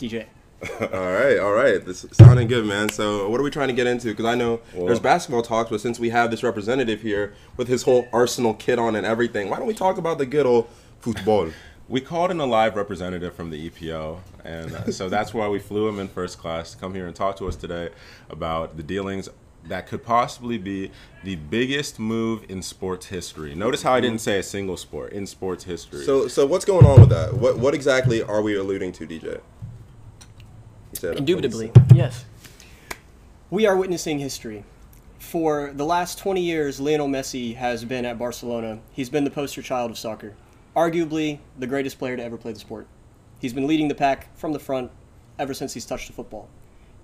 DJ. 0.00 0.26
all 0.80 1.12
right, 1.12 1.38
all 1.38 1.52
right. 1.52 1.84
This 1.84 2.04
is 2.04 2.16
sounding 2.16 2.46
good, 2.48 2.66
man. 2.66 2.88
So, 2.90 3.28
what 3.28 3.40
are 3.40 3.42
we 3.42 3.50
trying 3.50 3.68
to 3.68 3.74
get 3.74 3.86
into? 3.86 4.08
Because 4.08 4.26
I 4.26 4.34
know 4.34 4.60
Well- 4.74 4.86
there's 4.86 5.00
basketball 5.00 5.42
talks, 5.42 5.70
but 5.70 5.80
since 5.80 5.98
we 5.98 6.10
have 6.10 6.30
this 6.30 6.42
representative 6.42 7.00
here 7.02 7.34
with 7.56 7.68
his 7.68 7.82
whole 7.82 8.08
Arsenal 8.12 8.54
kit 8.54 8.78
on 8.78 8.94
and 8.96 9.06
everything, 9.06 9.48
why 9.48 9.58
don't 9.58 9.66
we 9.66 9.74
talk 9.74 9.96
about 9.96 10.18
the 10.18 10.26
good 10.26 10.46
old 10.46 10.68
football? 11.00 11.50
We 11.88 12.00
called 12.00 12.30
in 12.30 12.38
a 12.40 12.46
live 12.46 12.76
representative 12.76 13.34
from 13.34 13.50
the 13.50 13.68
EPO, 13.68 14.18
and 14.44 14.74
uh, 14.74 14.92
so 14.92 15.08
that's 15.08 15.34
why 15.34 15.48
we 15.48 15.58
flew 15.58 15.88
him 15.88 15.98
in 15.98 16.08
first 16.08 16.38
class 16.38 16.72
to 16.72 16.78
come 16.78 16.94
here 16.94 17.06
and 17.06 17.16
talk 17.16 17.36
to 17.38 17.48
us 17.48 17.56
today 17.56 17.88
about 18.28 18.76
the 18.76 18.82
dealings 18.82 19.28
that 19.66 19.86
could 19.86 20.04
possibly 20.04 20.56
be 20.58 20.90
the 21.24 21.36
biggest 21.36 21.98
move 21.98 22.44
in 22.48 22.62
sports 22.62 23.06
history. 23.06 23.54
Notice 23.54 23.82
how 23.82 23.92
I 23.94 24.00
didn't 24.00 24.20
say 24.20 24.38
a 24.38 24.42
single 24.42 24.76
sport 24.76 25.12
in 25.12 25.26
sports 25.26 25.64
history. 25.64 26.04
So, 26.04 26.28
so 26.28 26.46
what's 26.46 26.64
going 26.64 26.86
on 26.86 27.00
with 27.00 27.10
that? 27.10 27.34
What, 27.34 27.58
what 27.58 27.74
exactly 27.74 28.22
are 28.22 28.40
we 28.40 28.56
alluding 28.56 28.92
to, 28.92 29.06
DJ? 29.06 29.40
Indubitably, 31.02 31.72
yes. 31.94 32.24
We 33.50 33.66
are 33.66 33.76
witnessing 33.76 34.18
history. 34.18 34.64
For 35.18 35.72
the 35.74 35.84
last 35.84 36.18
20 36.18 36.40
years, 36.40 36.80
Lionel 36.80 37.08
Messi 37.08 37.56
has 37.56 37.84
been 37.84 38.04
at 38.04 38.18
Barcelona. 38.18 38.80
He's 38.92 39.10
been 39.10 39.24
the 39.24 39.30
poster 39.30 39.62
child 39.62 39.90
of 39.90 39.98
soccer. 39.98 40.34
Arguably 40.74 41.38
the 41.58 41.66
greatest 41.66 41.98
player 41.98 42.16
to 42.16 42.22
ever 42.22 42.36
play 42.36 42.52
the 42.52 42.60
sport. 42.60 42.86
He's 43.38 43.52
been 43.52 43.66
leading 43.66 43.88
the 43.88 43.94
pack 43.94 44.36
from 44.36 44.52
the 44.52 44.58
front 44.58 44.90
ever 45.38 45.54
since 45.54 45.74
he's 45.74 45.86
touched 45.86 46.06
the 46.06 46.12
football. 46.12 46.48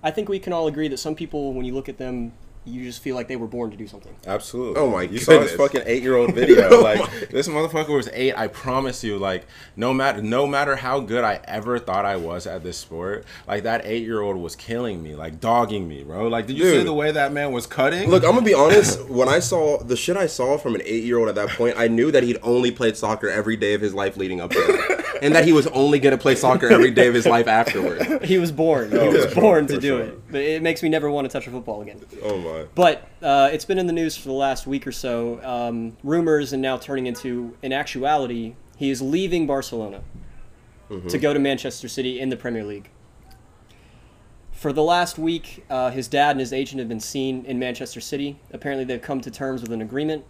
I 0.03 0.11
think 0.11 0.29
we 0.29 0.39
can 0.39 0.53
all 0.53 0.67
agree 0.67 0.87
that 0.89 0.97
some 0.97 1.15
people, 1.15 1.53
when 1.53 1.65
you 1.65 1.73
look 1.73 1.89
at 1.89 1.97
them, 1.97 2.33
you 2.67 2.83
just 2.83 3.01
feel 3.01 3.15
like 3.15 3.27
they 3.27 3.35
were 3.35 3.47
born 3.47 3.71
to 3.71 3.77
do 3.77 3.87
something. 3.87 4.13
Absolutely. 4.25 4.81
Oh 4.81 4.89
my 4.89 5.05
god! 5.05 5.13
You 5.13 5.19
saw 5.19 5.39
this 5.39 5.55
fucking 5.55 5.81
eight 5.85 6.03
year 6.03 6.15
old 6.15 6.33
video. 6.35 6.67
Oh 6.77 6.81
like 6.81 6.99
my- 6.99 7.27
this 7.31 7.47
motherfucker 7.47 7.95
was 7.95 8.09
eight. 8.13 8.33
I 8.37 8.47
promise 8.47 9.03
you. 9.03 9.17
Like 9.17 9.45
no 9.75 9.93
matter 9.93 10.21
no 10.21 10.45
matter 10.45 10.75
how 10.75 10.99
good 10.99 11.23
I 11.23 11.39
ever 11.45 11.79
thought 11.79 12.05
I 12.05 12.17
was 12.17 12.45
at 12.45 12.63
this 12.63 12.77
sport, 12.77 13.25
like 13.47 13.63
that 13.63 13.85
eight 13.85 14.03
year 14.03 14.21
old 14.21 14.35
was 14.37 14.55
killing 14.55 15.01
me, 15.01 15.15
like 15.15 15.39
dogging 15.39 15.87
me, 15.87 16.03
bro. 16.03 16.27
Like 16.27 16.47
did 16.47 16.57
you 16.57 16.69
see 16.69 16.83
the 16.83 16.93
way 16.93 17.11
that 17.11 17.31
man 17.31 17.51
was 17.51 17.65
cutting? 17.65 18.09
Look, 18.09 18.23
I'm 18.23 18.31
gonna 18.31 18.41
be 18.41 18.53
honest. 18.53 19.07
When 19.09 19.29
I 19.29 19.39
saw 19.39 19.81
the 19.81 19.95
shit 19.95 20.17
I 20.17 20.27
saw 20.27 20.57
from 20.57 20.75
an 20.75 20.81
eight 20.83 21.03
year 21.03 21.17
old 21.19 21.29
at 21.29 21.35
that 21.35 21.49
point, 21.49 21.75
I 21.77 21.87
knew 21.87 22.11
that 22.11 22.23
he'd 22.23 22.37
only 22.43 22.71
played 22.71 22.97
soccer 22.97 23.29
every 23.29 23.55
day 23.55 23.73
of 23.73 23.81
his 23.81 23.93
life 23.93 24.17
leading 24.17 24.41
up 24.41 24.51
to 24.51 24.59
that, 24.59 24.96
and 25.21 25.33
that 25.35 25.45
he 25.45 25.53
was 25.53 25.67
only 25.67 25.99
gonna 25.99 26.17
play 26.17 26.35
soccer 26.35 26.67
every 26.67 26.91
day 26.91 27.07
of 27.07 27.13
his 27.13 27.25
life 27.25 27.47
afterward. 27.47 28.21
He 28.23 28.37
was 28.37 28.51
born. 28.51 28.91
He 28.91 28.97
Oh, 28.97 29.11
was 29.11 29.25
for 29.25 29.31
sure, 29.31 29.41
born 29.41 29.67
to 29.67 29.75
for 29.75 29.81
do 29.81 29.87
sure. 29.87 29.99
it. 30.01 30.31
But 30.31 30.41
it 30.41 30.61
makes 30.61 30.83
me 30.83 30.89
never 30.89 31.09
want 31.09 31.25
to 31.25 31.31
touch 31.31 31.47
a 31.47 31.51
football 31.51 31.81
again. 31.81 31.99
Oh 32.23 32.37
my! 32.37 32.65
But 32.75 33.07
uh, 33.21 33.49
it's 33.51 33.65
been 33.65 33.77
in 33.77 33.87
the 33.87 33.93
news 33.93 34.17
for 34.17 34.27
the 34.27 34.33
last 34.33 34.67
week 34.67 34.85
or 34.87 34.91
so. 34.91 35.39
Um, 35.43 35.95
rumors 36.03 36.53
and 36.53 36.61
now 36.61 36.77
turning 36.77 37.05
into, 37.07 37.55
in 37.61 37.71
actuality, 37.73 38.55
he 38.77 38.89
is 38.89 39.01
leaving 39.01 39.47
Barcelona 39.47 40.01
to 41.09 41.17
go 41.17 41.33
to 41.33 41.39
Manchester 41.39 41.87
City 41.87 42.19
in 42.19 42.29
the 42.29 42.37
Premier 42.37 42.63
League. 42.63 42.89
For 44.51 44.73
the 44.73 44.81
last 44.83 45.19
week, 45.19 45.65
uh, 45.69 45.91
his 45.91 46.07
dad 46.07 46.31
and 46.31 46.39
his 46.39 46.51
agent 46.51 46.79
have 46.79 46.89
been 46.89 46.99
seen 46.99 47.45
in 47.45 47.59
Manchester 47.59 48.01
City. 48.01 48.39
Apparently, 48.51 48.83
they've 48.85 49.01
come 49.01 49.21
to 49.21 49.29
terms 49.29 49.61
with 49.61 49.71
an 49.71 49.81
agreement. 49.81 50.25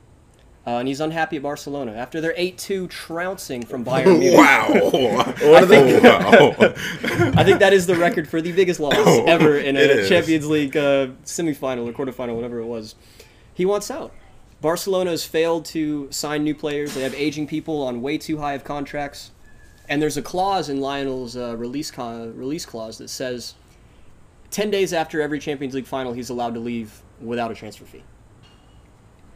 Uh, 0.67 0.79
and 0.79 0.87
he's 0.89 0.99
unhappy 0.99 1.37
at 1.37 1.43
Barcelona 1.43 1.93
after 1.93 2.19
their 2.19 2.33
8-2 2.33 2.89
trouncing 2.89 3.65
from 3.65 3.85
Bayern 3.85 4.19
Munich. 4.19 4.37
Wow. 4.37 4.67
I 5.55 5.65
think, 5.65 6.03
wow. 6.03 6.55
I 7.39 7.43
think 7.45 7.59
that 7.59 7.71
is 7.71 7.87
the 7.87 7.95
record 7.95 8.27
for 8.27 8.41
the 8.41 8.51
biggest 8.51 8.81
loss 8.81 8.95
ever 8.97 9.57
in 9.57 9.77
a. 9.77 10.05
Champions 10.09 10.45
League 10.45 10.75
uh, 10.75 11.07
semifinal 11.23 11.87
or 11.87 11.93
quarterfinal, 11.93 12.35
whatever 12.35 12.59
it 12.59 12.65
was. 12.65 12.95
He 13.53 13.65
wants 13.65 13.89
out. 13.89 14.13
Barcelona 14.59 15.11
has 15.11 15.23
failed 15.23 15.63
to 15.65 16.11
sign 16.11 16.43
new 16.43 16.53
players. 16.53 16.95
They 16.95 17.01
have 17.01 17.13
aging 17.13 17.47
people 17.47 17.83
on 17.83 18.01
way 18.01 18.17
too 18.17 18.39
high 18.39 18.53
of 18.53 18.65
contracts, 18.65 19.31
and 19.87 20.01
there's 20.01 20.17
a 20.17 20.21
clause 20.21 20.67
in 20.67 20.81
Lionel's 20.81 21.37
uh, 21.37 21.55
release 21.55 21.91
con- 21.91 22.35
release 22.35 22.65
clause 22.65 22.97
that 22.97 23.09
says, 23.09 23.55
ten 24.49 24.69
days 24.69 24.91
after 24.91 25.21
every 25.21 25.39
Champions 25.39 25.75
League 25.75 25.85
final, 25.85 26.11
he's 26.11 26.29
allowed 26.29 26.55
to 26.55 26.59
leave 26.59 27.03
without 27.21 27.51
a 27.51 27.55
transfer 27.55 27.85
fee. 27.85 28.03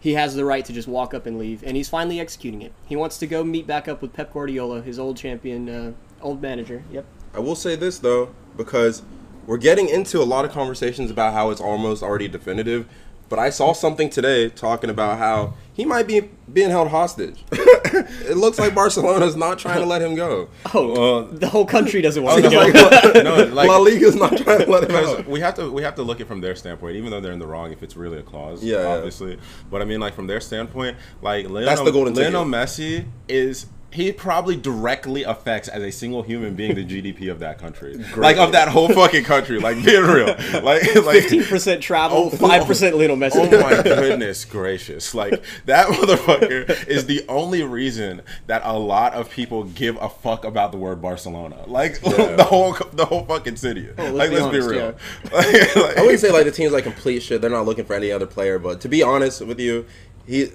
He 0.02 0.16
has 0.16 0.34
the 0.36 0.44
right 0.44 0.66
to 0.66 0.74
just 0.74 0.88
walk 0.88 1.14
up 1.14 1.28
and 1.28 1.38
leave, 1.38 1.64
and 1.64 1.78
he's 1.78 1.88
finally 1.88 2.20
executing 2.20 2.64
it. 2.64 2.74
He 2.88 2.96
wants 2.96 3.20
to 3.20 3.28
go 3.28 3.44
meet 3.44 3.68
back 3.68 3.88
up 3.88 4.02
with 4.02 4.14
Pep 4.14 4.34
Guardiola, 4.34 4.82
his 4.82 4.98
old 4.98 5.16
champion, 5.16 5.70
uh, 5.70 5.94
old 6.24 6.42
manager. 6.42 6.84
Yep. 6.92 7.06
I 7.36 7.40
will 7.40 7.56
say 7.56 7.76
this 7.76 8.00
though, 8.00 8.34
because 8.58 9.04
we're 9.46 9.58
getting 9.58 9.88
into 9.88 10.20
a 10.20 10.26
lot 10.26 10.44
of 10.44 10.52
conversations 10.52 11.12
about 11.12 11.34
how 11.34 11.52
it's 11.52 11.62
almost 11.62 12.02
already 12.02 12.28
definitive. 12.28 12.88
But 13.32 13.40
I 13.40 13.50
saw 13.50 13.72
something 13.72 14.10
today 14.10 14.50
talking 14.50 14.90
about 14.90 15.18
how 15.18 15.54
he 15.72 15.86
might 15.86 16.06
be 16.06 16.30
being 16.52 16.70
held 16.70 16.90
hostage. 16.90 17.46
it 17.54 18.36
looks 18.36 18.60
like 18.60 18.76
Barcelona's 18.76 19.38
not 19.38 19.58
trying 19.58 19.80
to 19.80 19.86
let 19.86 20.02
him 20.02 20.16
go. 20.16 20.50
Oh, 20.66 20.72
oh 20.74 20.92
Well, 20.92 21.24
the 21.28 21.48
whole 21.48 21.66
country 21.66 22.02
doesn't 22.02 22.22
want 22.22 22.44
oh, 22.44 22.50
was 22.50 22.52
to 22.52 22.74
go. 22.74 23.14
what- 23.14 23.24
no, 23.24 23.44
like 23.56 23.70
La 23.70 23.78
Liga's 23.78 24.18
not 24.18 24.36
trying 24.36 24.66
to 24.66 24.70
let 24.70 24.84
him 24.84 24.90
go. 24.90 25.24
we 25.30 25.40
have 25.40 25.54
to 25.56 25.72
we 25.72 25.82
have 25.82 25.96
to 25.96 26.04
look 26.04 26.18
at 26.18 26.24
it 26.24 26.28
from 26.28 26.42
their 26.42 26.56
standpoint, 26.58 26.98
even 26.98 27.10
though 27.10 27.22
they're 27.22 27.32
in 27.32 27.40
the 27.40 27.48
wrong 27.48 27.72
if 27.72 27.82
it's 27.84 27.96
really 27.96 28.18
a 28.18 28.22
clause. 28.22 28.62
Yeah, 28.62 28.82
yeah. 28.82 28.88
obviously. 28.88 29.40
But 29.70 29.82
I 29.82 29.86
mean, 29.86 30.02
like 30.02 30.14
from 30.14 30.28
their 30.28 30.42
standpoint, 30.42 30.98
like 31.22 31.46
Lionel, 31.46 31.70
That's 31.70 31.82
the 31.82 31.92
golden 31.94 32.14
Lionel 32.14 32.44
ticket. 32.44 32.54
Messi 32.54 33.06
is. 33.30 33.66
He 33.92 34.12
probably 34.14 34.56
directly 34.56 35.24
affects 35.24 35.68
as 35.68 35.84
a 35.84 35.92
single 35.92 36.22
human 36.24 36.56
being 36.56 36.76
the 36.76 36.86
GDP 36.86 37.30
of 37.30 37.40
that 37.40 37.58
country, 37.60 37.96
like 38.18 38.38
of 38.38 38.54
that 38.54 38.70
whole 38.70 38.88
fucking 38.88 39.26
country. 39.26 39.60
Like 39.60 39.84
being 39.84 40.04
real, 40.04 40.28
like 40.64 40.64
like 40.96 41.22
Fifteen 41.22 41.44
percent 41.44 41.84
travel, 41.84 42.18
Oh, 42.18 42.30
oh 42.32 42.38
five 42.38 42.66
percent 42.66 42.96
Lionel 42.98 43.18
Messi. 43.18 43.52
Oh 43.52 43.62
my 43.62 43.82
goodness 43.84 44.46
gracious! 44.46 45.14
Like 45.14 45.44
that 45.66 45.88
motherfucker 45.88 46.88
is 46.88 47.06
the 47.06 47.26
only 47.28 47.64
reason 47.64 48.22
that 48.48 48.62
a 48.64 48.78
lot 48.78 49.14
of 49.14 49.30
people 49.30 49.66
give 49.66 49.98
a 50.02 50.08
fuck 50.10 50.46
about 50.46 50.72
the 50.72 50.78
word 50.78 51.02
Barcelona. 51.02 51.64
Like 51.68 52.00
the 52.02 52.46
whole 52.48 52.74
the 52.94 53.06
whole 53.06 53.26
fucking 53.26 53.58
city. 53.58 53.90
Oh, 53.98 54.04
let's 54.04 54.14
like 54.14 54.30
be 54.30 54.36
let's 54.36 54.46
honest, 54.48 54.70
be 54.70 54.76
real. 54.76 54.96
Like, 55.34 55.76
like- 55.76 55.98
I 55.98 56.02
wouldn't 56.02 56.20
say 56.22 56.32
like 56.32 56.46
the 56.46 56.52
team's 56.52 56.72
like 56.72 56.84
complete 56.86 57.22
shit. 57.24 57.42
They're 57.42 57.50
not 57.50 57.66
looking 57.66 57.86
for 57.86 57.94
any 57.94 58.12
other 58.12 58.26
player. 58.28 58.58
But 58.58 58.82
to 58.82 58.88
be 58.90 59.04
honest 59.04 59.42
with 59.46 59.60
you, 59.60 59.86
he. 60.26 60.52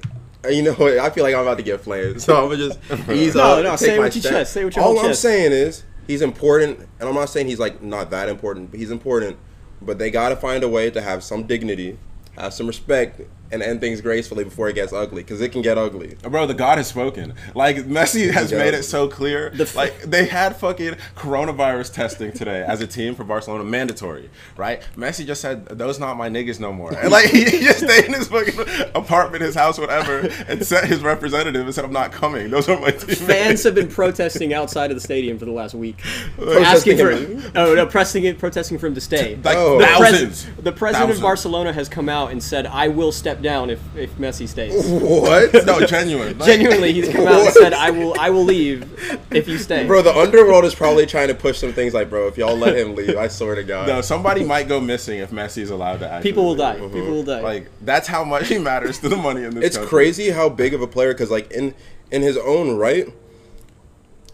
You 0.49 0.63
know, 0.63 0.73
what? 0.75 0.99
I 0.99 1.11
feel 1.11 1.25
like 1.25 1.35
I'm 1.35 1.43
about 1.43 1.57
to 1.59 1.63
get 1.63 1.81
flamed, 1.81 2.21
so 2.23 2.37
I'm 2.37 2.51
gonna 2.51 2.69
just 2.69 2.79
ease 3.11 3.35
No, 3.35 3.43
up. 3.59 3.65
no, 3.65 3.71
take 3.71 3.79
say 3.79 3.95
it 3.95 3.99
my 3.99 4.05
with 4.05 4.15
your 4.17 4.21
step. 4.23 4.33
chest, 4.33 4.53
say 4.53 4.63
it 4.63 4.65
with 4.67 4.77
your 4.77 4.85
All 4.85 4.99
I'm 4.99 5.07
chest. 5.09 5.23
saying 5.23 5.53
is 5.53 5.85
he's 6.07 6.23
important, 6.23 6.81
and 7.01 7.09
I'm 7.09 7.15
not 7.15 7.27
saying 7.31 7.47
he's 7.49 7.59
like 7.59 7.83
not 7.83 8.11
that 8.11 8.29
important, 8.29 8.71
but 8.71 8.81
he's 8.81 8.91
important. 8.91 9.37
But 9.83 9.99
they 9.99 10.11
got 10.11 10.31
to 10.31 10.37
find 10.37 10.65
a 10.65 10.69
way 10.69 10.91
to 10.91 11.01
have 11.03 11.23
some 11.23 11.45
dignity, 11.47 11.99
have 12.39 12.55
some 12.55 12.67
respect, 12.67 13.21
and 13.53 13.63
end 13.63 13.81
things 13.81 14.01
gracefully 14.01 14.45
before 14.45 14.69
it 14.69 14.75
gets 14.75 14.93
ugly, 14.93 15.23
because 15.23 15.41
it 15.41 15.51
can 15.53 15.63
get 15.63 15.79
ugly. 15.79 16.17
Bro, 16.23 16.47
the 16.47 16.55
God 16.55 16.79
has 16.79 16.87
spoken. 16.89 17.35
Like 17.55 17.77
Messi 17.79 18.31
has 18.33 18.51
Yeah. 18.53 18.59
made 18.59 18.75
it 18.75 18.83
so 18.85 19.09
clear. 19.09 19.51
The 19.51 19.65
f- 19.65 19.77
like 19.77 20.03
they 20.03 20.27
had 20.27 20.57
fucking 20.57 20.97
coronavirus 21.17 21.93
testing 21.93 22.33
today 22.33 22.65
as 22.67 22.81
a 22.81 22.87
team 22.87 23.15
for 23.15 23.25
Barcelona, 23.25 23.65
mandatory, 23.65 24.31
right? 24.57 24.83
Messi 24.97 25.27
just 25.27 25.41
said, 25.41 25.67
"Those 25.67 25.99
not 25.99 26.17
my 26.17 26.29
niggas 26.29 26.61
no 26.61 26.73
more." 26.73 26.93
And 26.97 27.11
like 27.11 27.31
he 27.31 27.45
just 27.61 27.81
stayed 27.85 28.05
in 28.07 28.13
his 28.15 28.29
fucking 28.29 28.59
apartment, 28.95 29.43
his 29.43 29.55
house, 29.55 29.79
whatever, 29.79 30.29
and 30.49 30.65
sent 30.65 30.87
his 30.87 31.01
representative 31.03 31.65
and 31.65 31.75
said, 31.75 31.85
"I'm 31.85 31.93
not 31.93 32.13
coming. 32.13 32.51
Those 32.51 32.69
are 32.69 32.79
my 32.81 32.91
teammates." 32.91 33.21
Fans 33.21 33.63
have 33.65 33.75
been 33.75 33.89
protesting 33.89 34.55
outside 34.55 34.91
of 34.91 34.97
the 34.97 35.01
stadium 35.01 35.39
for 35.39 35.45
the 35.45 35.53
last 35.53 35.75
week, 35.75 35.99
Protesting 36.37 36.65
asking 36.65 36.99
for 36.99 37.11
him. 37.11 37.43
oh 37.55 37.75
no, 37.75 37.87
pressing 37.87 38.25
it, 38.25 38.39
protesting 38.39 38.79
for 38.79 38.87
him 38.87 38.95
to 38.95 39.01
stay. 39.01 39.39
like 39.45 39.57
Oh. 39.57 39.79
The 39.79 39.87
thousands. 39.87 40.45
pres- 40.45 40.65
the 40.65 40.73
president 40.73 41.09
Thousands. 41.09 41.19
of 41.19 41.23
Barcelona 41.23 41.73
has 41.73 41.89
come 41.89 42.09
out 42.09 42.31
and 42.33 42.43
said, 42.43 42.67
"I 42.67 42.89
will 42.89 43.13
step 43.13 43.36
down 43.43 43.71
if, 43.71 43.81
if 43.97 44.17
Messi 44.17 44.47
stays." 44.49 44.73
What? 44.87 45.67
No, 45.67 45.81
genuine. 45.87 46.39
Like, 46.39 46.47
Genuinely, 46.47 46.93
he's 46.93 47.09
come 47.09 47.27
out 47.27 47.41
and 47.41 47.53
said, 47.55 47.73
"I 47.73 47.91
will, 47.91 48.15
I 48.19 48.31
will 48.31 48.45
leave 48.45 48.85
if 49.33 49.47
you 49.49 49.59
stay." 49.59 49.87
Bro, 49.87 50.03
the 50.03 50.15
underworld 50.17 50.65
is 50.65 50.75
probably 50.75 51.07
trying 51.07 51.29
to 51.29 51.35
push 51.35 51.59
some 51.59 51.73
things 51.73 51.95
like, 51.95 52.09
bro, 52.11 52.27
if 52.29 52.37
y'all 52.37 52.57
let 52.57 52.77
him 52.77 52.95
leave, 52.95 53.17
I 53.17 53.29
swear 53.29 53.55
to 53.55 53.63
God. 53.75 53.89
No, 53.89 54.01
somebody 54.01 54.45
might 54.45 54.69
go 54.69 54.81
missing 54.81 55.19
if 55.21 55.31
Messi 55.31 55.59
is 55.59 55.71
allowed 55.71 55.99
to. 56.01 56.09
Actually 56.11 56.31
People 56.31 56.45
will 56.45 56.51
leave. 56.53 56.59
die. 56.59 56.75
People 56.79 57.11
will 57.11 57.23
die. 57.25 57.41
Like 57.41 57.71
that's 57.83 58.09
how 58.09 58.25
much 58.25 58.49
he 58.49 58.59
matters 58.59 58.99
to 59.01 59.09
the 59.09 59.17
money 59.17 59.43
in 59.45 59.55
this. 59.55 59.65
it's 59.65 59.77
country. 59.77 59.89
crazy 59.89 60.31
how 60.31 60.49
big 60.49 60.75
of 60.75 60.83
a 60.83 60.87
player 60.87 61.13
because 61.13 61.31
like 61.31 61.51
in 61.53 61.75
in 62.11 62.23
his 62.23 62.37
own 62.37 62.77
right 62.77 63.09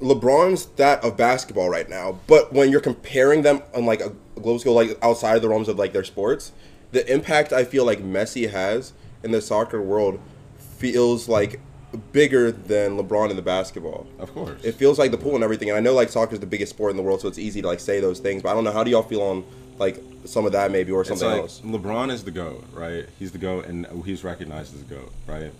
lebron's 0.00 0.66
that 0.76 1.02
of 1.04 1.16
basketball 1.16 1.68
right 1.68 1.88
now 1.88 2.18
but 2.26 2.52
when 2.52 2.70
you're 2.70 2.80
comparing 2.80 3.42
them 3.42 3.62
on 3.74 3.86
like 3.86 4.00
a 4.00 4.12
global 4.34 4.58
scale 4.58 4.72
like 4.72 4.98
outside 5.02 5.36
of 5.36 5.42
the 5.42 5.48
realms 5.48 5.68
of 5.68 5.78
like 5.78 5.92
their 5.92 6.02
sports 6.04 6.50
the 6.92 7.12
impact 7.12 7.52
i 7.52 7.64
feel 7.64 7.84
like 7.84 8.00
messi 8.00 8.50
has 8.50 8.92
in 9.22 9.30
the 9.32 9.40
soccer 9.40 9.80
world 9.80 10.20
feels 10.78 11.28
like 11.28 11.60
bigger 12.12 12.50
than 12.50 12.96
lebron 12.96 13.28
in 13.30 13.36
the 13.36 13.42
basketball 13.42 14.06
Of 14.18 14.32
course. 14.32 14.62
it 14.64 14.74
feels 14.76 14.98
like 14.98 15.10
the 15.10 15.18
pool 15.18 15.34
and 15.34 15.44
everything 15.44 15.68
and 15.68 15.76
i 15.76 15.80
know 15.80 15.92
like 15.94 16.08
soccer 16.08 16.32
is 16.34 16.40
the 16.40 16.46
biggest 16.46 16.70
sport 16.70 16.90
in 16.90 16.96
the 16.96 17.02
world 17.02 17.20
so 17.20 17.28
it's 17.28 17.38
easy 17.38 17.60
to 17.60 17.66
like 17.68 17.80
say 17.80 18.00
those 18.00 18.18
things 18.18 18.42
but 18.42 18.50
i 18.50 18.54
don't 18.54 18.64
know 18.64 18.72
how 18.72 18.82
do 18.84 18.90
y'all 18.90 19.02
feel 19.02 19.22
on 19.22 19.44
like 19.78 20.02
some 20.24 20.46
of 20.46 20.52
that 20.52 20.70
maybe 20.70 20.92
or 20.92 21.04
something 21.04 21.28
like 21.28 21.40
else 21.40 21.60
LeBron 21.64 22.10
is 22.10 22.22
the 22.22 22.30
GOAT, 22.30 22.64
right? 22.72 23.06
He's 23.18 23.32
the 23.32 23.38
GOAT 23.38 23.66
and 23.66 23.86
he's 24.04 24.22
recognized 24.22 24.72
as 24.74 24.84
the 24.84 24.94
GOAT, 24.94 25.10
right? 25.26 25.50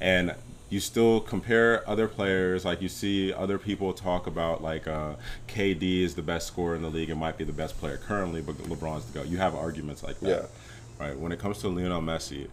And 0.00 0.34
you 0.70 0.78
still 0.78 1.18
compare 1.20 1.82
other 1.88 2.06
players, 2.06 2.64
like 2.64 2.80
you 2.82 2.88
see 2.88 3.32
other 3.32 3.58
people 3.58 3.92
talk 3.94 4.26
about 4.28 4.62
like 4.62 4.86
uh, 4.86 5.14
KD 5.48 6.02
is 6.02 6.14
the 6.14 6.22
best 6.22 6.46
scorer 6.46 6.76
in 6.76 6.82
the 6.82 6.90
league 6.90 7.10
and 7.10 7.18
might 7.18 7.38
be 7.38 7.42
the 7.44 7.52
best 7.52 7.78
player 7.80 7.96
currently, 7.96 8.40
but 8.42 8.54
LeBron's 8.58 9.06
the 9.06 9.18
GOAT. 9.18 9.26
You 9.28 9.38
have 9.38 9.54
arguments 9.56 10.02
like 10.04 10.20
that. 10.20 10.28
Yeah. 10.28 10.46
Right. 10.98 11.18
When 11.18 11.32
it 11.32 11.38
comes 11.38 11.58
to 11.58 11.68
Lionel 11.68 12.00
Messi, 12.02 12.48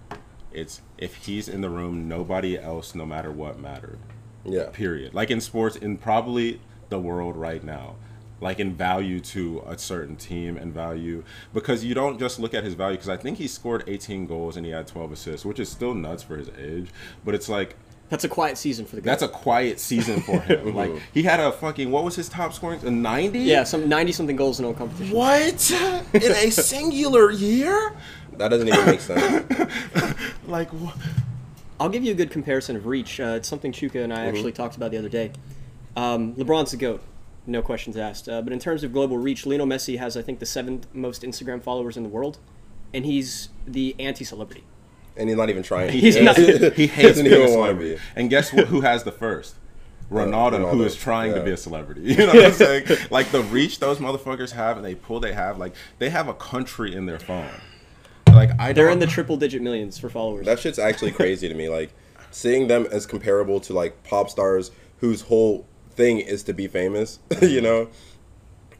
it's 0.52 0.82
if 0.98 1.16
he's 1.26 1.48
in 1.50 1.62
the 1.62 1.70
room, 1.70 2.08
nobody 2.08 2.58
else, 2.58 2.96
no 2.96 3.06
matter 3.06 3.32
what, 3.32 3.60
mattered. 3.60 4.00
yeah 4.46 4.70
Period. 4.72 5.14
Like 5.14 5.32
in 5.32 5.42
sports, 5.42 5.76
in 5.76 5.98
probably 5.98 6.62
the 6.90 7.00
world 7.00 7.36
right 7.36 7.64
now, 7.64 7.96
like 8.40 8.60
in 8.60 8.76
value 8.76 9.20
to 9.22 9.64
a 9.66 9.78
certain 9.78 10.16
team 10.16 10.58
and 10.58 10.74
value 10.74 11.24
because 11.54 11.84
you 11.84 11.96
don't 11.96 12.20
just 12.20 12.40
look 12.40 12.54
at 12.54 12.64
his 12.64 12.76
value. 12.76 12.96
Because 12.98 13.10
I 13.10 13.18
think 13.18 13.38
he 13.40 13.48
scored 13.48 13.84
18 13.88 14.28
goals 14.28 14.58
and 14.58 14.66
he 14.66 14.72
had 14.72 14.86
12 14.88 15.14
assists, 15.14 15.46
which 15.46 15.60
is 15.60 15.68
still 15.70 15.94
nuts 15.96 16.22
for 16.22 16.38
his 16.38 16.50
age. 16.58 16.90
But 17.24 17.34
it's 17.34 17.50
like 17.50 17.76
That's 18.10 18.24
a 18.24 18.30
quiet 18.30 18.58
season 18.60 18.86
for 18.86 18.98
the 18.98 19.02
guy. 19.02 19.10
that's 19.10 19.24
a 19.24 19.28
quiet 19.28 19.80
season 19.80 20.22
for 20.22 20.40
him. 20.42 20.76
like 20.82 20.92
he 21.14 21.24
had 21.24 21.40
a 21.40 21.52
fucking 21.52 21.90
what 21.90 22.04
was 22.04 22.16
his 22.16 22.30
top 22.30 22.54
scoring? 22.54 22.80
A 22.86 22.92
90? 22.92 23.40
yeah, 23.40 23.64
some 23.64 23.90
ninety 23.90 24.12
something 24.12 24.36
goals 24.36 24.60
in 24.60 24.66
all 24.66 24.74
competitions. 24.76 25.12
What 25.14 25.72
in 26.24 26.32
a 26.32 26.52
singular 26.52 27.32
year? 27.32 27.94
That 28.38 28.50
doesn't 28.50 28.68
even 28.68 28.86
make 28.86 29.00
sense 29.02 29.46
Like 30.48 30.70
wh- 30.72 30.96
I'll 31.80 31.90
give 31.90 32.04
you 32.04 32.12
a 32.12 32.16
good 32.16 32.32
comparison 32.32 32.76
of 32.76 32.86
reach. 32.86 33.20
Uh, 33.20 33.34
it's 33.38 33.48
something 33.50 33.72
Chuka 33.72 34.04
and 34.04 34.14
I 34.14 34.26
actually 34.28 34.52
talked 34.54 34.76
about 34.78 34.92
the 34.92 34.98
other 34.98 35.10
day. 35.10 35.32
Um, 35.98 36.34
LeBron's 36.36 36.72
the 36.72 36.78
goat, 36.78 37.02
no 37.48 37.62
questions 37.62 37.98
asked. 37.98 38.30
Uh, 38.30 38.42
but 38.42 38.54
in 38.54 38.60
terms 38.60 38.84
of 38.84 38.94
global 38.94 39.18
reach, 39.18 39.46
Lionel 39.46 39.68
Messi 39.68 39.98
has, 39.98 40.16
I 40.16 40.22
think, 40.22 40.40
the 40.40 40.46
seventh 40.46 40.88
most 40.94 41.24
Instagram 41.24 41.62
followers 41.62 41.98
in 41.98 42.04
the 42.04 42.10
world, 42.10 42.38
and 42.94 43.06
he's 43.06 43.50
the 43.68 43.94
anti-celebrity. 44.00 44.64
and 45.18 45.28
he's 45.30 45.38
not 45.38 45.50
even 45.50 45.64
trying 45.64 45.92
He's 46.00 46.16
not- 46.20 46.38
he 46.38 46.88
hates 46.88 47.10
Doesn't 47.10 47.24
being 47.26 47.36
a 47.36 47.40
even 47.46 47.58
wanna 47.60 47.72
celebrity. 47.74 48.02
And 48.16 48.30
guess 48.30 48.50
wh- 48.52 48.66
who 48.68 48.82
has 48.82 49.04
the 49.04 49.12
first? 49.12 49.56
Ronaldo, 50.12 50.70
who 50.72 50.78
Ronaldo, 50.84 50.86
is 50.86 50.96
trying 50.96 51.34
to 51.34 51.42
be 51.42 51.50
a 51.52 51.58
celebrity. 51.58 52.02
You 52.02 52.18
know 52.18 52.28
what 52.28 52.46
I'm 52.46 52.52
saying? 52.54 52.86
like 53.10 53.32
the 53.32 53.42
reach 53.42 53.80
those 53.80 53.98
motherfuckers 53.98 54.52
have 54.52 54.78
and 54.78 54.86
they 54.86 54.94
pull 54.96 55.20
they 55.20 55.34
have, 55.34 55.58
like 55.58 55.74
they 55.98 56.10
have 56.12 56.28
a 56.28 56.34
country 56.36 56.96
in 56.96 57.06
their 57.08 57.18
phone. 57.20 57.50
Mm-hmm. 58.36 58.52
Like 58.52 58.60
I 58.60 58.74
They're 58.74 58.86
don't- 58.86 58.94
in 58.94 59.00
the 59.00 59.08
triple-digit 59.08 59.62
millions 59.62 59.98
for 59.98 60.10
followers. 60.10 60.46
That 60.46 60.60
shit's 60.60 60.80
actually 60.80 61.12
crazy 61.12 61.48
to 61.48 61.54
me. 61.54 61.70
Like 61.70 61.94
seeing 62.32 62.68
them 62.68 62.88
as 62.92 63.06
comparable 63.06 63.60
to 63.62 63.74
like 63.74 64.04
pop 64.04 64.30
stars 64.30 64.72
whose 65.00 65.22
whole 65.22 65.66
thing 65.92 66.20
is 66.20 66.44
to 66.44 66.54
be 66.54 66.68
famous, 66.68 67.20
you 67.30 67.38
mm-hmm. 67.38 67.64
know, 67.64 67.90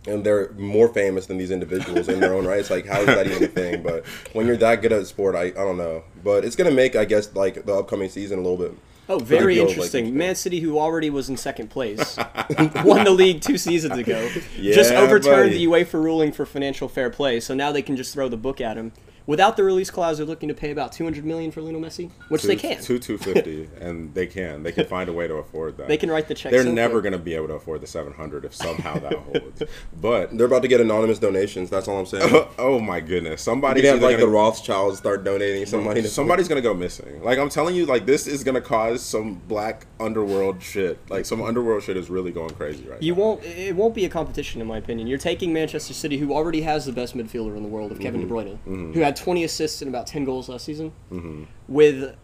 and 0.08 0.24
they're 0.24 0.52
more 0.54 0.88
famous 0.90 1.26
than 1.26 1.38
these 1.38 1.52
individuals 1.52 2.08
in 2.10 2.20
their 2.20 2.34
own 2.34 2.46
right. 2.46 2.60
It's 2.60 2.70
like 2.70 2.86
how 2.86 3.00
is 3.00 3.08
that 3.08 3.28
even 3.28 3.44
a 3.44 3.48
thing? 3.48 3.84
But 3.84 4.06
when 4.34 4.46
you're 4.48 4.58
that 4.58 4.82
good 4.82 4.92
at 4.92 5.08
sport, 5.08 5.36
I, 5.36 5.46
I 5.46 5.52
don't 5.52 5.78
know. 5.78 6.04
But 6.24 6.46
it's 6.46 6.56
gonna 6.56 6.72
make 6.72 6.96
I 6.96 7.06
guess 7.06 7.34
like 7.36 7.66
the 7.66 7.74
upcoming 7.74 8.10
season 8.10 8.40
a 8.40 8.42
little 8.42 8.58
bit. 8.58 8.78
Oh, 9.08 9.20
very 9.20 9.56
feels 9.56 9.70
interesting. 9.70 10.06
it's- 10.06 10.18
Man 10.18 10.36
City, 10.36 10.60
who 10.60 10.80
already 10.80 11.12
was 11.12 11.30
in 11.30 11.38
second 11.38 11.70
place, 11.70 12.18
won 12.84 13.04
the 13.04 13.12
league 13.12 13.40
two 13.40 13.58
seasons 13.58 13.98
ago. 14.00 14.30
just 14.60 14.92
overturned 14.92 15.52
buddy. 15.52 15.66
the 15.66 15.66
UEFA 15.66 16.04
ruling 16.04 16.32
for 16.32 16.44
financial 16.46 16.88
fair 16.88 17.12
play, 17.12 17.40
so 17.40 17.54
now 17.54 17.72
they 17.72 17.84
can 17.84 17.96
just 17.96 18.14
throw 18.14 18.28
the 18.28 18.38
book 18.38 18.60
at 18.60 18.78
him. 18.78 18.94
Without 19.28 19.58
the 19.58 19.64
release 19.64 19.90
clause, 19.90 20.18
they're 20.18 20.26
looking 20.26 20.50
to 20.50 20.56
pay 20.56 20.72
about 20.72 20.92
200 20.92 21.26
million 21.26 21.50
for 21.52 21.62
Lionel 21.62 21.82
Messi, 21.82 22.12
which 22.30 22.42
two, 22.44 22.48
they 22.48 22.56
can. 22.56 22.82
two 22.82 23.00
two 23.00 23.18
fifty, 23.18 23.68
and 23.80 24.14
they 24.14 24.28
can. 24.28 24.62
They 24.64 24.72
can 24.72 24.86
find 24.86 25.10
a 25.10 25.14
way 25.14 25.28
to 25.28 25.36
afford 25.36 25.78
that. 25.78 25.88
They 25.88 25.98
can 25.98 26.12
write 26.12 26.28
the 26.28 26.36
check 26.36 26.52
They're 26.52 26.64
so 26.64 26.72
never 26.72 27.02
going 27.02 27.14
to 27.14 27.20
be 27.20 27.34
able 27.34 27.48
to 27.48 27.54
afford 27.56 27.82
the 27.82 27.88
seven 27.88 28.14
hundred 28.14 28.46
if 28.46 28.54
somehow 28.54 29.00
that 29.00 29.14
holds. 29.14 29.64
But 30.00 30.38
They're 30.38 30.46
about 30.48 30.62
to 30.62 30.68
get 30.68 30.80
anonymous 30.80 31.20
donations. 31.20 31.70
That's 31.70 31.88
all 31.88 32.00
I'm 32.00 32.06
saying. 32.06 32.48
oh 32.60 32.80
my 32.80 33.00
goodness, 33.00 33.42
You 33.42 33.52
somebody's 33.52 33.84
can 33.84 33.94
have 33.94 34.02
like 34.04 34.18
the 34.18 34.24
gonna- 34.24 34.32
Rothschilds 34.34 35.00
start 35.00 35.24
donating 35.24 35.66
some 35.66 35.84
money. 35.84 36.04
Somebody's 36.04 36.48
gonna 36.48 36.62
go 36.62 36.74
missing. 36.74 37.24
Like 37.24 37.40
I'm 37.40 37.50
telling 37.50 37.76
you, 37.76 37.86
like 37.86 38.06
this 38.06 38.28
is 38.28 38.44
gonna 38.44 38.62
cause 38.62 39.02
some 39.02 39.36
black 39.48 39.88
underworld 40.00 40.62
shit. 40.62 41.00
Like 41.10 41.26
some 41.26 41.42
underworld 41.42 41.84
shit 41.84 41.98
is 41.98 42.10
really 42.10 42.32
going 42.32 42.52
crazy 42.52 42.88
right 42.88 43.02
You 43.02 43.16
now. 43.16 43.22
won't. 43.22 43.44
It 43.44 43.76
won't 43.76 43.96
be 43.96 44.06
a 44.06 44.10
competition, 44.10 44.62
in 44.62 44.68
my 44.68 44.78
opinion. 44.78 45.08
You're 45.08 45.18
taking 45.18 45.52
Manchester 45.54 45.94
City, 45.94 46.18
who 46.18 46.34
already 46.34 46.62
has 46.62 46.86
the 46.86 46.92
best 46.92 47.16
midfielder 47.18 47.56
in 47.58 47.64
the 47.64 47.70
world, 47.70 47.92
of 47.92 48.00
Kevin 48.00 48.22
De 48.22 48.28
Bruyne, 48.28 48.54
mm-hmm. 48.60 48.94
who 48.94 49.00
had 49.00 49.15
20 49.16 49.44
assists 49.44 49.82
and 49.82 49.90
about 49.90 50.08
10 50.08 50.26
goals 50.26 50.50
last 50.50 50.66
season, 50.66 50.92
mm-hmm. 51.12 51.44
with 51.68 52.16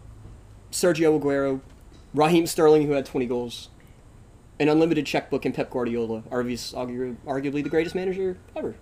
Sergio 0.71 1.19
Aguero, 1.19 1.61
Raheem 2.13 2.45
Sterling, 2.47 2.85
who 2.87 2.93
had 2.93 3.05
20 3.05 3.25
goals, 3.25 3.69
an 4.59 4.69
unlimited 4.69 5.05
checkbook, 5.05 5.45
and 5.45 5.53
Pep 5.53 5.69
Guardiola, 5.69 6.21
argu- 6.31 6.73
argu- 6.75 7.15
arguably 7.25 7.63
the 7.63 7.69
greatest 7.69 7.95
manager 7.95 8.37
ever. 8.55 8.75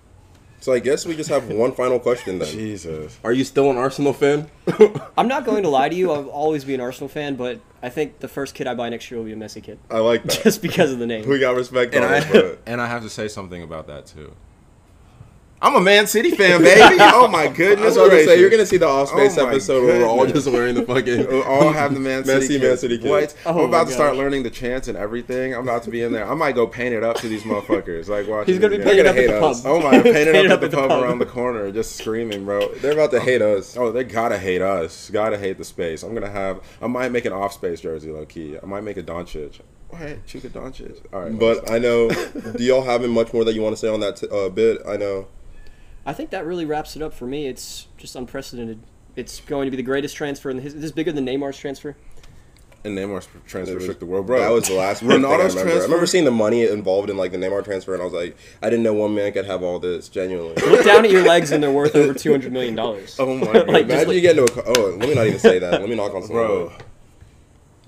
So 0.62 0.74
I 0.74 0.80
guess 0.80 1.06
we 1.06 1.16
just 1.16 1.30
have 1.30 1.48
one 1.48 1.72
final 1.72 2.00
question 2.00 2.38
then. 2.40 2.50
Jesus. 2.50 3.18
Are 3.24 3.32
you 3.32 3.46
still 3.46 3.72
an 3.72 3.78
Arsenal 3.78 4.12
fan? 4.12 4.50
I'm 5.18 5.30
not 5.30 5.46
going 5.46 5.64
to 5.64 5.70
lie 5.70 5.88
to 5.88 5.96
you. 5.96 6.12
I'll 6.12 6.28
always 6.28 6.66
be 6.66 6.76
an 6.76 6.82
Arsenal 6.82 7.08
fan, 7.08 7.38
but 7.38 7.62
I 7.82 7.88
think 7.88 8.20
the 8.20 8.28
first 8.28 8.56
kit 8.56 8.68
I 8.68 8.76
buy 8.76 8.90
next 8.90 9.10
year 9.10 9.20
will 9.20 9.26
be 9.26 9.32
a 9.32 9.38
Messi 9.38 9.64
kit, 9.64 9.80
I 9.90 10.00
like 10.00 10.24
that. 10.24 10.42
just 10.44 10.62
because 10.62 10.92
of 10.92 11.00
the 11.00 11.08
name. 11.08 11.30
we 11.30 11.40
got 11.40 11.56
respect 11.56 11.94
And 11.96 12.04
on 12.04 12.12
I- 12.12 12.18
it, 12.18 12.28
but 12.34 12.60
and 12.66 12.82
I 12.82 12.88
have 12.88 13.04
to 13.04 13.10
say 13.10 13.30
something 13.30 13.64
about 13.64 13.88
that 13.88 14.06
too. 14.06 14.36
I'm 15.62 15.76
a 15.76 15.82
Man 15.82 16.08
City 16.08 16.32
fan, 16.32 16.62
baby. 16.64 16.96
Oh 17.00 17.28
my 17.28 17.44
I 17.44 17.48
goodness! 17.50 17.86
was 17.86 17.98
about 17.98 18.10
to 18.12 18.26
say 18.26 18.40
you're 18.40 18.50
gonna 18.50 18.66
see 18.66 18.78
the 18.78 18.88
off 18.88 19.10
space 19.10 19.38
Oh 19.38 19.44
my 19.46 19.52
episode 19.52 19.86
where 19.86 20.00
we're 20.00 20.06
all 20.08 20.26
just 20.26 20.48
wearing 20.48 20.74
the 20.76 20.84
fucking 20.86 21.28
We'll 21.28 21.44
all 21.44 21.74
have 21.74 21.94
the 21.94 22.00
Man 22.00 22.24
City. 22.24 22.46
Messi, 22.46 22.48
kit. 22.48 22.62
Man 22.62 22.78
City 22.78 22.98
kit. 22.98 23.10
What? 23.10 23.36
Oh 23.46 23.60
I'm 23.64 23.66
about 23.70 23.88
to 23.88 23.94
start 23.94 24.16
learning 24.16 24.44
the 24.44 24.50
chants 24.50 24.88
and 24.88 24.98
everything. 24.98 25.54
I'm 25.54 25.64
about 25.64 25.84
to 25.84 25.90
be 25.92 26.02
in 26.02 26.14
there. 26.14 26.26
I 26.30 26.34
might 26.34 26.56
go 26.56 26.66
paint 26.66 26.94
it 26.96 27.04
up 27.04 27.18
to 27.18 27.28
these 27.28 27.44
motherfuckers. 27.44 28.08
Like 28.08 28.28
watch. 28.28 28.48
He's 28.48 28.56
it 28.58 28.60
gonna 28.62 28.78
be 28.78 28.82
again. 28.84 28.88
painted 28.88 29.06
up 29.08 29.16
gonna 29.16 29.22
at 29.22 29.28
the 29.28 29.34
hate 29.34 29.40
pub. 29.42 29.52
us. 29.52 29.66
Oh 29.66 29.82
my! 29.82 29.92
Painted 30.02 30.14
Painted 30.34 30.52
up 30.52 30.64
at 30.64 30.72
the 30.72 30.78
pub 30.78 30.92
around 30.92 31.20
the 31.20 31.26
corner, 31.26 31.72
just 31.72 31.98
screaming, 31.98 32.46
bro. 32.46 32.74
They're 32.76 32.94
about 32.94 33.12
to 33.12 33.20
hate 33.20 33.42
us. 33.42 33.76
Oh, 33.76 33.92
they 33.92 34.06
gotta 34.06 34.38
hate 34.38 34.62
us. 34.62 35.10
Gotta 35.10 35.38
hate 35.38 35.58
the 35.58 35.66
space. 35.66 36.04
I'm 36.04 36.14
gonna 36.14 36.30
have. 36.32 36.62
I 36.82 36.88
might 36.88 37.12
make 37.12 37.26
an 37.26 37.34
off 37.34 37.52
space 37.54 37.82
jersey, 37.82 38.12
low 38.12 38.26
key. 38.26 38.58
I 38.62 38.66
might 38.66 38.86
make 38.86 38.96
a 38.96 39.04
Doncic. 39.04 39.60
Wait, 39.92 40.26
Chuka 40.26 40.50
Doncic. 40.52 41.02
All 41.12 41.22
right, 41.24 41.38
But 41.38 41.70
I 41.70 41.80
know. 41.80 42.10
do 42.10 42.64
y'all 42.64 42.84
have 42.84 43.02
much 43.10 43.34
more 43.34 43.44
that 43.44 43.54
you 43.56 43.62
want 43.62 43.74
to 43.76 43.78
say 43.80 43.90
on 43.90 44.00
that 44.02 44.18
t- 44.18 44.28
uh, 44.32 44.48
bit? 44.48 44.78
I 44.88 44.96
know. 44.96 45.28
I 46.06 46.14
think 46.14 46.30
that 46.32 46.46
really 46.46 46.66
wraps 46.66 46.96
it 46.96 47.02
up 47.02 47.14
for 47.14 47.26
me. 47.26 47.48
It's 47.48 47.88
just 47.98 48.16
unprecedented. 48.16 48.80
It's 49.16 49.42
going 49.42 49.66
to 49.66 49.72
be 49.72 49.78
the 49.78 49.84
greatest 49.84 50.16
transfer 50.16 50.50
in 50.50 50.58
the 50.58 50.64
his- 50.64 50.76
This 50.76 50.86
is 50.86 50.92
bigger 50.92 51.12
than 51.12 51.26
Neymar's 51.26 51.58
transfer. 51.58 51.96
and 52.86 52.98
Neymar's 52.98 53.28
transfer 53.46 53.74
It 53.74 53.76
was- 53.76 53.86
shook 53.86 54.00
the 54.00 54.06
world, 54.06 54.26
bro. 54.26 54.40
That 54.40 54.52
was 54.52 54.68
the 54.70 54.76
last 54.76 55.02
big 55.08 55.10
thing 55.12 55.26
I 55.26 55.32
remember. 55.32 55.52
transfer. 55.52 55.80
I 55.80 55.84
remember 55.84 56.06
seeing 56.06 56.24
the 56.24 56.32
money 56.32 56.66
involved 56.66 57.10
in 57.10 57.18
like 57.18 57.32
the 57.34 57.38
Neymar 57.38 57.66
transfer, 57.66 57.94
and 57.94 58.02
I 58.02 58.06
was 58.06 58.14
like, 58.14 58.38
I 58.62 58.70
didn't 58.70 58.84
know 58.84 58.94
one 58.94 59.14
man 59.14 59.34
could 59.34 59.46
have 59.46 59.62
all 59.62 59.80
this. 59.80 60.08
Genuinely. 60.08 60.56
Look 60.66 60.86
down 60.86 61.04
at 61.04 61.12
your 61.12 61.24
legs, 61.26 61.52
and 61.52 61.62
they're 61.62 61.72
worth 61.72 61.96
over 61.96 62.14
two 62.14 62.32
hundred 62.32 62.54
million 62.54 62.76
dollars. 62.76 63.16
Oh 63.20 63.36
my 63.36 63.46
Like, 63.52 63.54
god, 63.54 63.66
just 63.66 63.90
Imagine 63.90 64.12
you 64.14 64.22
get 64.22 64.38
into 64.38 64.44
a. 64.44 64.64
co- 64.64 64.74
Oh, 64.78 64.86
let 64.98 65.10
me 65.10 65.14
not 65.16 65.28
even 65.28 65.40
say 65.40 65.60
that. 65.60 65.72
Let 65.82 65.90
me 65.90 65.96
knock 65.96 66.14
on 66.16 66.24
someone. 66.24 66.46
bro. 66.46 66.72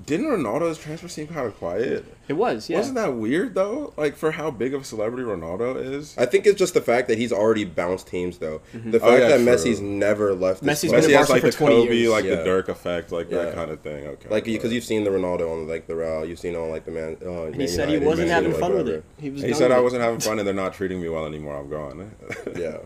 Didn't 0.06 0.28
Ronaldo's 0.28 0.78
transfer 0.78 1.08
seem 1.08 1.28
kind 1.28 1.46
of 1.48 1.56
quiet? 1.58 2.06
It 2.28 2.34
was, 2.34 2.70
yeah. 2.70 2.78
Wasn't 2.78 2.96
that 2.96 3.14
weird 3.16 3.56
though? 3.56 3.94
Like 3.98 4.16
for 4.16 4.32
how 4.32 4.50
big 4.50 4.74
of 4.74 4.82
a 4.82 4.86
celebrity 4.86 5.24
Ronaldo 5.24 5.76
is. 5.76 6.18
I 6.18 6.26
think 6.26 6.46
it's 6.46 6.58
just 6.58 6.74
the 6.74 6.82
fact 6.82 7.08
that 7.10 7.18
he's 7.18 7.32
already 7.34 7.66
bounced 7.66 8.08
teams, 8.08 8.38
though. 8.38 8.62
The 8.74 9.00
fact 9.00 9.04
Oh, 9.04 9.16
yeah, 9.18 9.28
that 9.28 9.38
true. 9.38 9.46
Messi's 9.46 9.82
never 9.82 10.34
left. 10.34 10.64
This 10.64 10.84
Messi's 10.84 10.92
club. 10.92 11.02
been 11.02 11.10
Messi 11.12 11.14
at 11.14 11.18
has 11.20 11.28
Barca 11.28 11.34
like 11.34 11.42
for 11.42 11.48
the 11.52 11.66
20 11.72 11.76
Kobe, 11.86 11.96
years. 11.98 12.10
like 12.12 12.26
Yeah. 12.26 12.36
the 12.36 12.44
Dirk 12.44 12.70
effect, 12.70 13.12
like 13.12 13.30
Yeah. 13.30 13.44
that 13.44 13.56
kind 13.56 13.70
of 13.72 13.82
thing. 13.82 14.08
Okay, 14.08 14.30
like 14.30 14.46
because 14.46 14.72
you've 14.72 14.84
seen 14.86 15.04
the 15.04 15.10
Ronaldo 15.10 15.52
on 15.52 15.68
like 15.68 15.88
the 15.88 15.96
Real, 15.96 16.26
you've 16.26 16.40
seen 16.40 16.56
on 16.56 16.70
like 16.70 16.86
the 16.86 16.92
man. 16.92 17.18
Uh, 17.26 17.44
And 17.44 17.56
he 17.56 17.68
said 17.68 17.90
he 17.90 17.98
wasn't 17.98 18.30
having 18.30 18.54
fun 18.54 18.74
with 18.74 18.88
it. 18.88 19.04
He 19.20 19.30
was. 19.30 19.42
He 19.42 19.54
said 19.54 19.72
I 19.72 19.80
wasn't 19.82 20.02
having 20.04 20.20
fun 20.22 20.40
and 20.40 20.48
they're 20.48 20.54
not 20.56 20.74
treating 20.74 21.02
me 21.02 21.10
well 21.10 21.26
anymore. 21.26 21.58
I'm 21.58 21.70
gone. 21.70 22.12
Yeah, 22.58 22.78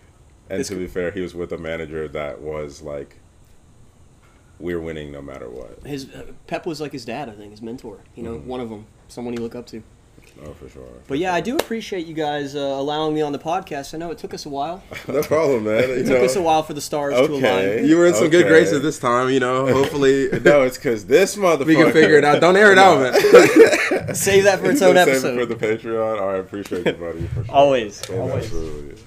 and 0.50 0.64
to 0.64 0.74
be 0.76 0.86
fair, 0.86 1.10
he 1.10 1.20
was 1.20 1.34
with 1.34 1.52
a 1.52 1.58
manager 1.58 2.08
that 2.08 2.40
was 2.40 2.82
like, 2.82 3.16
we're 4.58 4.80
winning 4.80 5.10
no 5.12 5.20
matter 5.22 5.48
what. 5.48 5.78
His 5.84 6.08
uh, 6.14 6.26
Pep 6.46 6.66
was 6.66 6.80
like 6.80 6.92
his 6.92 7.04
dad, 7.04 7.28
I 7.28 7.32
think, 7.32 7.50
his 7.50 7.62
mentor. 7.62 8.00
You 8.14 8.22
know, 8.22 8.34
Mm-hmm. 8.34 8.48
one 8.48 8.60
of 8.60 8.68
them, 8.70 8.86
someone 9.08 9.34
you 9.34 9.40
look 9.40 9.54
up 9.54 9.66
to. 9.68 9.82
Oh, 10.44 10.52
for 10.54 10.68
sure. 10.68 10.82
But 11.06 11.18
yeah, 11.18 11.32
I 11.32 11.40
do 11.40 11.54
appreciate 11.54 12.06
you 12.06 12.14
guys 12.14 12.56
uh, 12.56 12.58
allowing 12.58 13.14
me 13.14 13.20
on 13.22 13.30
the 13.30 13.38
podcast. 13.38 13.94
I 13.94 13.98
know 13.98 14.10
it 14.10 14.18
took 14.18 14.34
us 14.34 14.46
a 14.46 14.48
while. 14.48 14.82
no 15.08 15.22
problem, 15.22 15.64
man. 15.64 15.88
You 15.88 15.94
It 15.96 16.06
took 16.06 16.18
know, 16.18 16.24
us 16.24 16.34
a 16.34 16.42
while 16.42 16.62
for 16.64 16.72
the 16.74 16.80
stars 16.80 17.14
to 17.14 17.20
align. 17.26 17.84
you 17.86 17.96
were 17.96 18.06
in 18.06 18.14
some 18.14 18.30
good 18.30 18.40
Okay. 18.46 18.48
graces 18.48 18.82
this 18.82 18.98
time. 18.98 19.28
You 19.30 19.38
know, 19.38 19.66
hopefully 19.72 20.28
no, 20.44 20.62
it's 20.62 20.76
because 20.76 21.06
this 21.06 21.36
motherfucker. 21.36 21.66
we 21.66 21.74
can 21.76 21.92
figure 21.92 22.16
it 22.18 22.24
out. 22.24 22.40
Don't 22.40 22.56
air 22.56 22.72
it 22.72 22.78
out, 22.78 23.00
man. 23.00 24.14
Save 24.14 24.44
that 24.44 24.58
for 24.60 24.70
its 24.72 24.82
own 24.82 24.96
Save 24.96 25.08
it 25.08 25.10
episode. 25.10 25.38
for 25.38 25.46
the 25.46 25.54
Patreon. 25.54 26.20
All 26.20 26.28
right, 26.28 26.40
appreciate 26.40 26.84
you, 26.86 26.92
buddy. 26.94 27.26
For 27.28 27.44
sure. 27.44 27.54
Always, 27.54 28.02
Yeah, 28.10 28.16
always. 28.16 28.44
Absolutely. 28.46 29.02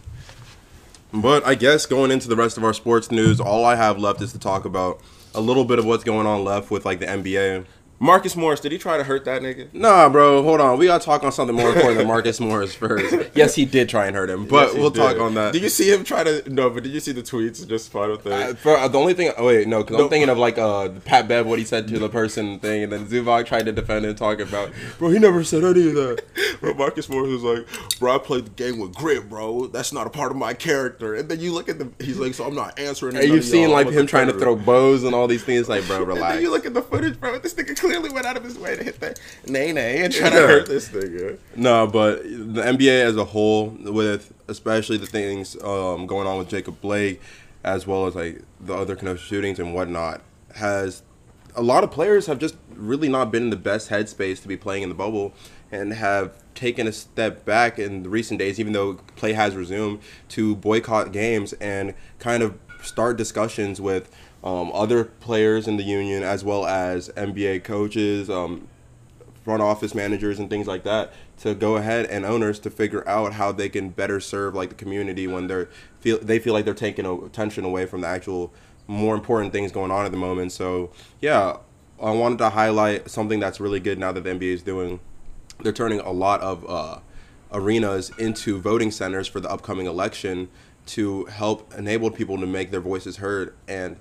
But 1.13 1.45
I 1.45 1.55
guess 1.55 1.85
going 1.85 2.11
into 2.11 2.27
the 2.27 2.35
rest 2.35 2.57
of 2.57 2.63
our 2.63 2.73
sports 2.73 3.11
news, 3.11 3.39
all 3.41 3.65
I 3.65 3.75
have 3.75 3.97
left 3.97 4.21
is 4.21 4.31
to 4.33 4.39
talk 4.39 4.65
about 4.65 5.01
a 5.37 5.41
little 5.41 5.65
bit 5.65 5.77
of 5.77 5.85
what's 5.85 6.03
going 6.03 6.25
on 6.25 6.43
left 6.43 6.71
with 6.71 6.83
like 6.83 6.99
the 6.99 7.05
NBA. 7.05 7.65
Marcus 7.99 8.35
Morris, 8.35 8.59
did 8.59 8.71
he 8.71 8.77
try 8.77 8.95
to 8.97 9.03
hurt 9.03 9.25
that 9.25 9.41
nigga? 9.41 9.73
Nah, 9.73 10.07
bro, 10.09 10.43
hold 10.43 10.61
on. 10.61 10.77
We 10.77 10.85
gotta 10.85 11.03
talk 11.03 11.23
on 11.23 11.31
something 11.31 11.55
more 11.55 11.69
important 11.69 11.97
than 11.97 12.05
Marcus 12.07 12.39
Morris 12.39 12.75
first. 12.75 13.15
Yes, 13.37 13.53
he 13.55 13.65
did 13.65 13.87
try 13.89 14.07
and 14.07 14.15
hurt 14.15 14.29
him, 14.31 14.45
but 14.47 14.67
Yes, 14.67 14.73
he 14.73 14.79
we'll 14.79 14.89
did. 14.89 14.99
talk 14.99 15.17
on 15.19 15.33
that. 15.35 15.53
Did 15.53 15.61
you 15.61 15.69
see 15.69 15.91
him 15.91 16.03
try 16.03 16.23
to? 16.23 16.43
No, 16.51 16.69
but 16.71 16.83
did 16.83 16.91
you 16.91 16.99
see 16.99 17.11
the 17.11 17.21
tweets? 17.21 17.67
Just 17.67 17.91
final 17.91 18.15
thing. 18.17 18.33
Uh, 18.33 18.53
for, 18.55 18.75
uh, 18.77 18.87
the 18.87 18.97
only 18.97 19.13
thing, 19.13 19.31
oh 19.37 19.45
wait, 19.45 19.67
no, 19.67 19.83
because 19.83 19.97
No. 19.97 20.03
I'm 20.05 20.09
thinking 20.09 20.29
of 20.29 20.37
like 20.39 20.57
uh, 20.57 20.89
Pat 21.05 21.27
Bev, 21.27 21.45
what 21.45 21.59
he 21.59 21.65
said 21.65 21.87
to 21.89 21.99
the 21.99 22.09
person 22.09 22.59
thing, 22.59 22.83
and 22.83 22.91
then 22.91 23.05
Zubac 23.07 23.45
tried 23.45 23.65
to 23.65 23.71
defend 23.71 24.05
it, 24.05 24.17
talking 24.17 24.47
about, 24.47 24.71
bro, 24.97 25.09
he 25.09 25.19
never 25.19 25.43
said 25.43 25.63
any 25.63 25.89
of 25.89 25.95
that. 25.95 26.21
Bro, 26.61 26.73
Marcus 26.75 27.07
Morris 27.09 27.29
was 27.29 27.43
like, 27.43 27.67
"Bro, 27.99 28.15
I 28.15 28.17
played 28.17 28.45
the 28.45 28.49
game 28.51 28.79
with 28.79 28.95
grit, 28.95 29.29
bro. 29.29 29.67
That's 29.67 29.93
not 29.93 30.07
a 30.07 30.09
part 30.09 30.31
of 30.31 30.37
my 30.37 30.53
character." 30.55 31.13
And 31.13 31.29
then 31.29 31.39
you 31.39 31.53
look 31.53 31.69
at 31.69 31.77
the, 31.77 31.91
he's 32.03 32.17
like, 32.17 32.33
"So 32.33 32.45
I'm 32.45 32.55
not 32.55 32.79
answering." 32.79 33.15
And 33.15 33.25
none 33.25 33.35
you've 33.35 33.43
of 33.43 33.49
seen 33.49 33.63
y'all. 33.63 33.71
like 33.73 33.87
a 33.87 33.91
him 33.91 34.07
trying 34.07 34.27
to 34.27 34.33
throw 34.33 34.55
bows 34.55 35.03
and 35.03 35.13
all 35.13 35.27
these 35.27 35.43
things, 35.43 35.69
like, 35.69 35.85
bro, 35.85 35.97
And 35.99 36.07
relax. 36.07 36.33
then 36.35 36.41
you 36.43 36.49
look 36.51 36.65
at 36.65 36.73
the 36.73 36.81
footage, 36.81 37.19
bro. 37.19 37.37
This 37.37 37.53
nigga 37.53 37.75
clearly 37.87 38.09
went 38.09 38.25
out 38.25 38.37
of 38.37 38.43
his 38.43 38.57
way 38.57 38.75
to 38.75 38.83
hit 38.83 38.99
that 38.99 39.19
nay 39.47 39.71
nay 39.71 40.03
and 40.03 40.13
try 40.13 40.29
to 40.29 40.35
hurt 40.35 40.67
this 40.67 40.89
nigga. 40.89 41.37
No, 41.55 41.87
but 41.87 42.23
the 42.23 42.61
NBA 42.61 43.03
as 43.03 43.15
a 43.15 43.25
whole, 43.25 43.69
with 43.79 44.33
especially 44.47 44.97
the 44.97 45.05
things 45.05 45.55
um, 45.63 46.05
going 46.05 46.27
on 46.27 46.37
with 46.37 46.49
Jacob 46.49 46.81
Blake, 46.81 47.21
as 47.63 47.87
well 47.87 48.05
as 48.05 48.15
like 48.15 48.41
the 48.59 48.75
other 48.75 48.95
kind 48.95 49.07
of 49.07 49.19
shootings 49.19 49.59
and 49.59 49.73
whatnot, 49.73 50.21
has 50.55 51.03
a 51.55 51.61
lot 51.61 51.83
of 51.83 51.91
players 51.91 52.27
have 52.27 52.39
just 52.39 52.55
really 52.75 53.09
not 53.09 53.31
been 53.31 53.43
in 53.43 53.49
the 53.49 53.55
best 53.55 53.89
headspace 53.89 54.41
to 54.41 54.47
be 54.47 54.57
playing 54.57 54.83
in 54.83 54.89
the 54.89 54.95
bubble, 54.95 55.33
and 55.71 55.93
have 55.93 56.33
taken 56.55 56.87
a 56.87 56.91
step 56.91 57.45
back 57.45 57.77
in 57.77 58.03
the 58.03 58.09
recent 58.09 58.39
days, 58.39 58.59
even 58.59 58.73
though 58.73 58.95
play 59.15 59.33
has 59.33 59.55
resumed, 59.55 59.99
to 60.29 60.55
boycott 60.55 61.11
games 61.11 61.53
and 61.53 61.93
kind 62.19 62.41
of 62.41 62.57
start 62.81 63.17
discussions 63.17 63.81
with 63.81 64.09
um, 64.43 64.71
other 64.73 65.03
players 65.03 65.67
in 65.67 65.77
the 65.77 65.83
union 65.83 66.23
as 66.23 66.43
well 66.43 66.65
as 66.65 67.09
NBA 67.09 67.63
coaches, 67.63 68.29
um, 68.29 68.67
front 69.43 69.61
office 69.61 69.95
managers 69.95 70.39
and 70.39 70.49
things 70.49 70.67
like 70.67 70.83
that 70.83 71.13
to 71.37 71.55
go 71.55 71.77
ahead 71.77 72.05
and 72.07 72.25
owners 72.25 72.59
to 72.59 72.69
figure 72.69 73.07
out 73.07 73.33
how 73.33 73.51
they 73.51 73.69
can 73.69 73.89
better 73.89 74.19
serve 74.19 74.53
like 74.53 74.69
the 74.69 74.75
community 74.75 75.25
when 75.25 75.47
they're 75.47 75.69
feel 76.01 76.19
they 76.19 76.37
feel 76.37 76.53
like 76.53 76.65
they're 76.65 76.73
taking 76.73 77.05
attention 77.05 77.63
away 77.63 77.85
from 77.85 78.01
the 78.01 78.07
actual 78.07 78.53
more 78.87 79.15
important 79.15 79.53
things 79.53 79.71
going 79.71 79.91
on 79.91 80.05
at 80.05 80.11
the 80.11 80.17
moment. 80.17 80.51
So 80.51 80.91
yeah, 81.21 81.57
I 82.01 82.11
wanted 82.11 82.39
to 82.39 82.49
highlight 82.49 83.09
something 83.09 83.39
that's 83.39 83.59
really 83.59 83.79
good 83.79 83.97
now 83.97 84.11
that 84.11 84.23
the 84.23 84.29
NBA 84.29 84.53
is 84.53 84.63
doing. 84.63 84.99
They're 85.61 85.71
turning 85.73 85.99
a 86.01 86.11
lot 86.11 86.41
of 86.41 86.69
uh, 86.69 86.99
arenas 87.51 88.11
into 88.17 88.59
voting 88.59 88.91
centers 88.91 89.27
for 89.27 89.39
the 89.39 89.49
upcoming 89.49 89.85
election 89.85 90.49
to 90.87 91.25
help 91.25 91.73
enable 91.77 92.09
people 92.09 92.37
to 92.37 92.47
make 92.47 92.71
their 92.71 92.81
voices 92.81 93.17
heard 93.17 93.55
and 93.67 93.97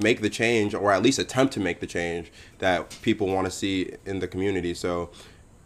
make 0.00 0.20
the 0.20 0.30
change 0.30 0.74
or 0.74 0.92
at 0.92 1.02
least 1.02 1.18
attempt 1.18 1.52
to 1.54 1.60
make 1.60 1.80
the 1.80 1.86
change 1.86 2.30
that 2.58 2.96
people 3.02 3.26
want 3.26 3.44
to 3.44 3.50
see 3.50 3.92
in 4.06 4.20
the 4.20 4.28
community. 4.28 4.74
So 4.74 5.10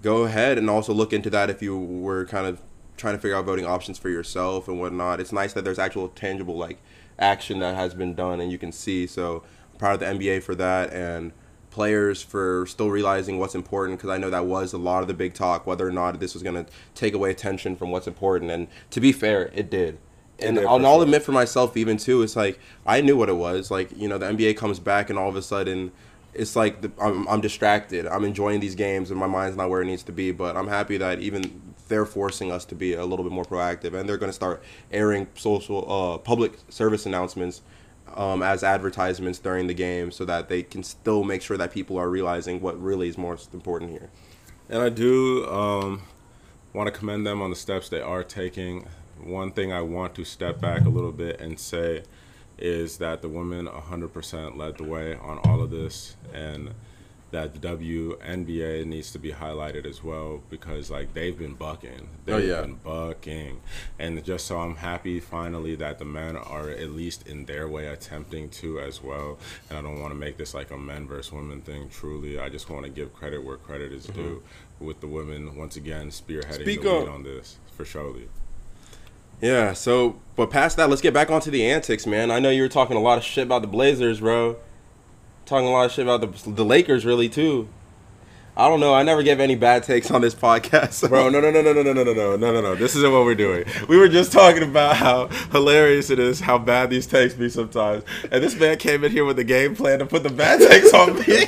go 0.03 0.25
ahead 0.25 0.59
and 0.59 0.69
also 0.69 0.93
look 0.93 1.13
into 1.13 1.31
that 1.31 1.51
if 1.51 1.63
you 1.63 1.79
were 1.79 2.25
kind 2.27 2.47
of 2.47 2.61
trying 2.97 3.15
to 3.15 3.21
figure 3.21 3.37
out 3.37 3.45
voting 3.45 3.67
options 3.67 3.99
for 3.99 4.09
yourself 4.09 4.69
and 4.69 4.79
whatnot. 4.81 5.21
It's 5.21 5.33
nice 5.33 5.53
that 5.55 5.65
there's 5.65 5.79
actual 5.79 6.09
tangible 6.09 6.57
like 6.57 6.79
action 7.19 7.59
that 7.61 7.75
has 7.75 7.95
been 7.95 8.15
done 8.15 8.41
and 8.41 8.51
you 8.51 8.59
can 8.59 8.73
see. 8.73 9.07
So 9.07 9.43
I'm 9.73 9.79
proud 9.79 9.95
of 9.95 10.01
the 10.01 10.07
nba 10.07 10.43
for 10.43 10.55
that 10.57 10.93
and 10.93 11.33
players 11.71 12.23
for 12.23 12.67
still 12.67 12.91
realizing 12.91 13.39
what's 13.39 13.55
important 13.55 13.99
because 13.99 14.11
I 14.11 14.19
know 14.19 14.29
that 14.29 14.45
was 14.45 14.73
a 14.73 14.79
lot 14.79 15.03
of 15.03 15.09
the 15.09 15.15
big 15.15 15.33
talk 15.33 15.67
whether 15.67 15.87
or 15.87 15.93
not 15.93 16.21
this 16.21 16.35
was 16.35 16.43
going 16.43 16.63
to 16.63 16.71
take 16.95 17.15
away 17.15 17.31
attention 17.31 17.77
from 17.77 17.91
what's 17.91 18.07
important. 18.07 18.51
And 18.51 18.69
to 18.91 19.01
be 19.01 19.13
fair 19.13 19.51
it 19.55 19.71
did 19.71 19.99
and 20.43 20.57
did, 20.57 20.67
I'll, 20.67 20.79
for 20.79 20.87
I'll 20.87 21.01
admit 21.03 21.23
for 21.23 21.33
myself 21.33 21.77
even 21.77 21.97
too 21.97 22.23
it's 22.23 22.37
like 22.37 22.59
I 22.87 23.01
knew 23.01 23.17
what 23.17 23.29
it 23.29 23.37
was 23.37 23.71
like 23.71 23.91
you 23.97 24.09
know 24.09 24.19
the 24.19 24.27
NBA 24.27 24.57
comes 24.57 24.79
back 24.79 25.11
and 25.11 25.19
all 25.19 25.29
of 25.29 25.37
a 25.37 25.43
sudden 25.43 25.93
it's 26.35 26.57
like 26.57 26.81
the, 26.81 26.91
I'm, 27.01 27.27
I'm 27.29 27.41
distracted 27.41 28.07
I'm 28.07 28.25
enjoying 28.25 28.61
these 28.61 28.75
games 28.75 29.11
and 29.11 29.19
my 29.19 29.27
mind's 29.27 29.57
not 29.57 29.71
where 29.71 29.83
it 29.83 29.87
needs 29.87 30.03
to 30.05 30.13
be 30.13 30.33
but 30.33 30.57
I'm 30.57 30.69
happy 30.69 30.97
that 30.99 31.21
even 31.21 31.61
they're 31.89 32.07
forcing 32.07 32.51
us 32.51 32.65
to 32.67 32.75
be 32.75 32.95
a 32.95 33.05
little 33.05 33.25
bit 33.25 33.33
more 33.33 33.45
proactive 33.45 33.95
and 33.95 34.09
they're 34.09 34.17
going 34.17 34.31
to 34.31 34.35
start 34.35 34.63
airing 34.91 35.27
social 35.35 35.91
uh, 35.91 36.19
public 36.19 36.53
service 36.69 37.07
announcements 37.07 37.63
um, 38.15 38.43
as 38.43 38.63
advertisements 38.63 39.39
during 39.39 39.67
the 39.67 39.75
game 39.75 40.11
so 40.11 40.25
that 40.25 40.49
they 40.49 40.63
can 40.63 40.83
still 40.83 41.25
make 41.25 41.43
sure 41.43 41.57
that 41.57 41.73
people 41.73 41.99
are 41.99 42.09
realizing 42.09 42.61
what 42.61 42.81
really 42.81 43.09
is 43.09 43.17
most 43.17 43.55
important 43.55 43.91
here. 43.91 44.11
And 44.69 44.83
I 44.83 44.89
do 44.89 45.47
um, 45.49 46.03
want 46.73 46.93
to 46.93 46.99
commend 46.99 47.27
them 47.27 47.43
on 47.43 47.51
the 47.51 47.57
steps 47.57 47.89
they 47.89 48.01
are 48.01 48.25
taking. 48.25 48.87
One 49.25 49.53
thing 49.53 49.73
I 49.73 49.83
want 49.83 50.15
to 50.17 50.25
step 50.25 50.61
back 50.61 50.85
a 50.85 50.89
little 50.89 51.13
bit 51.13 51.41
and 51.41 51.59
say 51.59 52.03
is 52.59 52.99
that 52.99 53.23
the 53.23 53.29
women 53.29 53.67
100% 53.67 54.57
led 54.57 54.77
the 54.79 54.85
way 54.85 55.15
on 55.17 55.39
all 55.45 55.63
of 55.63 55.71
this, 55.71 56.17
and 56.33 56.75
that 57.33 57.55
the 57.55 57.67
WNBA 57.67 58.85
needs 58.85 59.11
to 59.11 59.19
be 59.19 59.33
highlighted 59.33 59.87
as 59.87 60.05
well 60.05 60.43
because 60.51 60.91
like 60.91 61.15
they've 61.15 61.37
been 61.37 61.55
bucking, 61.55 62.03
oh, 62.03 62.17
they've 62.27 62.35
Oh, 62.35 62.39
yeah. 62.39 62.61
been 62.61 62.75
bucking, 62.75 63.61
and 63.99 64.23
just 64.23 64.47
so 64.47 64.59
I'm 64.61 64.77
happy 64.77 65.19
finally 65.19 65.75
that 65.77 65.99
the 65.99 66.05
men 66.05 66.37
are 66.37 66.69
at 66.69 66.91
least 66.91 67.27
in 67.27 67.47
their 67.47 67.67
way 67.69 67.87
attempting 67.87 68.51
to 68.51 68.79
as 68.81 69.03
well. 69.03 69.39
And 69.71 69.79
I 69.79 69.83
don't 69.83 69.99
want 70.01 70.13
to 70.13 70.19
make 70.19 70.37
this 70.37 70.53
like 70.53 70.71
a 70.71 70.77
men 70.79 71.09
versus 71.09 71.33
women 71.33 71.63
thing. 71.63 71.89
Truly, 71.89 72.39
I 72.39 72.51
just 72.51 72.69
want 72.69 72.85
to 72.85 72.91
give 72.91 73.15
credit 73.15 73.43
where 73.43 73.57
credit 73.57 73.93
is 73.93 74.07
mm-hmm. 74.07 74.23
due. 74.23 74.43
With 74.79 75.01
the 75.01 75.07
women 75.07 75.57
once 75.57 75.77
again 75.77 76.11
spearheading 76.11 76.63
Speak 76.63 76.83
the 76.83 76.93
lead 76.93 77.09
on 77.09 77.23
this 77.23 77.59
for 77.77 77.85
surely. 77.85 78.29
Yeah, 79.43 79.73
so 79.73 80.21
but 80.37 80.51
past 80.51 80.77
that, 80.77 80.89
let's 80.89 81.03
get 81.03 81.13
back 81.13 81.29
onto 81.31 81.51
the 81.51 81.69
antics, 81.69 82.07
man. 82.07 82.31
I 82.31 82.39
know 82.39 82.49
you 82.51 82.63
were 82.63 82.69
talking 82.69 82.97
a 82.97 83.01
lot 83.01 83.19
of 83.19 83.25
shit 83.25 83.45
about 83.45 83.61
the 83.63 83.69
Blazers, 83.69 84.21
bro. 84.21 84.57
Talking 85.45 85.67
a 85.67 85.71
lot 85.71 85.85
of 85.87 85.93
shit 85.93 86.07
about 86.07 86.21
the 86.21 86.51
the 86.51 86.65
Lakers, 86.65 87.05
really 87.05 87.29
too. 87.29 87.69
I 88.55 88.69
don't 88.69 88.81
know. 88.81 88.93
I 88.93 89.03
never 89.03 89.23
give 89.23 89.41
any 89.41 89.55
bad 89.55 89.83
takes 89.83 90.11
on 90.11 90.21
this 90.21 90.35
podcast, 90.35 90.93
so- 90.93 91.09
Bro, 91.09 91.31
no, 91.31 91.41
no, 91.41 91.51
no, 91.51 91.63
no, 91.63 91.73
no, 91.73 91.83
no, 91.83 91.93
no, 91.95 92.03
no, 92.05 92.13
no, 92.13 92.37
no, 92.37 92.53
no, 92.53 92.61
no. 92.61 92.75
This 92.75 92.95
isn't 92.95 93.11
what 93.11 93.25
we're 93.25 93.35
doing. 93.35 93.65
We 93.89 93.97
were 93.97 94.09
just 94.09 94.31
talking 94.31 94.63
about 94.63 94.97
how 94.97 95.29
hilarious 95.53 96.11
it 96.11 96.19
is, 96.19 96.39
how 96.41 96.59
bad 96.59 96.91
these 96.91 97.07
takes 97.07 97.33
be 97.33 97.49
sometimes. 97.49 98.05
And 98.31 98.45
this 98.45 98.55
man 98.55 98.77
came 98.77 99.05
in 99.05 99.11
here 99.11 99.25
with 99.25 99.39
a 99.39 99.45
game 99.45 99.75
plan 99.75 100.01
to 100.01 100.07
put 100.07 100.23
the 100.23 100.29
bad 100.29 100.61
takes 100.61 100.93
on 100.93 101.15
me. 101.15 101.47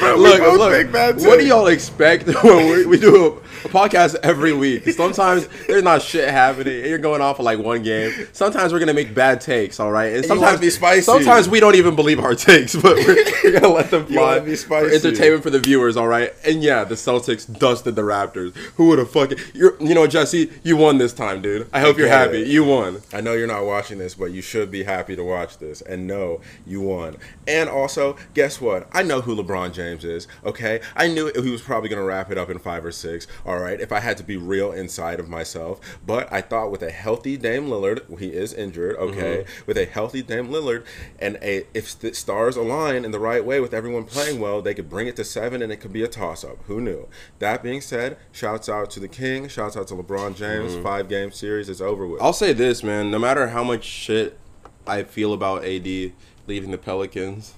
Bro, 0.00 0.16
look, 0.16 0.40
look. 0.58 0.92
What 1.24 1.38
do 1.38 1.46
y'all 1.46 1.68
expect 1.68 2.26
when 2.42 2.70
we, 2.70 2.86
we 2.86 2.98
do 2.98 3.40
a, 3.64 3.68
podcast 3.68 4.16
every 4.22 4.52
week? 4.52 4.88
Sometimes 4.90 5.48
there's 5.66 5.82
not 5.82 6.02
shit 6.02 6.28
happening. 6.28 6.80
and 6.80 6.86
You're 6.86 6.98
going 6.98 7.20
off 7.20 7.38
of 7.38 7.44
like 7.44 7.58
one 7.58 7.82
game. 7.82 8.12
Sometimes 8.32 8.72
we're 8.72 8.78
gonna 8.78 8.94
make 8.94 9.14
bad 9.14 9.40
takes, 9.40 9.80
all 9.80 9.90
right. 9.90 10.12
And 10.12 10.22
you 10.22 10.28
sometimes 10.28 10.60
be 10.60 10.70
spicy. 10.70 11.02
Sometimes 11.02 11.48
we 11.48 11.60
don't 11.60 11.74
even 11.74 11.94
believe 11.96 12.20
our 12.20 12.34
takes, 12.34 12.74
but 12.82 12.96
we're, 12.96 13.16
we're 13.44 13.52
gonna 13.60 13.72
let 13.72 13.90
them 13.90 14.06
You 14.08 14.14
fly 14.16 14.38
be 14.40 14.50
for 14.52 14.56
spicy. 14.56 14.94
entertainment 14.96 15.42
for 15.42 15.50
the 15.50 15.60
viewers, 15.60 15.96
all 15.96 16.08
right. 16.08 16.32
And 16.44 16.62
yeah, 16.62 16.84
the 16.84 16.94
Celtics 16.94 17.46
dusted 17.58 17.94
the 17.96 18.02
Raptors. 18.02 18.54
Who 18.76 18.88
would 18.88 18.98
have 18.98 19.10
fucking? 19.10 19.38
You're, 19.54 19.76
you 19.82 19.94
know, 19.94 20.06
Jesse, 20.06 20.50
you 20.62 20.76
won 20.76 20.98
this 20.98 21.12
time, 21.12 21.42
dude. 21.42 21.68
I 21.72 21.80
hope 21.80 21.98
you're 21.98 22.08
happy. 22.08 22.42
it. 22.42 22.48
You 22.48 22.64
won. 22.64 23.02
I 23.12 23.20
know 23.20 23.32
you're 23.34 23.46
not 23.46 23.64
watching 23.64 23.98
this, 23.98 24.14
but 24.14 24.26
you 24.32 24.42
should 24.42 24.70
be 24.70 24.84
happy 24.84 25.16
to 25.16 25.24
watch 25.24 25.58
this 25.58 25.80
and 25.82 26.06
know 26.06 26.40
you 26.66 26.80
won. 26.80 27.16
And 27.46 27.68
also, 27.68 28.16
guess 28.34 28.60
what? 28.60 28.88
I 28.92 29.02
know 29.02 29.20
who 29.20 29.34
LeBron 29.36 29.72
James 29.72 30.04
is, 30.04 30.28
okay? 30.44 30.80
I 30.96 31.08
knew 31.08 31.30
he 31.34 31.50
was 31.50 31.62
probably 31.62 31.88
going 31.88 32.00
to 32.00 32.04
wrap 32.04 32.30
it 32.30 32.38
up 32.38 32.50
in 32.50 32.58
five 32.58 32.84
or 32.84 32.92
six, 32.92 33.26
all 33.46 33.51
right, 33.58 33.80
if 33.80 33.92
I 33.92 34.00
had 34.00 34.16
to 34.18 34.24
be 34.24 34.36
real 34.36 34.72
inside 34.72 35.20
of 35.20 35.28
myself. 35.28 35.98
But 36.06 36.32
I 36.32 36.40
thought 36.40 36.70
with 36.70 36.82
a 36.82 36.90
healthy 36.90 37.36
Dame 37.36 37.68
Lillard, 37.68 38.18
he 38.18 38.28
is 38.28 38.52
injured, 38.52 38.96
okay? 38.96 39.44
Mm-hmm. 39.44 39.62
With 39.66 39.78
a 39.78 39.84
healthy 39.84 40.22
Dame 40.22 40.48
Lillard, 40.48 40.84
and 41.18 41.38
a 41.42 41.66
if 41.74 41.98
the 41.98 42.14
stars 42.14 42.56
align 42.56 43.04
in 43.04 43.10
the 43.10 43.18
right 43.18 43.44
way 43.44 43.60
with 43.60 43.74
everyone 43.74 44.04
playing 44.04 44.40
well, 44.40 44.62
they 44.62 44.74
could 44.74 44.88
bring 44.88 45.06
it 45.06 45.16
to 45.16 45.24
seven 45.24 45.62
and 45.62 45.72
it 45.72 45.76
could 45.76 45.92
be 45.92 46.02
a 46.02 46.08
toss 46.08 46.44
up. 46.44 46.58
Who 46.66 46.80
knew? 46.80 47.08
That 47.38 47.62
being 47.62 47.80
said, 47.80 48.16
shouts 48.30 48.68
out 48.68 48.90
to 48.90 49.00
the 49.00 49.08
King, 49.08 49.48
shouts 49.48 49.76
out 49.76 49.88
to 49.88 49.94
LeBron 49.94 50.36
James. 50.36 50.72
Mm-hmm. 50.72 50.82
Five 50.82 51.08
game 51.08 51.32
series 51.32 51.68
is 51.68 51.80
over 51.80 52.06
with. 52.06 52.22
I'll 52.22 52.32
say 52.32 52.52
this, 52.52 52.82
man. 52.82 53.10
No 53.10 53.18
matter 53.18 53.48
how 53.48 53.64
much 53.64 53.84
shit 53.84 54.38
I 54.86 55.04
feel 55.04 55.32
about 55.32 55.64
AD 55.64 56.12
leaving 56.46 56.70
the 56.70 56.78
Pelicans, 56.78 57.54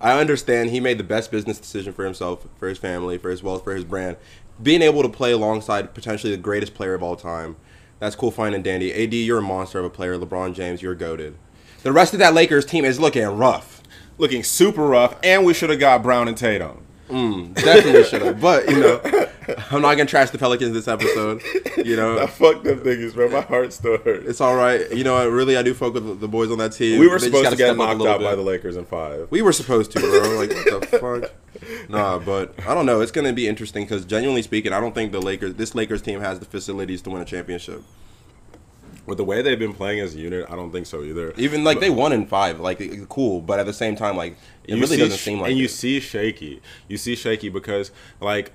I 0.00 0.18
understand 0.20 0.70
he 0.70 0.80
made 0.80 0.98
the 0.98 1.04
best 1.04 1.30
business 1.30 1.58
decision 1.58 1.92
for 1.92 2.04
himself, 2.04 2.46
for 2.58 2.68
his 2.68 2.78
family, 2.78 3.16
for 3.18 3.30
his 3.30 3.42
wealth, 3.42 3.64
for 3.64 3.74
his 3.74 3.84
brand. 3.84 4.16
Being 4.62 4.82
able 4.82 5.02
to 5.02 5.08
play 5.08 5.32
alongside 5.32 5.94
potentially 5.94 6.30
the 6.34 6.40
greatest 6.40 6.74
player 6.74 6.94
of 6.94 7.02
all 7.02 7.16
time, 7.16 7.56
that's 7.98 8.16
cool, 8.16 8.30
fine, 8.30 8.54
and 8.54 8.62
dandy. 8.64 8.92
AD, 8.92 9.12
you're 9.14 9.38
a 9.38 9.42
monster 9.42 9.78
of 9.78 9.84
a 9.84 9.90
player. 9.90 10.16
LeBron 10.18 10.54
James, 10.54 10.82
you're 10.82 10.94
GOATed. 10.94 11.34
The 11.82 11.92
rest 11.92 12.12
of 12.14 12.18
that 12.20 12.34
Lakers 12.34 12.64
team 12.64 12.84
is 12.84 12.98
looking 12.98 13.24
rough. 13.26 13.82
looking 14.18 14.42
super 14.42 14.86
rough, 14.86 15.16
and 15.22 15.44
we 15.44 15.52
should 15.54 15.70
have 15.70 15.78
got 15.80 16.02
Brown 16.02 16.26
and 16.28 16.36
Tatum. 16.36 16.82
Mm, 17.08 17.54
definitely 17.54 18.02
should 18.04 18.22
have. 18.22 18.40
But, 18.40 18.68
you 18.68 18.80
know, 18.80 19.00
I'm 19.70 19.80
not 19.82 19.94
going 19.94 20.06
to 20.06 20.10
trash 20.10 20.30
the 20.30 20.38
Pelicans 20.38 20.72
this 20.72 20.88
episode. 20.88 21.40
You 21.76 21.94
know, 21.94 22.26
fuck 22.26 22.64
them 22.64 22.80
niggas, 22.80 23.14
bro. 23.14 23.28
My 23.28 23.42
heart 23.42 23.72
still 23.72 23.98
hurts. 23.98 24.26
it's 24.28 24.40
all 24.40 24.56
right. 24.56 24.90
You 24.92 25.04
know, 25.04 25.14
what, 25.14 25.30
really, 25.30 25.56
I 25.56 25.62
do 25.62 25.72
fuck 25.72 25.94
with 25.94 26.18
the 26.18 26.26
boys 26.26 26.50
on 26.50 26.58
that 26.58 26.72
team. 26.72 26.98
We 26.98 27.06
were 27.06 27.18
They 27.20 27.26
supposed 27.26 27.44
gotta 27.44 27.56
get 27.56 27.66
step 27.74 27.78
up 27.78 27.94
a 27.94 27.98
knocked 27.98 28.10
out 28.10 28.20
by 28.20 28.34
the 28.34 28.42
Lakers 28.42 28.76
in 28.76 28.86
five. 28.86 29.28
We 29.30 29.40
were 29.42 29.52
supposed 29.52 29.92
to, 29.92 30.00
bro. 30.00 30.30
Like, 30.36 30.50
what 30.50 30.90
the 30.90 30.98
fuck? 31.20 31.32
Nah, 31.88 32.18
but 32.18 32.54
I 32.66 32.74
don't 32.74 32.86
know. 32.86 33.00
It's 33.00 33.12
gonna 33.12 33.32
be 33.32 33.46
interesting 33.48 33.84
because, 33.84 34.04
genuinely 34.04 34.42
speaking, 34.42 34.72
I 34.72 34.80
don't 34.80 34.94
think 34.94 35.12
the 35.12 35.20
Lakers, 35.20 35.54
this 35.54 35.74
Lakers 35.74 36.02
team, 36.02 36.20
has 36.20 36.38
the 36.38 36.46
facilities 36.46 37.02
to 37.02 37.10
win 37.10 37.22
a 37.22 37.24
championship. 37.24 37.82
With 39.04 39.18
the 39.18 39.24
way 39.24 39.40
they've 39.40 39.58
been 39.58 39.72
playing 39.72 40.00
as 40.00 40.16
a 40.16 40.18
unit, 40.18 40.46
I 40.50 40.56
don't 40.56 40.72
think 40.72 40.86
so 40.86 41.04
either. 41.04 41.32
Even 41.36 41.62
like 41.62 41.78
they 41.78 41.90
won 41.90 42.12
in 42.12 42.26
five, 42.26 42.58
like 42.58 43.08
cool, 43.08 43.40
but 43.40 43.60
at 43.60 43.66
the 43.66 43.72
same 43.72 43.94
time, 43.94 44.16
like 44.16 44.36
it 44.64 44.74
really 44.74 44.96
doesn't 44.96 45.16
sh- 45.18 45.22
seem 45.22 45.40
like. 45.40 45.50
and 45.50 45.58
you 45.58 45.66
it. 45.66 45.70
see 45.70 46.00
shaky. 46.00 46.60
You 46.88 46.96
see 46.96 47.14
shaky 47.14 47.48
because 47.48 47.92
like 48.20 48.52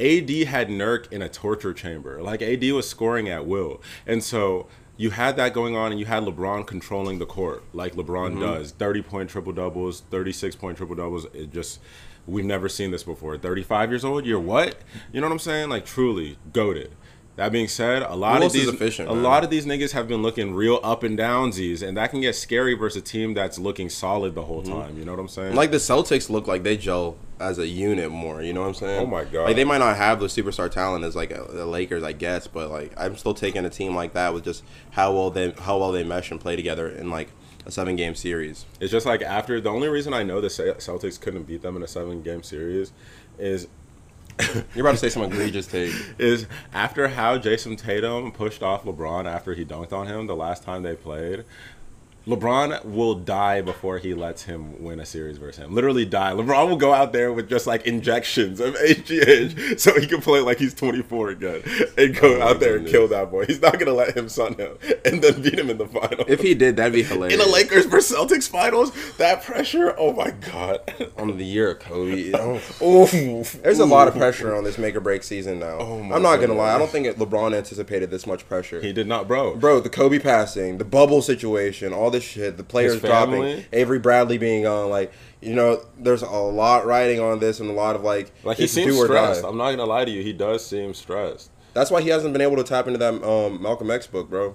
AD 0.00 0.28
had 0.48 0.68
Nurk 0.70 1.10
in 1.12 1.22
a 1.22 1.28
torture 1.28 1.72
chamber. 1.72 2.20
Like 2.20 2.42
AD 2.42 2.64
was 2.72 2.88
scoring 2.88 3.28
at 3.28 3.46
will, 3.46 3.80
and 4.04 4.24
so 4.24 4.66
you 4.96 5.10
had 5.10 5.36
that 5.36 5.54
going 5.54 5.76
on, 5.76 5.92
and 5.92 6.00
you 6.00 6.06
had 6.06 6.24
LeBron 6.24 6.66
controlling 6.66 7.20
the 7.20 7.26
court 7.26 7.62
like 7.72 7.94
LeBron 7.94 8.32
Mm-hmm. 8.32 8.40
does. 8.40 8.72
Thirty 8.72 9.02
point 9.02 9.30
triple 9.30 9.52
doubles, 9.52 10.00
thirty 10.10 10.32
six 10.32 10.56
point 10.56 10.78
triple 10.78 10.96
doubles. 10.96 11.26
It 11.32 11.52
just 11.52 11.78
we've 12.26 12.44
never 12.44 12.68
seen 12.68 12.90
this 12.90 13.02
before. 13.02 13.36
Thirty 13.38 13.62
five 13.62 13.90
years 13.90 14.04
old, 14.04 14.26
you're 14.26 14.40
what? 14.40 14.76
You 15.12 15.20
know 15.20 15.26
what 15.26 15.32
I'm 15.32 15.38
saying? 15.38 15.68
Like 15.68 15.84
truly 15.84 16.38
GOATed. 16.52 16.90
That 17.36 17.50
being 17.50 17.68
said, 17.68 18.02
a 18.02 18.14
lot 18.14 18.40
Who 18.40 18.46
of 18.46 18.52
these 18.52 18.68
efficient, 18.68 19.08
a 19.08 19.14
man? 19.14 19.22
lot 19.22 19.42
of 19.42 19.48
these 19.48 19.64
niggas 19.64 19.92
have 19.92 20.06
been 20.06 20.20
looking 20.20 20.52
real 20.52 20.78
up 20.82 21.02
and 21.02 21.18
downsies, 21.18 21.86
and 21.86 21.96
that 21.96 22.10
can 22.10 22.20
get 22.20 22.36
scary 22.36 22.74
versus 22.74 23.00
a 23.00 23.04
team 23.04 23.32
that's 23.32 23.58
looking 23.58 23.88
solid 23.88 24.34
the 24.34 24.42
whole 24.42 24.62
mm-hmm. 24.62 24.72
time. 24.72 24.98
You 24.98 25.06
know 25.06 25.12
what 25.12 25.20
I'm 25.20 25.28
saying? 25.28 25.54
like 25.54 25.70
the 25.70 25.78
Celtics 25.78 26.28
look 26.28 26.46
like 26.46 26.62
they 26.62 26.76
gel 26.76 27.16
as 27.40 27.58
a 27.58 27.66
unit 27.66 28.10
more. 28.10 28.42
You 28.42 28.52
know 28.52 28.60
what 28.60 28.68
I'm 28.68 28.74
saying? 28.74 29.00
Oh 29.00 29.06
my 29.06 29.24
God. 29.24 29.44
Like 29.44 29.56
they 29.56 29.64
might 29.64 29.78
not 29.78 29.96
have 29.96 30.20
the 30.20 30.26
superstar 30.26 30.70
talent 30.70 31.04
as 31.06 31.16
like 31.16 31.30
a, 31.30 31.46
the 31.50 31.64
Lakers, 31.64 32.02
I 32.02 32.12
guess, 32.12 32.46
but 32.46 32.70
like 32.70 32.92
I'm 32.98 33.16
still 33.16 33.34
taking 33.34 33.64
a 33.64 33.70
team 33.70 33.94
like 33.94 34.12
that 34.12 34.34
with 34.34 34.44
just 34.44 34.62
how 34.90 35.14
well 35.14 35.30
they 35.30 35.52
how 35.52 35.78
well 35.78 35.90
they 35.90 36.04
mesh 36.04 36.30
and 36.30 36.38
play 36.38 36.54
together 36.54 36.86
and 36.86 37.10
like 37.10 37.30
a 37.64 37.70
seven 37.70 37.96
game 37.96 38.14
series. 38.14 38.64
It's 38.80 38.90
just 38.90 39.06
like 39.06 39.22
after 39.22 39.60
the 39.60 39.70
only 39.70 39.88
reason 39.88 40.12
I 40.14 40.22
know 40.22 40.40
the 40.40 40.48
Celtics 40.48 41.20
couldn't 41.20 41.44
beat 41.44 41.62
them 41.62 41.76
in 41.76 41.82
a 41.82 41.88
seven 41.88 42.22
game 42.22 42.42
series 42.42 42.92
is 43.38 43.68
You're 44.74 44.86
about 44.86 44.92
to 44.92 44.96
say 44.96 45.08
some 45.08 45.22
egregious 45.22 45.66
take. 45.66 45.94
is 46.18 46.46
after 46.72 47.08
how 47.08 47.38
Jayson 47.38 47.76
Tatum 47.76 48.32
pushed 48.32 48.62
off 48.62 48.84
LeBron 48.84 49.26
after 49.26 49.54
he 49.54 49.64
dunked 49.64 49.92
on 49.92 50.06
him 50.06 50.26
the 50.26 50.36
last 50.36 50.62
time 50.62 50.82
they 50.82 50.94
played. 50.94 51.44
LeBron 52.26 52.84
will 52.84 53.14
die 53.16 53.60
before 53.62 53.98
he 53.98 54.14
lets 54.14 54.44
him 54.44 54.82
win 54.82 55.00
a 55.00 55.06
series 55.06 55.38
versus 55.38 55.62
him. 55.64 55.74
Literally 55.74 56.04
die. 56.04 56.32
LeBron 56.32 56.68
will 56.68 56.76
go 56.76 56.92
out 56.92 57.12
there 57.12 57.32
with 57.32 57.48
just 57.48 57.66
like 57.66 57.86
injections 57.86 58.60
of 58.60 58.74
HGH 58.76 59.80
so 59.80 59.98
he 59.98 60.06
can 60.06 60.20
play 60.20 60.40
like 60.40 60.58
he's 60.58 60.74
24 60.74 61.30
again 61.30 61.62
and 61.98 62.14
go 62.14 62.40
Oh 62.40 62.42
out 62.42 62.60
there 62.60 62.76
and 62.76 62.86
kill 62.86 63.08
that 63.08 63.30
boy. 63.30 63.46
He's 63.46 63.60
not 63.60 63.78
gonna 63.78 63.92
let 63.92 64.16
him 64.16 64.28
son 64.28 64.54
him 64.54 64.78
and 65.04 65.20
then 65.22 65.42
beat 65.42 65.58
him 65.58 65.68
in 65.68 65.78
the 65.78 65.86
final. 65.86 66.24
If 66.28 66.40
he 66.40 66.54
did, 66.54 66.76
that'd 66.76 66.92
be 66.92 67.02
hilarious. 67.12 67.34
in 67.40 67.44
the 67.44 67.52
Lakers 67.52 67.86
versus 67.86 68.16
Celtics 68.16 68.48
finals, 68.48 68.92
that 69.16 69.42
pressure, 69.42 69.94
oh 69.98 70.12
my 70.12 70.30
god. 70.30 70.80
on 71.16 71.36
the 71.36 71.44
year 71.44 71.72
of 71.72 71.80
Kobe. 71.80 72.30
Oh. 72.34 72.60
Ooh. 72.82 73.42
There's 73.62 73.80
a 73.80 73.84
lot 73.84 74.06
of 74.06 74.14
pressure 74.14 74.54
on 74.54 74.62
this 74.62 74.78
make 74.78 74.94
or 74.94 75.00
break 75.00 75.24
season 75.24 75.58
now. 75.58 75.78
Oh 75.80 76.00
my 76.00 76.14
I'm 76.16 76.22
not 76.22 76.36
gonna 76.40 76.54
lie. 76.54 76.74
I 76.74 76.78
don't 76.78 76.90
think 76.90 77.06
LeBron 77.16 77.52
anticipated 77.54 78.10
this 78.10 78.26
much 78.28 78.46
pressure. 78.48 78.80
He 78.80 78.92
did 78.92 79.08
not, 79.08 79.26
bro. 79.26 79.56
Bro, 79.56 79.80
the 79.80 79.90
Kobe 79.90 80.20
passing, 80.20 80.78
the 80.78 80.84
bubble 80.84 81.20
situation, 81.22 81.92
all 81.92 82.11
this 82.12 82.22
shit, 82.24 82.56
the 82.56 82.62
players 82.64 83.00
dropping. 83.00 83.64
Avery 83.72 83.98
Bradley 83.98 84.38
being 84.38 84.66
on, 84.66 84.88
like, 84.90 85.12
you 85.40 85.54
know, 85.54 85.84
there's 85.98 86.22
a 86.22 86.28
lot 86.30 86.86
riding 86.86 87.18
on 87.20 87.40
this 87.40 87.58
and 87.60 87.68
a 87.68 87.72
lot 87.72 87.96
of 87.96 88.02
like, 88.02 88.30
Like 88.44 88.58
he 88.58 88.66
seems 88.66 88.94
do 88.94 88.98
or 89.02 89.08
die. 89.08 89.32
stressed. 89.32 89.44
I'm 89.44 89.56
not 89.56 89.70
gonna 89.70 89.86
lie 89.86 90.04
to 90.04 90.10
you. 90.10 90.22
He 90.22 90.32
does 90.32 90.64
seem 90.64 90.94
stressed. 90.94 91.50
That's 91.74 91.90
why 91.90 92.02
he 92.02 92.10
hasn't 92.10 92.32
been 92.32 92.42
able 92.42 92.56
to 92.56 92.64
tap 92.64 92.86
into 92.86 92.98
that 92.98 93.22
um, 93.24 93.60
Malcolm 93.62 93.90
X 93.90 94.06
book, 94.06 94.28
bro. 94.30 94.54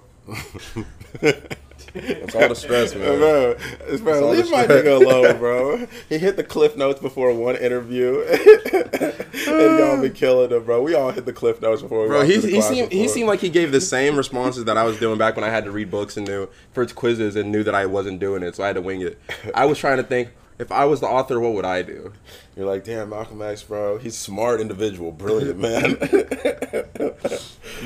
It's 1.94 2.34
all 2.34 2.48
the 2.48 2.54
stress, 2.54 2.94
man. 2.94 3.18
Bro, 3.18 3.56
bro 3.98 4.24
all 4.26 4.30
leave 4.30 4.50
my 4.50 4.64
stress. 4.64 4.84
nigga 4.84 5.00
alone, 5.00 5.38
bro. 5.38 5.86
He 6.08 6.18
hit 6.18 6.36
the 6.36 6.44
cliff 6.44 6.76
notes 6.76 7.00
before 7.00 7.32
one 7.32 7.56
interview, 7.56 8.20
and 8.72 9.78
y'all 9.78 10.00
be 10.00 10.10
killing 10.10 10.50
him, 10.50 10.64
bro. 10.64 10.82
We 10.82 10.94
all 10.94 11.10
hit 11.10 11.24
the 11.24 11.32
cliff 11.32 11.60
notes 11.62 11.82
before. 11.82 12.02
We 12.02 12.08
Bro, 12.08 12.22
he, 12.24 12.40
he 12.40 12.60
seemed 12.60 12.92
he 12.92 13.08
seemed 13.08 13.28
like 13.28 13.40
he 13.40 13.48
gave 13.48 13.72
the 13.72 13.80
same 13.80 14.16
responses 14.16 14.64
that 14.66 14.76
I 14.76 14.84
was 14.84 14.98
doing 14.98 15.18
back 15.18 15.36
when 15.36 15.44
I 15.44 15.50
had 15.50 15.64
to 15.64 15.70
read 15.70 15.90
books 15.90 16.16
and 16.16 16.26
knew 16.26 16.48
for 16.72 16.86
quizzes 16.86 17.36
and 17.36 17.50
knew 17.50 17.62
that 17.64 17.74
I 17.74 17.86
wasn't 17.86 18.20
doing 18.20 18.42
it, 18.42 18.56
so 18.56 18.64
I 18.64 18.68
had 18.68 18.76
to 18.76 18.82
wing 18.82 19.00
it. 19.00 19.18
I 19.54 19.64
was 19.64 19.78
trying 19.78 19.96
to 19.96 20.02
think 20.02 20.30
if 20.58 20.72
I 20.72 20.84
was 20.84 21.00
the 21.00 21.06
author, 21.06 21.40
what 21.40 21.54
would 21.54 21.64
I 21.64 21.82
do? 21.82 22.12
You're 22.58 22.66
like, 22.66 22.82
damn, 22.82 23.10
Malcolm 23.10 23.40
X, 23.40 23.62
bro. 23.62 23.98
He's 23.98 24.14
a 24.14 24.18
smart 24.18 24.60
individual, 24.60 25.12
brilliant 25.12 25.58
man. 25.60 25.96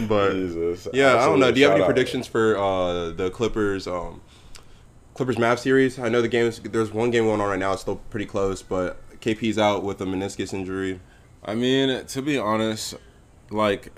But 0.09 0.33
Jesus. 0.33 0.89
yeah, 0.95 1.17
I 1.17 1.27
don't 1.27 1.41
know. 1.41 1.53
Do 1.53 1.61
you 1.61 1.67
have 1.67 1.75
any 1.75 1.83
out. 1.83 1.87
predictions 1.87 2.27
for 2.27 2.57
uh, 2.57 3.11
the 3.11 3.29
Clippers? 3.31 3.87
Um, 3.87 4.23
Clippers 5.13 5.37
Mavs 5.37 5.59
series. 5.59 5.99
I 5.99 6.09
know 6.09 6.23
the 6.23 6.29
games. 6.29 6.59
There's 6.59 6.91
one 6.91 7.11
game 7.11 7.25
going 7.25 7.43
on 7.43 7.51
right 7.51 7.59
now. 7.59 7.75
It's 7.75 7.83
still 7.83 7.97
pretty 8.09 8.25
close, 8.25 8.63
but 8.63 8.97
KP's 9.21 9.59
out 9.59 9.83
with 9.85 10.01
a 10.01 10.07
meniscus 10.07 10.55
injury. 10.55 11.01
I 11.45 11.55
mean, 11.55 12.07
to 12.07 12.23
be 12.23 12.39
honest, 12.39 12.95
like 13.51 13.93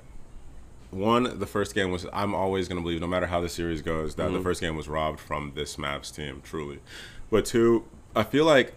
one, 0.91 1.39
the 1.39 1.47
first 1.47 1.77
game 1.77 1.93
was. 1.93 2.05
I'm 2.13 2.35
always 2.35 2.67
gonna 2.67 2.81
believe, 2.81 3.01
no 3.01 3.07
matter 3.07 3.27
how 3.27 3.41
the 3.41 3.49
series 3.49 3.81
goes, 3.81 4.17
that 4.17 4.33
the 4.33 4.41
first 4.41 4.61
game 4.61 4.75
was 4.75 4.89
robbed 4.89 5.21
from 5.21 5.53
this 5.55 5.77
Mavs 5.77 6.13
team, 6.13 6.43
truly. 6.43 6.81
But 7.31 7.45
two, 7.45 7.85
I 8.17 8.25
feel 8.25 8.45
like 8.45 8.75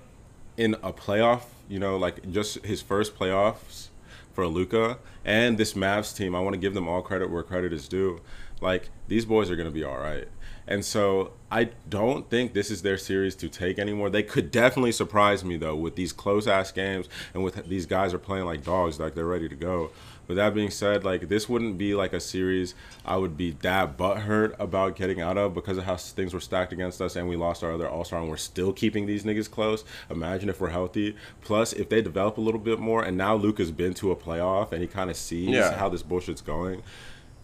in 0.57 0.75
a 0.83 0.93
playoff, 0.93 1.41
you 1.67 1.79
know, 1.79 1.97
like 1.97 2.29
just 2.31 2.65
his 2.65 2.81
first 2.81 3.17
playoffs 3.17 3.87
for 4.33 4.47
Luka 4.47 4.99
and 5.25 5.57
this 5.57 5.73
Mavs 5.73 6.15
team, 6.15 6.35
I 6.35 6.39
want 6.39 6.53
to 6.53 6.59
give 6.59 6.73
them 6.73 6.87
all 6.87 7.01
credit 7.01 7.29
where 7.29 7.43
credit 7.43 7.73
is 7.73 7.87
due. 7.87 8.21
Like 8.61 8.89
these 9.07 9.25
boys 9.25 9.51
are 9.51 9.55
gonna 9.55 9.71
be 9.71 9.83
all 9.83 9.97
right. 9.97 10.27
And 10.67 10.83
so 10.83 11.31
I 11.49 11.69
don't 11.89 12.29
think 12.29 12.53
this 12.53 12.69
is 12.69 12.81
their 12.81 12.97
series 12.97 13.35
to 13.35 13.49
take 13.49 13.79
anymore. 13.79 14.09
They 14.09 14.23
could 14.23 14.51
definitely 14.51 14.91
surprise 14.91 15.45
me 15.45 15.57
though 15.57 15.75
with 15.75 15.95
these 15.95 16.11
close 16.11 16.47
ass 16.47 16.71
games 16.71 17.07
and 17.33 17.43
with 17.43 17.67
these 17.67 17.85
guys 17.85 18.13
are 18.13 18.19
playing 18.19 18.45
like 18.45 18.63
dogs, 18.63 18.99
like 18.99 19.15
they're 19.15 19.25
ready 19.25 19.47
to 19.47 19.55
go. 19.55 19.91
With 20.27 20.35
that 20.37 20.53
being 20.53 20.69
said, 20.69 21.03
like 21.05 21.29
this 21.29 21.47
wouldn't 21.47 21.77
be 21.77 21.95
like 21.95 22.11
a 22.11 22.19
series 22.19 22.75
I 23.05 23.15
would 23.15 23.37
be 23.37 23.51
that 23.61 23.97
butthurt 23.97 24.55
about 24.59 24.95
getting 24.97 25.21
out 25.21 25.37
of 25.37 25.53
because 25.53 25.77
of 25.77 25.85
how 25.85 25.95
things 25.95 26.33
were 26.33 26.39
stacked 26.41 26.73
against 26.73 27.01
us 27.01 27.15
and 27.15 27.29
we 27.29 27.35
lost 27.37 27.63
our 27.63 27.71
other 27.71 27.87
all 27.87 28.03
star 28.03 28.19
and 28.19 28.29
we're 28.29 28.35
still 28.37 28.73
keeping 28.73 29.05
these 29.05 29.23
niggas 29.23 29.49
close. 29.49 29.85
Imagine 30.09 30.49
if 30.49 30.59
we're 30.59 30.69
healthy. 30.69 31.15
Plus, 31.41 31.71
if 31.71 31.87
they 31.87 32.01
develop 32.01 32.37
a 32.37 32.41
little 32.41 32.59
bit 32.59 32.77
more 32.79 33.03
and 33.03 33.15
now 33.17 33.35
Luke 33.35 33.57
has 33.59 33.71
been 33.71 33.93
to 33.95 34.11
a 34.11 34.15
playoff 34.17 34.71
and 34.73 34.81
he 34.81 34.87
kind 34.87 35.09
of 35.09 35.15
sees 35.15 35.49
Yeah. 35.49 35.77
how 35.77 35.87
this 35.87 36.03
bullshit's 36.03 36.41
going. 36.41 36.83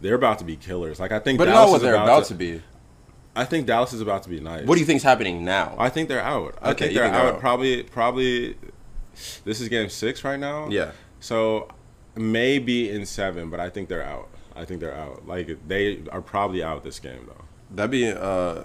They're 0.02 0.16
about 0.16 0.40
to 0.40 0.46
be 0.46 0.58
killers. 0.58 1.00
Like 1.00 1.14
I 1.14 1.20
think, 1.20 1.38
But 1.38 1.46
Dallas 1.46 1.60
not 1.68 1.70
what 1.70 1.76
is 1.78 1.82
they're 1.84 1.96
about 1.96 2.26
to 2.26 2.36
be. 2.36 2.62
I 3.36 3.46
think 3.46 3.66
Dallas 3.66 3.94
is 3.94 4.02
about 4.02 4.24
to 4.24 4.30
be 4.30 4.40
nice. 4.42 4.68
What 4.68 4.76
do 4.76 4.82
you 4.82 4.86
think's 4.86 5.04
happening 5.04 5.46
now? 5.46 5.74
I 5.80 5.88
think 5.90 6.10
they're 6.10 6.22
out. 6.22 6.56
I 6.62 6.72
Okay, 6.72 6.86
think 6.88 6.96
they're 6.96 7.04
think 7.06 7.14
they're 7.16 7.28
out. 7.30 7.36
out. 7.36 7.40
Probably, 7.40 7.84
probably. 7.84 8.58
This 9.46 9.62
is 9.62 9.70
game 9.70 9.90
six 9.90 10.24
right 10.24 10.40
now. 10.40 10.68
Yeah. 10.70 10.92
So 11.20 11.70
maybe 12.16 12.90
in 12.90 13.06
seven, 13.06 13.50
but 13.50 13.60
I 13.60 13.70
think 13.70 13.90
they're 13.90 14.04
out. 14.04 14.30
I 14.56 14.66
think 14.66 14.80
they're 14.80 14.96
out. 14.96 15.28
Like 15.28 15.68
they 15.68 16.04
are 16.12 16.22
probably 16.22 16.64
out 16.64 16.84
this 16.84 17.00
game 17.00 17.26
though. 17.28 17.46
That'd 17.72 17.92
be. 17.92 18.12
Uh, 18.12 18.64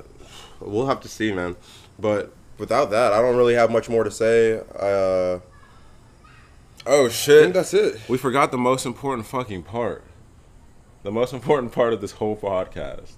we'll 0.61 0.87
have 0.87 1.01
to 1.01 1.09
see, 1.09 1.33
man. 1.33 1.57
But 1.99 2.33
without 2.59 2.91
that, 2.91 3.13
I 3.13 3.21
don't 3.23 3.37
really 3.37 3.55
have 3.55 3.71
much 3.71 3.89
more 3.89 4.05
to 4.05 4.11
say. 4.11 4.61
Uh, 4.79 5.41
Oh 6.87 7.09
shit, 7.11 7.39
I 7.39 7.43
think 7.43 7.55
that's 7.55 7.75
it. 7.75 8.01
we 8.09 8.17
forgot 8.17 8.51
the 8.51 8.57
most 8.57 8.87
important 8.87 9.27
fucking 9.27 9.63
part. 9.65 10.05
The 11.03 11.13
most 11.13 11.35
important 11.35 11.73
part 11.73 11.93
of 11.93 12.01
this 12.01 12.13
whole 12.13 12.37
podcast. 12.37 13.13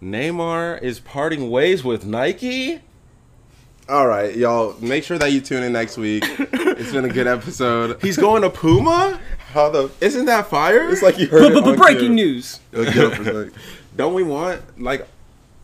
Neymar 0.00 0.80
is 0.82 1.00
parting 1.00 1.50
ways 1.50 1.82
with 1.82 2.04
Nike. 2.04 2.80
All 3.88 4.06
right, 4.06 4.34
y'all. 4.36 4.76
Make 4.80 5.04
sure 5.04 5.18
that 5.18 5.32
you 5.32 5.40
tune 5.40 5.62
in 5.62 5.72
next 5.72 5.98
week. 5.98 6.24
it's 6.38 6.92
been 6.92 7.04
a 7.04 7.08
good 7.12 7.26
episode. 7.26 7.98
He's 8.02 8.16
going 8.16 8.42
to 8.42 8.50
Puma. 8.50 9.20
How 9.52 9.68
the? 9.70 9.90
Isn't 10.00 10.26
that 10.26 10.46
fire? 10.48 10.88
It's 10.90 11.02
like 11.02 11.18
you 11.18 11.26
heard 11.26 11.52
it 11.52 11.62
on 11.64 11.76
Breaking 11.76 12.14
news. 12.14 12.60
It'll 12.72 12.84
get 12.86 12.96
up 13.04 13.14
for 13.14 13.22
a 13.22 13.44
sec. 13.50 13.54
Don't 13.96 14.14
we 14.14 14.22
want 14.22 14.80
like 14.80 15.06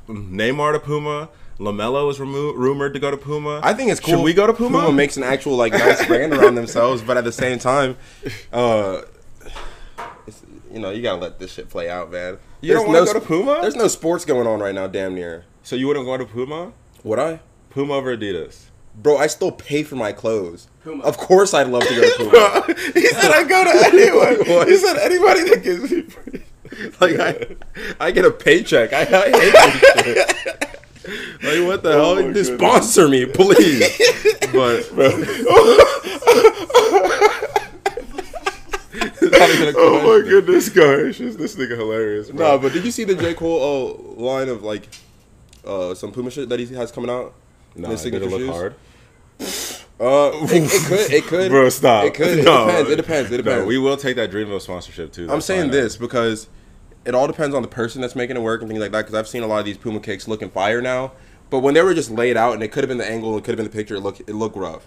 Neymar 0.08 0.72
to 0.74 0.80
Puma? 0.80 1.28
Lamelo 1.58 2.08
is 2.10 2.20
remo- 2.20 2.52
rumored 2.52 2.92
to 2.94 3.00
go 3.00 3.10
to 3.10 3.16
Puma. 3.16 3.60
I 3.62 3.72
think 3.72 3.90
it's 3.90 4.00
cool. 4.00 4.16
Should 4.16 4.22
we 4.24 4.34
go 4.34 4.46
to 4.46 4.52
Puma? 4.52 4.78
Puma 4.80 4.92
makes 4.92 5.16
an 5.16 5.22
actual 5.24 5.56
like 5.56 5.72
nice 5.72 6.04
brand 6.06 6.32
around 6.32 6.54
themselves, 6.56 7.02
but 7.02 7.16
at 7.16 7.24
the 7.24 7.32
same 7.32 7.58
time, 7.58 7.96
uh, 8.52 9.02
it's, 10.26 10.42
you 10.72 10.78
know, 10.78 10.90
you 10.90 11.02
gotta 11.02 11.20
let 11.20 11.38
this 11.40 11.52
shit 11.52 11.68
play 11.68 11.88
out, 11.90 12.12
man. 12.12 12.38
You 12.60 12.74
don't 12.74 12.86
wanna 12.86 13.04
go 13.06 13.12
to 13.14 13.20
Puma? 13.20 13.58
There's 13.62 13.74
no 13.74 13.88
sports 13.88 14.24
going 14.24 14.46
on 14.46 14.60
right 14.60 14.74
now, 14.74 14.86
damn 14.86 15.14
near. 15.14 15.44
so 15.64 15.74
you 15.74 15.86
wouldn't 15.88 16.04
go 16.06 16.16
to 16.16 16.24
Puma? 16.24 16.72
Would 17.04 17.18
I? 17.18 17.40
Puma 17.70 17.94
over 17.94 18.16
Adidas. 18.16 18.64
Bro, 18.94 19.18
I 19.18 19.26
still 19.28 19.52
pay 19.52 19.82
for 19.84 19.94
my 19.96 20.12
clothes. 20.12 20.66
Puma. 20.82 21.04
Of 21.04 21.16
course, 21.18 21.54
I'd 21.54 21.68
love 21.68 21.82
to 21.86 21.94
go 21.94 22.00
to 22.02 22.16
Puma. 22.66 22.74
he 22.94 23.06
said 23.06 23.30
I 23.30 23.44
go 23.44 23.64
to 23.64 23.70
anyone. 23.86 24.66
he 24.68 24.76
said 24.76 24.96
anybody 24.98 25.48
that 25.50 25.62
gives 25.62 25.90
me 25.90 26.02
free. 26.02 26.42
like 27.00 27.18
I, 27.20 27.46
I 28.06 28.10
get 28.10 28.24
a 28.24 28.30
paycheck. 28.30 28.92
I, 28.92 29.02
I 29.02 29.30
hate. 29.30 29.54
Like 31.42 31.66
what 31.66 31.82
the 31.82 31.92
Oh 31.94 32.16
hell? 32.16 32.32
Just 32.32 32.54
sponsor 32.54 33.08
me, 33.08 33.24
please. 33.26 33.80
but 34.52 34.88
It's 39.00 39.22
not 39.22 39.50
even 39.50 39.68
a 39.74 39.78
Oh 39.78 40.00
my 40.20 40.28
goodness, 40.28 40.68
gosh, 40.68 41.20
is 41.20 41.36
this 41.36 41.56
nigga 41.56 41.76
hilarious? 41.76 42.30
Bro. 42.30 42.38
No, 42.46 42.58
but 42.58 42.72
did 42.72 42.84
you 42.84 42.90
see 42.90 43.04
the 43.04 43.14
J 43.14 43.34
Cole 43.34 43.60
uh, 44.18 44.20
line 44.22 44.48
of 44.48 44.62
like 44.62 44.88
uh, 45.66 45.94
some 45.94 46.12
Puma 46.12 46.30
shit 46.30 46.48
that 46.48 46.58
he 46.58 46.66
has 46.74 46.90
coming 46.90 47.10
out? 47.10 47.34
Nah, 47.78 47.90
His 47.90 48.02
did 48.02 48.14
it 48.14 48.20
signature 48.20 48.30
look 48.30 48.40
shoes? 48.40 48.50
hard? 48.50 49.84
Uh, 50.00 50.30
it, 50.44 50.62
it 50.72 50.82
could, 50.86 51.12
it 51.12 51.24
could, 51.24 51.50
Bro, 51.50 51.68
stop. 51.70 52.04
It 52.04 52.14
could. 52.14 52.38
It 52.38 52.44
No. 52.44 52.66
depends. 52.66 52.90
It 52.90 52.96
depends. 52.96 53.32
It 53.32 53.36
depends. 53.38 53.62
No, 53.62 53.66
we 53.66 53.78
will 53.78 53.96
take 53.96 54.14
that 54.14 54.30
Dreamville 54.30 54.60
sponsorship 54.60 55.10
too. 55.12 55.28
I'm 55.28 55.40
saying 55.40 55.72
this 55.72 55.96
because 55.96 56.46
it 57.04 57.16
all 57.16 57.26
depends 57.26 57.52
on 57.52 57.62
the 57.62 57.68
person 57.68 58.00
that's 58.00 58.14
making 58.14 58.36
it 58.36 58.40
work 58.40 58.60
and 58.60 58.70
things 58.70 58.80
like 58.80 58.92
that. 58.92 58.98
Because 59.06 59.14
I've 59.16 59.26
seen 59.26 59.42
a 59.42 59.48
lot 59.48 59.58
of 59.58 59.64
these 59.64 59.76
Puma 59.76 59.98
kicks 59.98 60.28
looking 60.28 60.50
fire 60.50 60.80
now, 60.80 61.10
but 61.50 61.60
when 61.60 61.74
they 61.74 61.82
were 61.82 61.94
just 61.94 62.12
laid 62.12 62.36
out 62.36 62.52
and 62.54 62.62
it 62.62 62.68
could 62.68 62.84
have 62.84 62.88
been 62.88 62.98
the 62.98 63.10
angle, 63.10 63.36
it 63.36 63.42
could 63.42 63.48
have 63.48 63.56
been 63.56 63.66
the 63.66 63.76
picture. 63.76 63.96
It 63.96 64.00
look 64.02 64.20
it 64.20 64.34
looked 64.34 64.56
rough. 64.56 64.86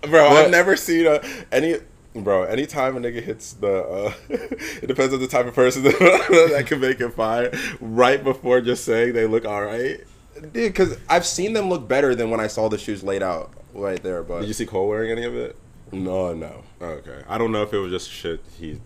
bro. 0.00 0.30
But- 0.30 0.46
I've 0.46 0.50
never 0.50 0.76
seen 0.76 1.06
a 1.06 1.20
any. 1.52 1.76
Bro, 2.14 2.44
anytime 2.44 2.96
a 2.96 3.00
nigga 3.00 3.22
hits 3.22 3.52
the, 3.52 3.82
uh, 3.84 4.12
it 4.30 4.86
depends 4.86 5.12
on 5.12 5.20
the 5.20 5.28
type 5.28 5.44
of 5.46 5.54
person 5.54 5.82
that 5.84 6.64
can 6.66 6.80
make 6.80 7.02
it 7.02 7.10
fire. 7.10 7.52
Right 7.82 8.24
before 8.24 8.62
just 8.62 8.84
saying 8.86 9.12
they 9.12 9.26
look 9.26 9.44
all 9.44 9.62
right. 9.62 10.00
Dude, 10.42 10.52
because 10.52 10.98
I've 11.08 11.26
seen 11.26 11.52
them 11.52 11.68
look 11.68 11.86
better 11.88 12.14
than 12.14 12.30
when 12.30 12.40
I 12.40 12.46
saw 12.46 12.68
the 12.68 12.78
shoes 12.78 13.02
laid 13.02 13.22
out 13.22 13.52
right 13.74 14.02
there. 14.02 14.22
But 14.22 14.40
Did 14.40 14.48
you 14.48 14.54
see 14.54 14.66
Cole 14.66 14.88
wearing 14.88 15.10
any 15.10 15.24
of 15.24 15.34
it? 15.36 15.56
no, 15.92 16.34
no. 16.34 16.62
Okay, 16.80 17.22
I 17.28 17.38
don't 17.38 17.50
know 17.52 17.62
if 17.62 17.72
it 17.72 17.78
was 17.78 17.90
just 17.90 18.10
shit 18.10 18.40
he 18.58 18.80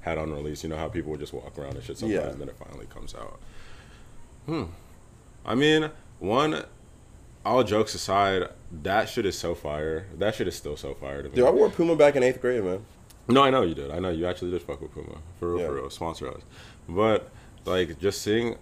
had 0.00 0.18
on 0.18 0.32
release. 0.32 0.62
You 0.62 0.68
know 0.70 0.76
how 0.76 0.88
people 0.88 1.10
would 1.12 1.20
just 1.20 1.32
walk 1.32 1.58
around 1.58 1.74
and 1.74 1.82
shit 1.84 1.98
sometimes, 1.98 2.22
Yeah. 2.24 2.30
and 2.30 2.40
then 2.40 2.48
it 2.48 2.56
finally 2.56 2.86
comes 2.86 3.14
out. 3.14 3.38
Hmm. 4.46 4.64
I 5.44 5.54
mean, 5.54 5.90
one. 6.18 6.64
All 7.46 7.62
jokes 7.64 7.94
aside, 7.94 8.48
that 8.82 9.08
shit 9.08 9.24
is 9.24 9.38
so 9.38 9.54
fire. 9.54 10.06
That 10.18 10.34
shit 10.34 10.48
is 10.48 10.56
still 10.56 10.76
so 10.76 10.92
fire 10.92 11.22
to 11.22 11.28
me. 11.30 11.34
Dude, 11.36 11.46
I 11.46 11.50
wore 11.50 11.70
Puma 11.70 11.96
back 11.96 12.14
in 12.16 12.22
eighth 12.22 12.42
grade, 12.42 12.62
man. 12.62 12.84
No, 13.26 13.42
I 13.42 13.48
know 13.50 13.62
you 13.62 13.74
did. 13.74 13.90
I 13.90 14.00
know 14.00 14.10
you 14.10 14.26
actually 14.26 14.50
did 14.50 14.60
fuck 14.60 14.82
with 14.82 14.92
Puma 14.92 15.18
for 15.38 15.50
real, 15.52 15.60
Yeah. 15.60 15.66
for 15.68 15.74
real. 15.74 15.90
Sponsor 15.90 16.28
us, 16.28 16.42
but 16.88 17.30
like 17.64 17.98
just 18.00 18.20
seeing 18.20 18.56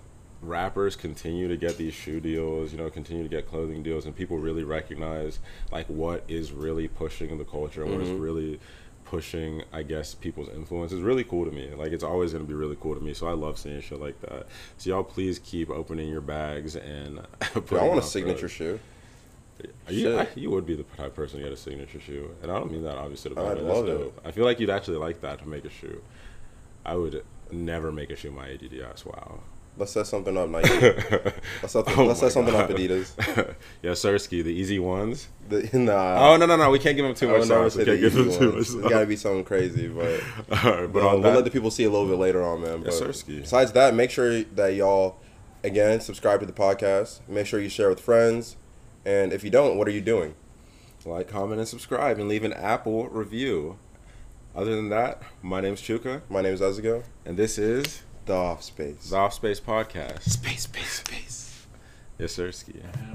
rappers 0.47 0.97
continue 0.97 1.49
to 1.49 1.57
get 1.57 1.76
these 1.76 1.94
shoe 1.94 2.20
deals, 2.20 2.72
you 2.72 2.78
know, 2.78 2.88
continue 2.90 3.22
to 3.22 3.28
get 3.28 3.49
clothing 3.49 3.82
deals, 3.82 4.07
and 4.07 4.14
people 4.14 4.38
really 4.38 4.64
recognize 4.64 5.38
like 5.72 5.86
what 5.86 6.24
is 6.28 6.53
really 6.53 6.88
pushing 6.88 7.36
the 7.38 7.44
culture 7.44 7.82
and 7.82 7.92
what 7.92 8.01
is 8.01 8.09
mm-hmm. 8.09 8.20
really 8.20 8.61
pushing, 9.05 9.62
I 9.72 9.82
guess, 9.82 10.14
people's 10.14 10.49
influence 10.49 10.92
is 10.92 11.01
really 11.01 11.24
cool 11.24 11.44
to 11.44 11.51
me. 11.51 11.70
Like 11.74 11.92
it's 11.92 12.05
always 12.05 12.32
gonna 12.32 12.44
be 12.44 12.55
really 12.55 12.76
cool 12.80 12.94
to 12.94 13.01
me. 13.01 13.14
So 13.14 13.28
I 13.28 13.32
love 13.32 13.59
seeing 13.59 13.80
shit 13.80 14.01
like 14.01 14.20
that. 14.22 14.47
So 14.78 14.90
y'all 14.90 15.05
please 15.05 15.38
keep 15.38 15.70
opening 15.70 16.09
your 16.09 16.20
bags 16.20 16.76
and. 16.76 17.20
Dude, 17.55 17.72
I 17.72 17.84
want 17.84 18.01
a 18.01 18.03
signature 18.03 18.49
shoe. 18.49 18.78
You, 19.88 20.18
I, 20.18 20.28
you 20.34 20.51
would 20.51 20.66
be 20.66 20.76
the 20.76 20.82
type 20.82 21.07
of 21.07 21.14
person 21.14 21.38
to 21.38 21.44
get 21.44 21.53
a 21.53 21.57
signature 21.57 21.99
shoe, 21.99 22.30
and 22.42 22.51
I 22.51 22.59
don't 22.59 22.70
mean 22.70 22.82
that 22.82 22.99
obviously. 22.99 23.34
To 23.34 23.40
I'd 23.40 23.57
That's 23.57 23.62
love 23.62 23.88
it. 23.88 23.99
dope. 23.99 24.20
I 24.24 24.30
feel 24.30 24.44
like 24.44 24.61
you'd 24.61 24.70
actually 24.70 24.99
like 24.99 25.22
that 25.22 25.38
to 25.38 25.49
make 25.49 25.64
a 25.64 25.70
shoe. 25.70 26.03
I 26.84 26.94
would 26.94 27.24
never 27.51 27.90
make 27.90 28.11
a 28.11 28.16
shoe 28.16 28.30
my 28.30 28.49
ADDS. 28.51 29.07
Wow. 29.07 29.40
Let's 29.79 29.93
set 29.93 30.07
something 30.07 30.37
up, 30.39 30.49
Nike. 30.49 30.68
Let's 31.62 31.72
set, 31.72 31.85
Oh 31.99 32.05
let's 32.07 32.20
set 32.20 32.33
something 32.33 32.55
up, 32.55 32.70
Adidas. 32.70 33.14
yeah, 33.83 33.91
Sirski, 33.91 34.43
the 34.43 34.51
easy 34.51 34.79
ones. 34.79 35.29
The, 35.49 35.68
nah. 35.79 36.33
oh 36.33 36.37
no 36.39 36.47
no 36.47 36.57
no, 36.57 36.70
we 36.70 36.79
can't 36.79 36.97
give 36.97 37.05
them 37.05 37.14
too 37.14 37.29
much 37.29 37.47
never. 37.49 37.64
We 37.64 37.85
can't 37.85 38.01
give 38.01 38.14
them 38.14 38.33
too 38.33 38.53
much 38.53 38.61
It's 38.61 38.74
got 38.74 39.01
to 39.01 39.07
be 39.07 39.16
something 39.16 39.45
crazy, 39.45 39.89
but 39.89 40.20
All 40.64 40.81
right, 40.81 40.93
but 40.93 41.03
we'll 41.03 41.20
that, 41.20 41.35
let 41.35 41.45
the 41.45 41.51
people 41.51 41.70
see 41.70 41.85
a 41.85 41.91
little 41.91 42.09
bit 42.09 42.18
later 42.18 42.43
on, 42.43 42.62
man. 42.62 42.83
But 42.83 42.93
Yes, 42.93 43.01
sirski. 43.01 43.43
besides 43.43 43.72
that, 43.72 43.95
make 43.95 44.11
sure 44.11 44.43
that 44.43 44.74
y'all, 44.74 45.18
again, 45.62 46.01
subscribe 46.01 46.41
to 46.41 46.47
the 46.47 46.53
podcast. 46.53 47.20
Make 47.29 47.47
sure 47.47 47.61
you 47.61 47.68
share 47.68 47.91
with 47.91 48.01
friends. 48.01 48.57
And 49.05 49.33
if 49.33 49.45
you 49.45 49.51
don't, 49.51 49.77
what 49.77 49.87
are 49.87 49.93
you 49.93 50.01
doing? 50.01 50.35
like, 51.07 51.29
comment, 51.29 51.61
and 51.61 51.68
subscribe, 51.68 52.18
and 52.18 52.29
leave 52.29 52.43
an 52.45 52.53
Apple 52.53 53.09
review. 53.09 53.79
Other 54.55 54.74
than 54.74 54.89
that, 54.89 55.22
my 55.43 55.61
name's 55.61 55.81
Chuka, 55.81 56.22
My 56.29 56.41
name 56.41 56.55
is 56.55 56.61
Ezugo. 56.61 57.05
and 57.24 57.37
this 57.37 57.59
is 57.59 58.03
The 58.27 58.35
Off 58.35 58.64
Space. 58.64 59.11
the 59.11 59.16
Off 59.16 59.35
Space 59.35 59.61
Podcast. 59.61 60.22
Space, 60.22 60.62
space, 60.62 61.01
space. 61.01 61.66
Yes, 62.18 62.33
sir. 62.33 62.49
Sirski. 62.49 63.14